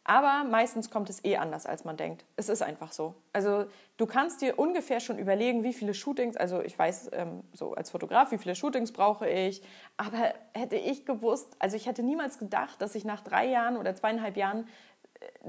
aber 0.09 0.45
meistens 0.45 0.88
kommt 0.88 1.11
es 1.11 1.25
eh 1.25 1.37
anders, 1.37 1.66
als 1.66 1.85
man 1.85 1.97
denkt. 1.97 2.25
Es 2.37 2.49
ist 2.49 2.62
einfach 2.62 2.92
so. 2.92 3.16
Also 3.33 3.64
du 3.97 4.07
kannst 4.07 4.40
dir 4.40 4.57
ungefähr 4.57 5.01
schon 5.01 5.19
überlegen, 5.19 5.64
wie 5.64 5.73
viele 5.73 5.95
Shootings, 5.95 6.37
also 6.37 6.62
ich 6.62 6.79
weiß 6.79 7.11
ähm, 7.12 7.42
so 7.53 7.75
als 7.75 7.90
Fotograf, 7.90 8.31
wie 8.31 8.38
viele 8.38 8.55
Shootings 8.55 8.92
brauche 8.92 9.29
ich. 9.29 9.62
Aber 9.97 10.33
hätte 10.55 10.77
ich 10.77 11.07
gewusst, 11.07 11.57
also 11.59 11.77
ich 11.77 11.87
hätte 11.87 12.05
niemals 12.05 12.38
gedacht, 12.38 12.81
dass 12.81 12.95
ich 12.95 13.05
nach 13.05 13.21
drei 13.21 13.47
Jahren 13.47 13.77
oder 13.77 13.97
zweieinhalb 13.97 14.37
Jahren 14.37 14.69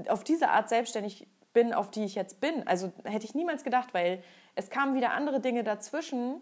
äh, 0.02 0.08
auf 0.08 0.24
diese 0.24 0.48
Art 0.48 0.68
selbstständig 0.68 1.28
bin, 1.52 1.72
auf 1.72 1.92
die 1.92 2.02
ich 2.02 2.16
jetzt 2.16 2.40
bin. 2.40 2.66
Also 2.66 2.92
hätte 3.04 3.26
ich 3.26 3.36
niemals 3.36 3.62
gedacht, 3.62 3.94
weil 3.94 4.24
es 4.56 4.70
kamen 4.70 4.96
wieder 4.96 5.12
andere 5.12 5.38
Dinge 5.38 5.62
dazwischen 5.62 6.40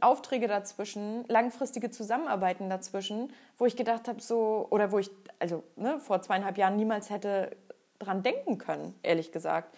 Aufträge 0.00 0.46
dazwischen, 0.46 1.24
langfristige 1.26 1.90
Zusammenarbeiten 1.90 2.70
dazwischen, 2.70 3.32
wo 3.58 3.66
ich 3.66 3.76
gedacht 3.76 4.06
habe, 4.06 4.20
so, 4.20 4.68
oder 4.70 4.92
wo 4.92 4.98
ich, 4.98 5.10
also 5.40 5.64
ne, 5.74 5.98
vor 5.98 6.22
zweieinhalb 6.22 6.56
Jahren 6.56 6.76
niemals 6.76 7.10
hätte 7.10 7.56
dran 7.98 8.22
denken 8.22 8.58
können, 8.58 8.94
ehrlich 9.02 9.32
gesagt. 9.32 9.76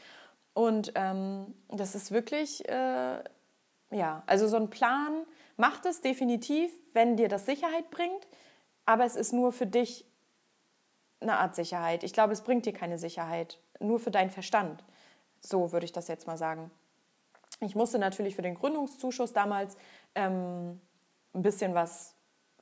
Und 0.53 0.92
ähm, 0.94 1.55
das 1.68 1.94
ist 1.94 2.11
wirklich, 2.11 2.68
äh, 2.68 3.22
ja, 3.90 4.22
also 4.27 4.46
so 4.48 4.57
ein 4.57 4.70
Plan 4.70 5.24
macht 5.57 5.87
es 5.87 6.01
definitiv, 6.01 6.70
wenn 6.92 7.16
dir 7.16 7.29
das 7.29 7.46
Sicherheit 7.46 7.90
bringt, 7.90 8.27
aber 8.85 9.05
es 9.05 9.16
ist 9.16 9.33
nur 9.33 9.53
für 9.53 9.66
dich 9.66 10.05
eine 11.20 11.38
Art 11.38 11.55
Sicherheit. 11.55 12.05
Ich 12.05 12.12
glaube, 12.12 12.33
es 12.33 12.42
bringt 12.42 12.66
dir 12.66 12.72
keine 12.72 12.98
Sicherheit, 12.98 13.59
nur 13.81 13.98
für 13.98 14.11
deinen 14.11 14.31
Verstand. 14.31 14.85
So 15.40 15.72
würde 15.72 15.85
ich 15.85 15.92
das 15.92 16.09
jetzt 16.09 16.27
mal 16.27 16.37
sagen. 16.37 16.70
Ich 17.61 17.75
musste 17.75 17.99
natürlich 17.99 18.37
für 18.37 18.42
den 18.42 18.55
Gründungszuschuss 18.55 19.33
damals 19.33 19.77
ähm, 20.14 20.81
ein 21.35 21.42
bisschen 21.42 21.75
was 21.75 22.14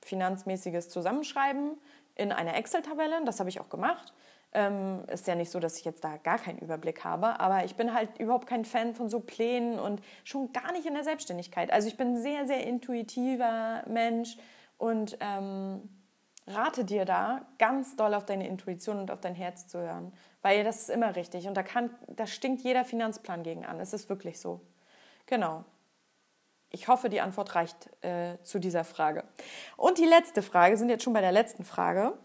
Finanzmäßiges 0.02 0.88
zusammenschreiben 0.88 1.78
in 2.14 2.32
einer 2.32 2.56
Excel-Tabelle. 2.56 3.24
Das 3.24 3.40
habe 3.40 3.48
ich 3.48 3.60
auch 3.60 3.68
gemacht. 3.68 4.14
Ähm, 4.52 5.04
ist 5.08 5.26
ja 5.26 5.34
nicht 5.34 5.50
so, 5.50 5.60
dass 5.60 5.78
ich 5.78 5.84
jetzt 5.84 6.02
da 6.02 6.16
gar 6.16 6.38
keinen 6.38 6.58
Überblick 6.58 7.04
habe, 7.04 7.40
aber 7.40 7.64
ich 7.64 7.74
bin 7.74 7.92
halt 7.92 8.18
überhaupt 8.18 8.46
kein 8.46 8.64
Fan 8.64 8.94
von 8.94 9.10
so 9.10 9.20
Plänen 9.20 9.78
und 9.78 10.00
schon 10.24 10.52
gar 10.52 10.72
nicht 10.72 10.86
in 10.86 10.94
der 10.94 11.04
Selbstständigkeit. 11.04 11.70
Also 11.70 11.88
ich 11.88 11.96
bin 11.96 12.14
ein 12.14 12.22
sehr, 12.22 12.46
sehr 12.46 12.66
intuitiver 12.66 13.82
Mensch 13.86 14.38
und 14.78 15.18
ähm, 15.20 15.82
rate 16.46 16.84
dir 16.84 17.04
da 17.04 17.44
ganz 17.58 17.96
doll 17.96 18.14
auf 18.14 18.24
deine 18.24 18.46
Intuition 18.48 18.98
und 18.98 19.10
auf 19.10 19.20
dein 19.20 19.34
Herz 19.34 19.66
zu 19.66 19.78
hören, 19.78 20.12
weil 20.42 20.64
das 20.64 20.82
ist 20.82 20.90
immer 20.90 21.16
richtig 21.16 21.48
und 21.48 21.54
da, 21.54 21.62
kann, 21.62 21.90
da 22.08 22.26
stinkt 22.26 22.62
jeder 22.62 22.84
Finanzplan 22.84 23.42
gegen 23.42 23.66
an. 23.66 23.80
Es 23.80 23.92
ist 23.92 24.08
wirklich 24.08 24.40
so. 24.40 24.60
Genau. 25.26 25.64
Ich 26.70 26.88
hoffe, 26.88 27.08
die 27.08 27.20
Antwort 27.20 27.54
reicht 27.54 27.88
äh, 28.04 28.38
zu 28.42 28.58
dieser 28.58 28.84
Frage. 28.84 29.24
Und 29.76 29.98
die 29.98 30.04
letzte 30.04 30.42
Frage, 30.42 30.76
sind 30.76 30.88
jetzt 30.88 31.04
schon 31.04 31.12
bei 31.12 31.20
der 31.20 31.32
letzten 31.32 31.64
Frage. 31.64 32.18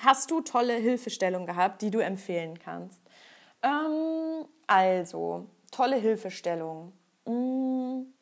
Hast 0.00 0.30
du 0.30 0.40
tolle 0.40 0.74
Hilfestellungen 0.74 1.46
gehabt, 1.46 1.82
die 1.82 1.90
du 1.90 1.98
empfehlen 1.98 2.58
kannst? 2.58 3.00
Ähm, 3.62 4.46
also, 4.66 5.48
tolle 5.70 5.96
Hilfestellungen. 5.96 6.92
Hm, 7.26 8.13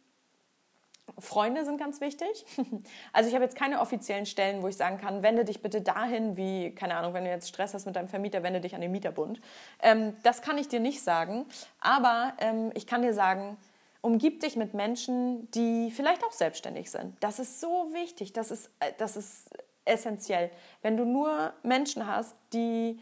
Freunde 1.19 1.65
sind 1.65 1.79
ganz 1.79 2.01
wichtig. 2.01 2.45
Also 3.13 3.29
ich 3.29 3.35
habe 3.35 3.45
jetzt 3.45 3.57
keine 3.57 3.81
offiziellen 3.81 4.27
Stellen, 4.27 4.63
wo 4.63 4.69
ich 4.69 4.77
sagen 4.77 4.99
kann, 4.99 5.23
wende 5.23 5.45
dich 5.45 5.61
bitte 5.61 5.83
dahin, 5.83 6.37
wie, 6.37 6.75
keine 6.75 6.97
Ahnung, 6.97 7.15
wenn 7.15 7.25
du 7.25 7.31
jetzt 7.31 7.49
Stress 7.49 7.75
hast 7.75 7.85
mit 7.85 7.97
deinem 7.97 8.09
Vermieter, 8.09 8.43
wende 8.43 8.61
dich 8.61 8.75
an 8.75 8.81
den 8.81 8.91
Mieterbund. 8.91 9.41
Ähm, 9.83 10.15
das 10.23 10.41
kann 10.43 10.57
ich 10.59 10.69
dir 10.69 10.81
nicht 10.81 11.03
sagen, 11.03 11.47
aber 11.81 12.33
ähm, 12.39 12.71
ich 12.75 12.87
kann 12.87 13.03
dir 13.03 13.13
sagen, 13.13 13.59
umgib 14.01 14.41
dich 14.41 14.57
mit 14.57 14.75
Menschen, 14.75 15.51
die 15.53 15.91
vielleicht 15.91 16.25
auch 16.25 16.33
selbstständig 16.33 16.91
sind. 16.91 17.17
Das 17.21 17.39
ist 17.39 17.61
so 17.61 17.89
wichtig, 17.93 18.33
das 18.33 18.51
ist, 18.51 18.71
äh, 18.81 18.93
das 18.99 19.17
ist 19.17 19.51
essentiell. 19.85 20.51
Wenn 20.83 20.97
du 20.97 21.05
nur 21.05 21.53
Menschen 21.63 22.07
hast, 22.07 22.35
die, 22.53 23.01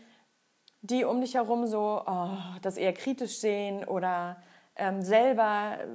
die 0.83 1.05
um 1.05 1.21
dich 1.21 1.35
herum 1.35 1.67
so 1.67 2.03
oh, 2.07 2.39
das 2.63 2.77
eher 2.77 2.93
kritisch 2.93 3.39
sehen 3.39 3.85
oder 3.85 4.43
ähm, 4.81 5.03
selber, 5.03 5.77
äh, 5.79 5.87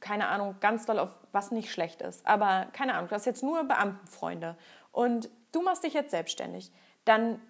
keine 0.00 0.28
Ahnung, 0.28 0.56
ganz 0.60 0.86
doll 0.86 0.98
auf 0.98 1.10
was 1.32 1.50
nicht 1.50 1.70
schlecht 1.70 2.00
ist. 2.00 2.24
Aber 2.26 2.68
keine 2.72 2.94
Ahnung, 2.94 3.08
du 3.08 3.14
hast 3.14 3.26
jetzt 3.26 3.42
nur 3.42 3.64
Beamtenfreunde 3.64 4.56
und 4.92 5.28
du 5.52 5.60
machst 5.62 5.84
dich 5.84 5.92
jetzt 5.92 6.12
selbstständig. 6.12 6.72
Dann 7.04 7.40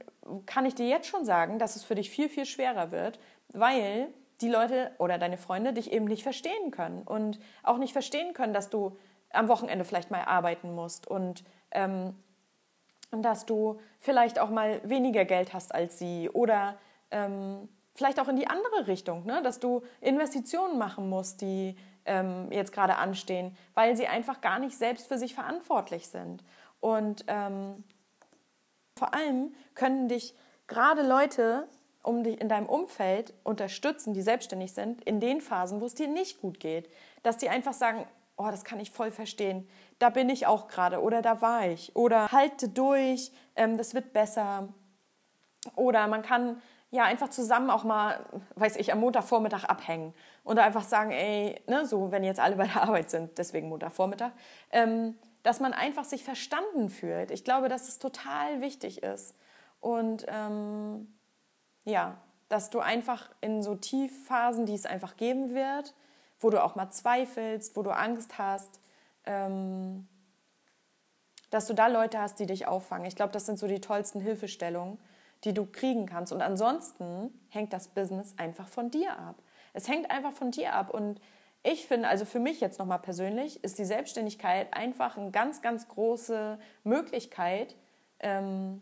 kann 0.47 0.67
ich 0.67 0.75
dir 0.75 0.89
jetzt 0.89 1.07
schon 1.07 1.25
sagen, 1.25 1.59
dass 1.59 1.77
es 1.77 1.85
für 1.85 1.95
dich 1.95 2.11
viel, 2.11 2.29
viel 2.29 2.47
schwerer 2.47 2.91
wird, 2.91 3.21
weil 3.49 4.09
die 4.41 4.49
Leute 4.49 4.93
oder 4.99 5.19
deine 5.19 5.37
Freunde 5.37 5.73
dich 5.73 5.93
eben 5.93 6.07
nicht 6.07 6.23
verstehen 6.23 6.71
können 6.71 7.03
und 7.03 7.39
auch 7.63 7.79
nicht 7.79 7.93
verstehen 7.93 8.33
können, 8.33 8.55
dass 8.55 8.71
du 8.71 8.97
am 9.31 9.49
Wochenende 9.49 9.85
vielleicht 9.85 10.11
mal 10.11 10.25
arbeiten 10.25 10.75
musst 10.75 11.07
und 11.07 11.45
ähm, 11.71 12.15
dass 13.11 13.47
du 13.47 13.81
vielleicht 14.01 14.39
auch 14.39 14.51
mal 14.51 14.81
weniger 14.85 15.25
Geld 15.25 15.53
hast 15.53 15.75
als 15.75 15.99
sie 15.99 16.31
oder 16.31 16.79
ähm, 17.11 17.69
vielleicht 17.99 18.21
auch 18.21 18.29
in 18.29 18.37
die 18.37 18.47
andere 18.47 18.87
Richtung, 18.87 19.27
ne? 19.27 19.43
dass 19.43 19.59
du 19.59 19.83
Investitionen 20.01 20.79
machen 20.79 21.09
musst, 21.09 21.41
die 21.41 21.77
ähm, 22.07 22.51
jetzt 22.53 22.73
gerade 22.73 22.97
anstehen, 22.97 23.57
weil 23.75 23.97
sie 23.97 24.07
einfach 24.07 24.41
gar 24.41 24.61
nicht 24.61 24.79
selbst 24.79 25.09
für 25.09 25.19
sich 25.19 25.35
verantwortlich 25.35 26.07
sind. 26.07 26.45
Und 26.81 27.25
ähm, 27.27 27.83
vor 28.97 29.15
allem 29.15 29.53
können 29.75 30.09
dich 30.09 30.35
gerade 30.69 31.07
Leute 31.07 31.69
um 32.05 32.23
dich 32.23 32.41
in 32.41 32.49
deinem 32.49 32.67
Umfeld 32.67 33.35
unterstützen, 33.43 34.15
die 34.15 34.23
selbstständig 34.23 34.73
sind, 34.73 35.05
in 35.05 35.19
den 35.19 35.41
Phasen, 35.41 35.81
wo 35.81 35.87
es 35.87 35.95
dir 35.95 36.07
nicht 36.07 36.41
gut 36.41 36.61
geht. 36.61 36.89
Dass 37.25 37.37
die 37.37 37.49
einfach 37.49 37.73
sagen, 37.73 38.07
oh, 38.37 38.49
das 38.49 38.65
kann 38.65 38.79
ich 38.79 38.93
voll 38.93 39.11
verstehen, 39.11 39.69
da 39.99 40.09
bin 40.09 40.31
ich 40.31 40.47
auch 40.47 40.69
gerade 40.69 41.03
oder 41.03 41.21
da 41.21 41.43
war 41.43 41.67
ich 41.67 41.97
oder 41.97 42.31
halte 42.31 42.69
durch, 42.69 43.33
ähm, 43.57 43.77
das 43.77 43.93
wird 43.93 44.13
besser. 44.13 44.69
Oder 45.75 46.07
man 46.07 46.23
kann 46.23 46.63
ja, 46.91 47.05
einfach 47.05 47.29
zusammen 47.29 47.71
auch 47.71 47.85
mal, 47.85 48.25
weiß 48.55 48.77
ich, 48.77 48.93
am 48.93 49.01
Montagvormittag 49.01 49.65
abhängen 49.65 50.15
und 50.43 50.59
einfach 50.59 50.85
sagen, 50.85 51.11
ey, 51.11 51.61
ne, 51.67 51.87
so, 51.87 52.11
wenn 52.11 52.25
jetzt 52.25 52.41
alle 52.41 52.57
bei 52.57 52.67
der 52.67 52.83
Arbeit 52.83 53.11
sind, 53.11 53.37
deswegen 53.37 53.69
Montagvormittag, 53.69 54.31
ähm, 54.73 55.19
dass 55.43 55.61
man 55.61 55.75
einfach 55.75 56.05
sich 56.05 56.25
verstanden 56.25 56.89
fühlt. 56.89 57.31
Ich 57.31 57.45
glaube, 57.45 57.69
dass 57.69 57.89
es 57.89 57.99
total 57.99 58.61
wichtig 58.61 59.03
ist. 59.03 59.37
Und 59.81 60.25
ähm, 60.29 61.15
ja, 61.85 62.17
dass 62.49 62.71
du 62.71 62.81
einfach 62.81 63.31
in 63.41 63.63
so 63.63 63.75
Tiefphasen, 63.75 64.65
die 64.65 64.75
es 64.75 64.87
einfach 64.87 65.17
geben 65.17 65.55
wird, 65.55 65.95
wo 66.41 66.51
du 66.51 66.63
auch 66.63 66.75
mal 66.75 66.91
zweifelst, 66.91 67.77
wo 67.77 67.83
du 67.83 67.91
Angst 67.91 68.39
hast, 68.39 68.81
ähm, 69.27 70.09
dass 71.51 71.67
du 71.67 71.75
da 71.75 71.87
Leute 71.87 72.19
hast, 72.19 72.41
die 72.41 72.47
dich 72.47 72.67
auffangen. 72.67 73.07
Ich 73.07 73.17
glaube, 73.17 73.33
das 73.33 73.47
sind 73.47 73.59
so 73.59 73.67
die 73.67 73.81
tollsten 73.81 74.21
Hilfestellungen 74.21 74.99
die 75.45 75.55
du 75.55 75.67
kriegen 75.67 76.07
kannst. 76.07 76.33
Und 76.33 76.43
ansonsten 76.43 77.33
hängt 77.51 77.73
das 77.73 77.89
Business 77.89 78.35
einfach 78.39 78.69
von 78.69 78.91
dir 78.91 79.19
ab. 79.19 79.37
Es 79.73 79.89
hängt 79.89 80.11
einfach 80.11 80.33
von 80.33 80.51
dir 80.51 80.75
ab. 80.75 80.91
Und 80.91 81.21
ich 81.63 81.87
finde, 81.87 82.09
also 82.09 82.25
für 82.25 82.41
mich 82.41 82.61
jetzt 82.61 82.79
nochmal 82.79 82.99
persönlich, 82.99 83.63
ist 83.63 83.79
die 83.79 83.85
Selbstständigkeit 83.85 84.73
einfach 84.75 85.17
eine 85.17 85.31
ganz, 85.31 85.63
ganz 85.63 85.89
große 85.89 86.59
Möglichkeit, 86.85 87.77
ähm, 88.21 88.81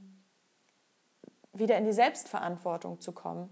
wieder 1.52 1.76
in 1.78 1.84
die 1.84 1.92
Selbstverantwortung 1.92 3.00
zu 3.00 3.12
kommen. 3.12 3.48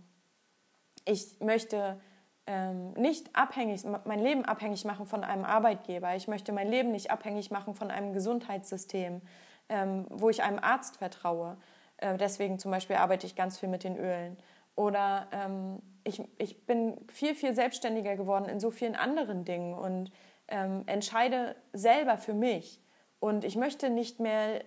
Ich 1.04 1.40
möchte 1.40 2.00
ähm, 2.46 2.92
nicht 2.92 3.34
abhängig, 3.34 3.84
mein 4.04 4.20
Leben 4.20 4.44
abhängig 4.44 4.84
machen 4.84 5.06
von 5.06 5.24
einem 5.24 5.44
Arbeitgeber. 5.44 6.14
Ich 6.14 6.28
möchte 6.28 6.52
mein 6.52 6.68
Leben 6.68 6.92
nicht 6.92 7.10
abhängig 7.10 7.50
machen 7.50 7.74
von 7.74 7.90
einem 7.90 8.12
Gesundheitssystem, 8.12 9.22
ähm, 9.68 10.06
wo 10.10 10.28
ich 10.28 10.42
einem 10.42 10.58
Arzt 10.58 10.98
vertraue. 10.98 11.56
Äh, 11.98 12.16
deswegen 12.16 12.58
zum 12.58 12.70
Beispiel 12.70 12.96
arbeite 12.96 13.26
ich 13.26 13.36
ganz 13.36 13.58
viel 13.58 13.68
mit 13.68 13.84
den 13.84 13.96
Ölen. 13.96 14.36
Oder 14.76 15.28
ähm, 15.32 15.82
ich, 16.02 16.22
ich 16.38 16.66
bin 16.66 16.96
viel, 17.08 17.34
viel 17.34 17.54
selbstständiger 17.54 18.16
geworden 18.16 18.46
in 18.46 18.60
so 18.60 18.70
vielen 18.70 18.96
anderen 18.96 19.44
Dingen 19.44 19.74
und 19.74 20.10
ähm, 20.48 20.82
entscheide 20.86 21.56
selber 21.72 22.18
für 22.18 22.34
mich. 22.34 22.80
Und 23.20 23.44
ich 23.44 23.56
möchte 23.56 23.88
nicht 23.88 24.20
mehr 24.20 24.62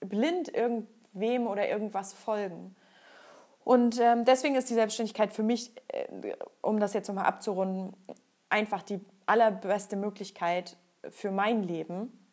blind 0.00 0.48
irgendwem 0.54 1.46
oder 1.46 1.68
irgendwas 1.68 2.12
folgen. 2.12 2.76
Und 3.64 3.98
ähm, 4.00 4.24
deswegen 4.24 4.54
ist 4.56 4.70
die 4.70 4.74
Selbstständigkeit 4.74 5.32
für 5.32 5.42
mich, 5.42 5.72
äh, 5.88 6.06
um 6.60 6.78
das 6.78 6.92
jetzt 6.92 7.08
nochmal 7.08 7.26
abzurunden, 7.26 7.94
einfach 8.48 8.82
die 8.82 9.00
allerbeste 9.26 9.96
Möglichkeit 9.96 10.76
für 11.10 11.30
mein 11.30 11.62
Leben 11.62 12.23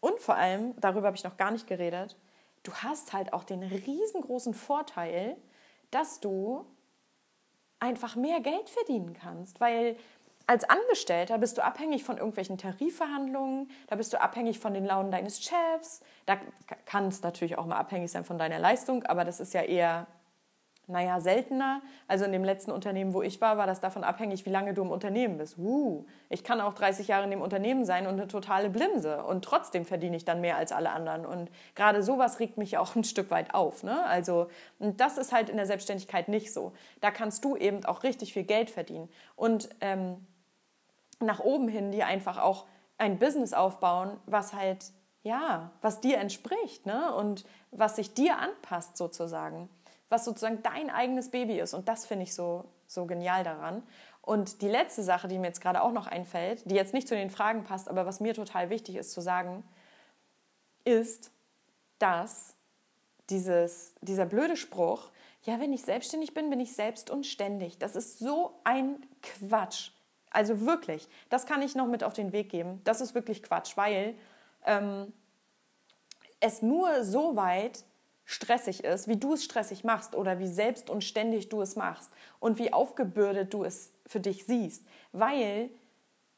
und 0.00 0.18
vor 0.20 0.36
allem, 0.36 0.74
darüber 0.80 1.08
habe 1.08 1.16
ich 1.16 1.24
noch 1.24 1.36
gar 1.36 1.50
nicht 1.50 1.66
geredet, 1.66 2.16
du 2.62 2.72
hast 2.72 3.12
halt 3.12 3.32
auch 3.32 3.44
den 3.44 3.62
riesengroßen 3.62 4.54
Vorteil, 4.54 5.36
dass 5.90 6.20
du 6.20 6.64
einfach 7.78 8.16
mehr 8.16 8.40
Geld 8.40 8.68
verdienen 8.68 9.14
kannst. 9.14 9.60
Weil 9.60 9.96
als 10.46 10.68
Angestellter 10.68 11.38
bist 11.38 11.58
du 11.58 11.64
abhängig 11.64 12.04
von 12.04 12.18
irgendwelchen 12.18 12.58
Tarifverhandlungen, 12.58 13.70
da 13.86 13.96
bist 13.96 14.12
du 14.12 14.20
abhängig 14.20 14.58
von 14.58 14.74
den 14.74 14.84
Launen 14.84 15.10
deines 15.10 15.42
Chefs, 15.42 16.00
da 16.26 16.38
kann 16.86 17.08
es 17.08 17.22
natürlich 17.22 17.56
auch 17.56 17.66
mal 17.66 17.76
abhängig 17.76 18.10
sein 18.10 18.24
von 18.24 18.38
deiner 18.38 18.58
Leistung, 18.58 19.04
aber 19.04 19.24
das 19.24 19.40
ist 19.40 19.54
ja 19.54 19.62
eher 19.62 20.06
naja, 20.90 21.20
seltener. 21.20 21.80
Also 22.08 22.24
in 22.24 22.32
dem 22.32 22.44
letzten 22.44 22.70
Unternehmen, 22.70 23.14
wo 23.14 23.22
ich 23.22 23.40
war, 23.40 23.56
war 23.56 23.66
das 23.66 23.80
davon 23.80 24.04
abhängig, 24.04 24.44
wie 24.46 24.50
lange 24.50 24.74
du 24.74 24.82
im 24.82 24.90
Unternehmen 24.90 25.38
bist. 25.38 25.56
Uh, 25.58 26.04
ich 26.28 26.44
kann 26.44 26.60
auch 26.60 26.74
30 26.74 27.08
Jahre 27.08 27.24
in 27.24 27.30
dem 27.30 27.40
Unternehmen 27.40 27.84
sein 27.84 28.06
und 28.06 28.14
eine 28.14 28.28
totale 28.28 28.70
Blimse 28.70 29.22
und 29.24 29.44
trotzdem 29.44 29.84
verdiene 29.84 30.16
ich 30.16 30.24
dann 30.24 30.40
mehr 30.40 30.56
als 30.56 30.72
alle 30.72 30.90
anderen. 30.90 31.24
Und 31.24 31.50
gerade 31.74 32.02
sowas 32.02 32.40
regt 32.40 32.58
mich 32.58 32.78
auch 32.78 32.94
ein 32.96 33.04
Stück 33.04 33.30
weit 33.30 33.54
auf. 33.54 33.82
Ne? 33.82 34.04
Also 34.04 34.48
das 34.78 35.18
ist 35.18 35.32
halt 35.32 35.48
in 35.48 35.56
der 35.56 35.66
Selbstständigkeit 35.66 36.28
nicht 36.28 36.52
so. 36.52 36.72
Da 37.00 37.10
kannst 37.10 37.44
du 37.44 37.56
eben 37.56 37.84
auch 37.84 38.02
richtig 38.02 38.32
viel 38.32 38.44
Geld 38.44 38.70
verdienen 38.70 39.08
und 39.36 39.68
ähm, 39.80 40.26
nach 41.20 41.40
oben 41.40 41.68
hin 41.68 41.92
dir 41.92 42.06
einfach 42.06 42.38
auch 42.38 42.66
ein 42.98 43.18
Business 43.18 43.52
aufbauen, 43.52 44.18
was 44.26 44.52
halt 44.52 44.92
ja, 45.22 45.70
was 45.82 46.00
dir 46.00 46.18
entspricht 46.18 46.86
ne? 46.86 47.14
und 47.14 47.44
was 47.70 47.96
sich 47.96 48.14
dir 48.14 48.38
anpasst 48.38 48.96
sozusagen 48.96 49.68
was 50.10 50.26
sozusagen 50.26 50.62
dein 50.62 50.90
eigenes 50.90 51.30
Baby 51.30 51.58
ist. 51.58 51.72
Und 51.72 51.88
das 51.88 52.04
finde 52.04 52.24
ich 52.24 52.34
so, 52.34 52.66
so 52.86 53.06
genial 53.06 53.42
daran. 53.44 53.82
Und 54.20 54.60
die 54.60 54.68
letzte 54.68 55.02
Sache, 55.02 55.28
die 55.28 55.38
mir 55.38 55.46
jetzt 55.46 55.62
gerade 55.62 55.80
auch 55.82 55.92
noch 55.92 56.06
einfällt, 56.06 56.70
die 56.70 56.74
jetzt 56.74 56.92
nicht 56.92 57.08
zu 57.08 57.14
den 57.14 57.30
Fragen 57.30 57.64
passt, 57.64 57.88
aber 57.88 58.04
was 58.04 58.20
mir 58.20 58.34
total 58.34 58.68
wichtig 58.68 58.96
ist 58.96 59.12
zu 59.12 59.22
sagen, 59.22 59.64
ist, 60.84 61.30
dass 61.98 62.54
dieses, 63.30 63.94
dieser 64.02 64.26
blöde 64.26 64.56
Spruch, 64.56 65.10
ja, 65.44 65.58
wenn 65.60 65.72
ich 65.72 65.82
selbstständig 65.82 66.34
bin, 66.34 66.50
bin 66.50 66.60
ich 66.60 66.74
selbst 66.74 67.08
und. 67.08 67.26
Das 67.78 67.96
ist 67.96 68.18
so 68.18 68.60
ein 68.64 69.06
Quatsch. 69.22 69.92
Also 70.30 70.60
wirklich, 70.60 71.08
das 71.28 71.46
kann 71.46 71.62
ich 71.62 71.74
noch 71.74 71.86
mit 71.86 72.04
auf 72.04 72.12
den 72.12 72.32
Weg 72.32 72.50
geben. 72.50 72.80
Das 72.84 73.00
ist 73.00 73.14
wirklich 73.14 73.42
Quatsch, 73.42 73.76
weil 73.76 74.14
ähm, 74.64 75.12
es 76.40 76.62
nur 76.62 77.04
so 77.04 77.36
weit 77.36 77.84
stressig 78.30 78.84
ist, 78.84 79.08
wie 79.08 79.16
du 79.16 79.34
es 79.34 79.44
stressig 79.44 79.82
machst 79.82 80.14
oder 80.14 80.38
wie 80.38 80.46
selbst 80.46 80.88
und 80.88 81.02
ständig 81.02 81.48
du 81.48 81.62
es 81.62 81.74
machst 81.74 82.10
und 82.38 82.58
wie 82.58 82.72
aufgebürdet 82.72 83.52
du 83.52 83.64
es 83.64 83.92
für 84.06 84.20
dich 84.20 84.46
siehst. 84.46 84.86
Weil 85.12 85.70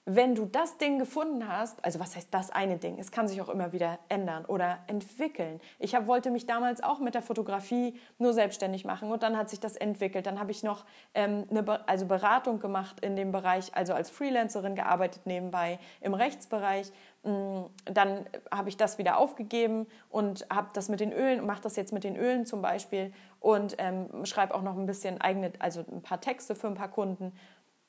wenn 0.05 0.34
du 0.34 0.46
das 0.46 0.78
Ding 0.78 0.98
gefunden 0.98 1.46
hast, 1.46 1.84
also 1.84 2.00
was 2.00 2.16
heißt 2.16 2.34
das 2.34 2.50
eine 2.50 2.76
Ding? 2.76 2.98
Es 2.98 3.12
kann 3.12 3.28
sich 3.28 3.40
auch 3.40 3.48
immer 3.48 3.72
wieder 3.72 4.00
ändern 4.09 4.44
oder 4.44 4.80
entwickeln. 4.88 5.61
Ich 5.78 5.94
hab, 5.94 6.09
wollte 6.09 6.32
mich 6.32 6.44
damals 6.44 6.82
auch 6.82 6.98
mit 6.98 7.14
der 7.14 7.22
Fotografie 7.22 7.94
nur 8.18 8.32
selbstständig 8.32 8.84
machen 8.84 9.12
und 9.12 9.22
dann 9.22 9.36
hat 9.36 9.48
sich 9.48 9.61
das 9.61 9.76
entwickelt. 9.76 10.26
Dann 10.26 10.40
habe 10.40 10.50
ich 10.50 10.64
noch 10.64 10.84
ähm, 11.14 11.46
eine 11.50 11.88
also 11.88 12.07
Beratung 12.07 12.59
gemacht 12.59 12.98
in 12.98 13.14
dem 13.14 13.30
Bereich, 13.30 13.76
also 13.76 13.94
als 13.94 14.11
Freelancerin 14.11 14.74
gearbeitet 14.74 15.24
nebenbei 15.24 15.78
im 16.00 16.14
Rechtsbereich. 16.14 16.90
Mm, 17.22 17.66
dann 17.84 18.26
habe 18.50 18.70
ich 18.70 18.76
das 18.76 18.98
wieder 18.98 19.18
aufgegeben 19.18 19.86
und 20.11 20.46
habe 20.53 20.70
das 20.72 20.88
mit 20.88 20.98
den 20.98 21.12
Ölen, 21.12 21.46
mache 21.46 21.62
das 21.62 21.76
jetzt 21.76 21.92
mit 21.92 22.03
den 22.03 22.16
Ölen 22.16 22.44
zum 22.44 22.61
Beispiel 22.61 23.12
und 23.38 23.76
ähm, 23.78 24.26
schreibe 24.26 24.53
auch 24.55 24.62
noch 24.62 24.76
ein 24.76 24.86
bisschen 24.86 25.20
eigene, 25.20 25.53
also 25.61 25.84
ein 25.92 26.03
paar 26.03 26.20
Texte 26.20 26.57
für 26.57 26.66
ein 26.66 26.74
paar 26.74 26.90
Kunden 26.90 27.32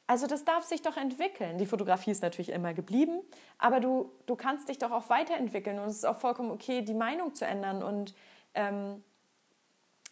also 0.06 0.28
das 0.28 0.44
darf 0.44 0.66
sich 0.66 0.82
doch 0.82 0.98
entwickeln. 0.98 1.58
Die 1.58 1.66
Fotografie 1.66 2.12
ist 2.12 2.22
natürlich 2.22 2.50
immer 2.50 2.74
geblieben, 2.74 3.22
aber 3.58 3.80
du, 3.80 4.12
du 4.26 4.36
kannst 4.36 4.68
dich 4.68 4.78
doch 4.78 4.92
auch 4.92 5.10
weiterentwickeln 5.10 5.80
und 5.80 5.88
es 5.88 5.98
ist 5.98 6.06
auch 6.06 6.18
vollkommen 6.18 6.52
okay, 6.52 6.82
die 6.82 6.94
Meinung 6.94 7.34
zu 7.34 7.46
ändern. 7.46 7.82
Und 7.82 8.14
ähm, 8.54 9.02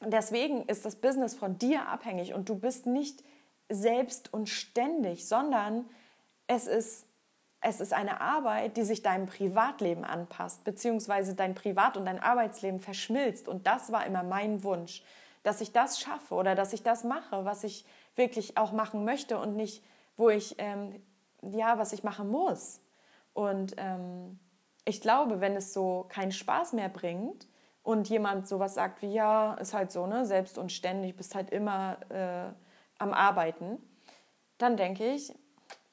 deswegen 0.06 0.64
ist 0.68 0.86
das 0.86 0.96
Business 0.96 1.36
von 1.36 1.58
dir 1.58 1.88
abhängig 1.88 2.34
und 2.34 2.48
du 2.48 2.56
bist 2.56 2.86
nicht 2.86 3.24
selbst 3.68 4.34
und 4.34 4.48
ständig, 4.48 5.28
sondern 5.28 5.90
es 6.48 6.68
ist, 6.68 7.06
es 7.60 7.82
ist 7.82 7.94
eine 7.94 8.22
Arbeit, 8.22 8.78
die 8.78 8.84
sich 8.84 9.02
deinem 9.02 9.28
Privatleben 9.28 10.06
anpasst, 10.06 10.64
beziehungsweise 10.64 11.36
dein 11.36 11.54
Privat- 11.54 11.98
und 11.98 12.06
dein 12.06 12.20
Arbeitsleben 12.20 12.80
verschmilzt. 12.80 13.48
Und 13.48 13.68
das 13.68 13.92
war 13.92 14.06
immer 14.06 14.24
mein 14.24 14.64
Wunsch, 14.64 15.04
dass 15.44 15.62
ich 15.62 15.72
das 15.74 16.00
schaffe 16.00 16.34
oder 16.34 16.56
dass 16.56 16.74
ich 16.74 16.84
das 16.84 17.04
mache, 17.04 17.46
was 17.46 17.64
ich 17.64 17.86
wirklich 18.16 18.58
auch 18.58 18.72
machen 18.72 19.06
möchte 19.06 19.38
und 19.38 19.56
nicht, 19.56 19.84
wo 20.18 20.30
ich, 20.30 20.56
ähm, 20.58 21.02
ja, 21.42 21.78
was 21.78 21.94
ich 21.94 22.04
machen 22.04 22.30
muss. 22.30 22.82
Und 23.34 23.74
ähm, 23.78 24.40
ich 24.86 25.02
glaube, 25.02 25.42
wenn 25.42 25.56
es 25.56 25.74
so 25.74 26.06
keinen 26.10 26.32
Spaß 26.32 26.74
mehr 26.74 26.90
bringt 26.90 27.48
und 27.84 28.10
jemand 28.10 28.48
sowas 28.48 28.74
sagt 28.74 29.02
wie, 29.02 29.14
ja, 29.14 29.54
ist 29.56 29.74
halt 29.74 29.92
so, 29.92 30.06
ne, 30.08 30.26
selbst 30.26 30.58
und 30.58 30.72
ständig, 30.72 31.16
bist 31.16 31.36
halt 31.36 31.50
immer 31.50 31.98
äh, 32.10 32.54
am 33.02 33.14
Arbeiten, 33.14 33.78
dann 34.58 34.78
denke 34.78 35.08
ich, 35.14 35.34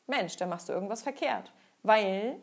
Mensch, 0.06 0.36
da 0.36 0.46
machst 0.46 0.68
du 0.68 0.72
irgendwas 0.72 1.02
verkehrt. 1.02 1.52
Weil 1.82 2.36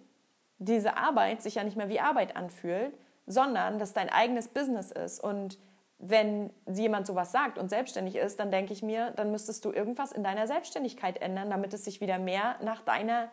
diese 0.57 0.97
Arbeit 0.97 1.41
sich 1.41 1.55
ja 1.55 1.63
nicht 1.63 1.78
mehr 1.78 1.89
wie 1.89 1.99
Arbeit 1.99 2.36
anfühlt, 2.36 2.97
sondern 3.28 3.80
dass 3.80 3.93
dein 3.93 4.09
eigenes 4.09 4.47
Business 4.47 4.91
ist 4.91 5.19
und 5.19 5.59
wenn 5.97 6.51
jemand 6.67 7.07
sowas 7.07 7.31
sagt 7.31 7.57
und 7.57 7.69
selbstständig 7.69 8.15
ist, 8.15 8.39
dann 8.39 8.51
denke 8.51 8.73
ich 8.73 8.83
mir, 8.83 9.11
dann 9.11 9.31
müsstest 9.31 9.63
du 9.63 9.71
irgendwas 9.71 10.11
in 10.11 10.23
deiner 10.23 10.47
Selbstständigkeit 10.47 11.21
ändern, 11.21 11.49
damit 11.49 11.73
es 11.73 11.85
sich 11.85 12.01
wieder 12.01 12.19
mehr 12.19 12.57
nach 12.61 12.81
deiner, 12.81 13.29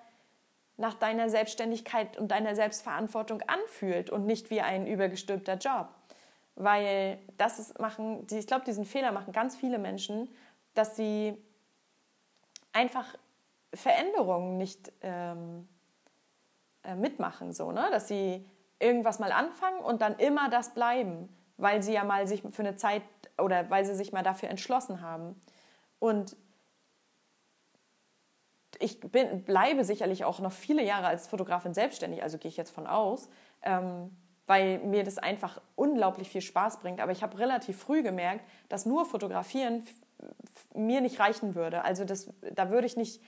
nach 0.76 0.94
deiner 0.94 1.28
Selbstständigkeit 1.28 2.16
und 2.18 2.30
deiner 2.30 2.54
Selbstverantwortung 2.54 3.42
anfühlt 3.42 4.10
und 4.10 4.26
nicht 4.26 4.50
wie 4.50 4.60
ein 4.60 4.86
übergestülpter 4.86 5.56
Job. 5.56 5.88
Weil 6.54 7.18
das 7.36 7.58
ist, 7.58 7.80
machen, 7.80 8.26
ich 8.30 8.46
glaube, 8.46 8.64
diesen 8.64 8.84
Fehler 8.84 9.10
machen 9.10 9.32
ganz 9.32 9.56
viele 9.56 9.78
Menschen, 9.78 10.28
dass 10.74 10.96
sie 10.96 11.36
einfach 12.72 13.06
Veränderungen 13.74 14.58
nicht 14.58 14.92
ähm, 15.00 15.68
äh, 16.84 16.94
mitmachen, 16.94 17.52
so, 17.52 17.72
ne? 17.72 17.88
dass 17.90 18.06
sie 18.06 18.46
irgendwas 18.78 19.18
mal 19.18 19.32
anfangen 19.32 19.80
und 19.80 20.00
dann 20.00 20.16
immer 20.18 20.48
das 20.48 20.74
bleiben 20.74 21.28
weil 21.56 21.82
sie 21.82 21.92
ja 21.92 22.04
mal 22.04 22.26
sich 22.26 22.42
für 22.50 22.62
eine 22.62 22.76
Zeit 22.76 23.02
oder 23.38 23.70
weil 23.70 23.84
sie 23.84 23.94
sich 23.94 24.12
mal 24.12 24.22
dafür 24.22 24.48
entschlossen 24.50 25.00
haben. 25.00 25.40
Und 25.98 26.36
ich 28.78 29.00
bin, 29.00 29.44
bleibe 29.44 29.84
sicherlich 29.84 30.24
auch 30.24 30.40
noch 30.40 30.52
viele 30.52 30.82
Jahre 30.82 31.06
als 31.06 31.28
Fotografin 31.28 31.74
selbstständig, 31.74 32.22
also 32.22 32.38
gehe 32.38 32.48
ich 32.48 32.56
jetzt 32.56 32.70
von 32.70 32.86
aus, 32.86 33.28
ähm, 33.62 34.10
weil 34.46 34.78
mir 34.80 35.04
das 35.04 35.18
einfach 35.18 35.60
unglaublich 35.76 36.28
viel 36.28 36.40
Spaß 36.40 36.80
bringt. 36.80 37.00
Aber 37.00 37.12
ich 37.12 37.22
habe 37.22 37.38
relativ 37.38 37.78
früh 37.78 38.02
gemerkt, 38.02 38.44
dass 38.68 38.86
nur 38.86 39.06
Fotografieren 39.06 39.86
mir 40.74 41.00
nicht 41.00 41.20
reichen 41.20 41.54
würde. 41.54 41.84
Also 41.84 42.04
das, 42.04 42.28
da 42.54 42.70
würde 42.70 42.86
ich 42.86 42.96
nicht, 42.96 43.22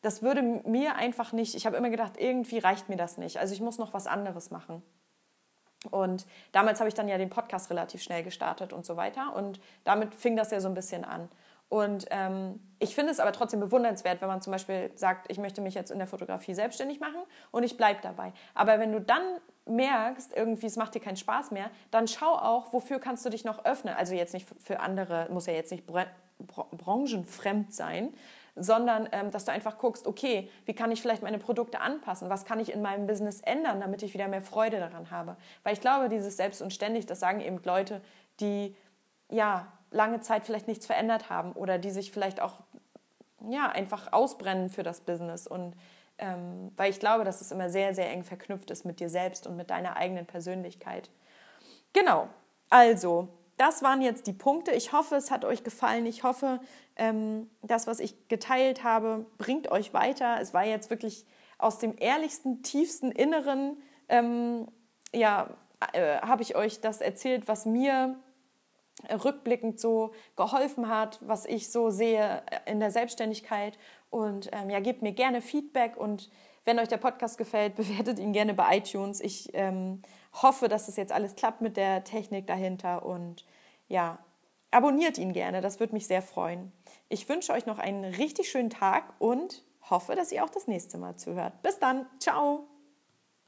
das 0.00 0.22
würde 0.22 0.42
mir 0.42 0.94
einfach 0.94 1.32
nicht, 1.32 1.54
ich 1.54 1.66
habe 1.66 1.76
immer 1.76 1.90
gedacht, 1.90 2.14
irgendwie 2.16 2.58
reicht 2.58 2.88
mir 2.88 2.96
das 2.96 3.18
nicht. 3.18 3.38
Also 3.38 3.54
ich 3.54 3.60
muss 3.60 3.78
noch 3.78 3.94
was 3.94 4.06
anderes 4.06 4.50
machen. 4.50 4.82
Und 5.90 6.26
damals 6.52 6.80
habe 6.80 6.88
ich 6.88 6.94
dann 6.94 7.08
ja 7.08 7.18
den 7.18 7.30
Podcast 7.30 7.70
relativ 7.70 8.02
schnell 8.02 8.22
gestartet 8.22 8.72
und 8.72 8.84
so 8.84 8.96
weiter. 8.96 9.34
Und 9.34 9.60
damit 9.84 10.14
fing 10.14 10.36
das 10.36 10.50
ja 10.50 10.60
so 10.60 10.68
ein 10.68 10.74
bisschen 10.74 11.04
an. 11.04 11.28
Und 11.68 12.06
ähm, 12.10 12.60
ich 12.78 12.94
finde 12.94 13.12
es 13.12 13.20
aber 13.20 13.32
trotzdem 13.32 13.60
bewundernswert, 13.60 14.20
wenn 14.22 14.28
man 14.28 14.40
zum 14.40 14.52
Beispiel 14.52 14.90
sagt, 14.94 15.30
ich 15.30 15.38
möchte 15.38 15.60
mich 15.60 15.74
jetzt 15.74 15.90
in 15.90 15.98
der 15.98 16.06
Fotografie 16.06 16.54
selbstständig 16.54 16.98
machen 16.98 17.20
und 17.50 17.62
ich 17.62 17.76
bleibe 17.76 18.00
dabei. 18.02 18.32
Aber 18.54 18.78
wenn 18.78 18.90
du 18.90 19.00
dann 19.00 19.22
merkst, 19.66 20.34
irgendwie 20.34 20.66
es 20.66 20.76
macht 20.76 20.94
dir 20.94 21.00
keinen 21.00 21.18
Spaß 21.18 21.50
mehr, 21.50 21.70
dann 21.90 22.08
schau 22.08 22.32
auch, 22.32 22.72
wofür 22.72 22.98
kannst 23.00 23.24
du 23.26 23.30
dich 23.30 23.44
noch 23.44 23.66
öffnen. 23.66 23.94
Also 23.94 24.14
jetzt 24.14 24.32
nicht 24.32 24.48
für 24.58 24.80
andere, 24.80 25.28
muss 25.30 25.46
ja 25.46 25.52
jetzt 25.52 25.70
nicht 25.70 25.84
branchenfremd 26.46 27.74
sein, 27.74 28.14
sondern 28.62 29.08
ähm, 29.12 29.30
dass 29.30 29.44
du 29.44 29.52
einfach 29.52 29.78
guckst, 29.78 30.06
okay, 30.06 30.50
wie 30.64 30.74
kann 30.74 30.90
ich 30.90 31.00
vielleicht 31.02 31.22
meine 31.22 31.38
Produkte 31.38 31.80
anpassen? 31.80 32.30
Was 32.30 32.44
kann 32.44 32.60
ich 32.60 32.72
in 32.72 32.82
meinem 32.82 33.06
Business 33.06 33.40
ändern, 33.40 33.80
damit 33.80 34.02
ich 34.02 34.14
wieder 34.14 34.28
mehr 34.28 34.42
Freude 34.42 34.78
daran 34.78 35.10
habe? 35.10 35.36
Weil 35.62 35.72
ich 35.74 35.80
glaube, 35.80 36.08
dieses 36.08 36.36
Selbst 36.36 36.62
und 36.62 36.72
ständig, 36.72 37.06
das 37.06 37.20
sagen 37.20 37.40
eben 37.40 37.60
Leute, 37.64 38.00
die 38.40 38.76
ja 39.30 39.66
lange 39.90 40.20
Zeit 40.20 40.44
vielleicht 40.44 40.68
nichts 40.68 40.86
verändert 40.86 41.30
haben 41.30 41.52
oder 41.52 41.78
die 41.78 41.90
sich 41.90 42.12
vielleicht 42.12 42.40
auch 42.40 42.54
ja 43.48 43.68
einfach 43.68 44.12
ausbrennen 44.12 44.68
für 44.68 44.82
das 44.82 45.00
Business 45.00 45.46
und 45.46 45.74
ähm, 46.18 46.72
weil 46.76 46.90
ich 46.90 46.98
glaube, 46.98 47.24
dass 47.24 47.40
es 47.40 47.52
immer 47.52 47.70
sehr, 47.70 47.94
sehr 47.94 48.10
eng 48.10 48.24
verknüpft 48.24 48.70
ist 48.70 48.84
mit 48.84 48.98
dir 48.98 49.08
selbst 49.08 49.46
und 49.46 49.56
mit 49.56 49.70
deiner 49.70 49.96
eigenen 49.96 50.26
Persönlichkeit. 50.26 51.10
Genau, 51.92 52.28
also 52.68 53.28
das 53.58 53.82
waren 53.82 54.00
jetzt 54.00 54.26
die 54.26 54.32
Punkte. 54.32 54.70
Ich 54.70 54.92
hoffe, 54.92 55.16
es 55.16 55.30
hat 55.30 55.44
euch 55.44 55.64
gefallen. 55.64 56.06
Ich 56.06 56.22
hoffe, 56.22 56.60
ähm, 56.96 57.50
das, 57.62 57.86
was 57.86 58.00
ich 58.00 58.28
geteilt 58.28 58.84
habe, 58.84 59.26
bringt 59.36 59.70
euch 59.70 59.92
weiter. 59.92 60.38
Es 60.40 60.54
war 60.54 60.64
jetzt 60.64 60.90
wirklich 60.90 61.26
aus 61.58 61.78
dem 61.78 61.94
ehrlichsten, 61.98 62.62
tiefsten 62.62 63.10
Inneren, 63.10 63.76
ähm, 64.08 64.68
ja, 65.12 65.50
äh, 65.92 66.18
habe 66.20 66.42
ich 66.42 66.56
euch 66.56 66.80
das 66.80 67.00
erzählt, 67.00 67.48
was 67.48 67.66
mir 67.66 68.16
rückblickend 69.24 69.78
so 69.78 70.12
geholfen 70.36 70.88
hat, 70.88 71.18
was 71.20 71.46
ich 71.46 71.70
so 71.70 71.90
sehe 71.90 72.42
in 72.66 72.80
der 72.80 72.90
Selbstständigkeit. 72.90 73.78
Und 74.10 74.50
ähm, 74.52 74.70
ja, 74.70 74.80
gebt 74.80 75.02
mir 75.02 75.12
gerne 75.12 75.40
Feedback 75.40 75.96
und 75.96 76.30
wenn 76.64 76.78
euch 76.78 76.88
der 76.88 76.96
Podcast 76.98 77.38
gefällt, 77.38 77.74
bewertet 77.76 78.18
ihn 78.18 78.32
gerne 78.32 78.54
bei 78.54 78.78
iTunes. 78.78 79.20
Ich 79.20 79.50
ähm, 79.52 80.02
hoffe, 80.42 80.68
dass 80.68 80.88
es 80.88 80.96
jetzt 80.96 81.12
alles 81.12 81.36
klappt 81.36 81.60
mit 81.60 81.76
der 81.76 82.04
Technik 82.04 82.46
dahinter 82.46 83.04
und 83.04 83.44
ja, 83.88 84.18
abonniert 84.70 85.18
ihn 85.18 85.32
gerne, 85.32 85.60
das 85.60 85.80
würde 85.80 85.94
mich 85.94 86.06
sehr 86.06 86.22
freuen. 86.22 86.72
Ich 87.08 87.28
wünsche 87.28 87.52
euch 87.52 87.66
noch 87.66 87.78
einen 87.78 88.04
richtig 88.04 88.50
schönen 88.50 88.70
Tag 88.70 89.14
und 89.18 89.64
hoffe, 89.90 90.14
dass 90.14 90.32
ihr 90.32 90.44
auch 90.44 90.50
das 90.50 90.66
nächste 90.66 90.98
Mal 90.98 91.16
zuhört. 91.16 91.62
Bis 91.62 91.78
dann. 91.78 92.06
Ciao. 92.18 92.77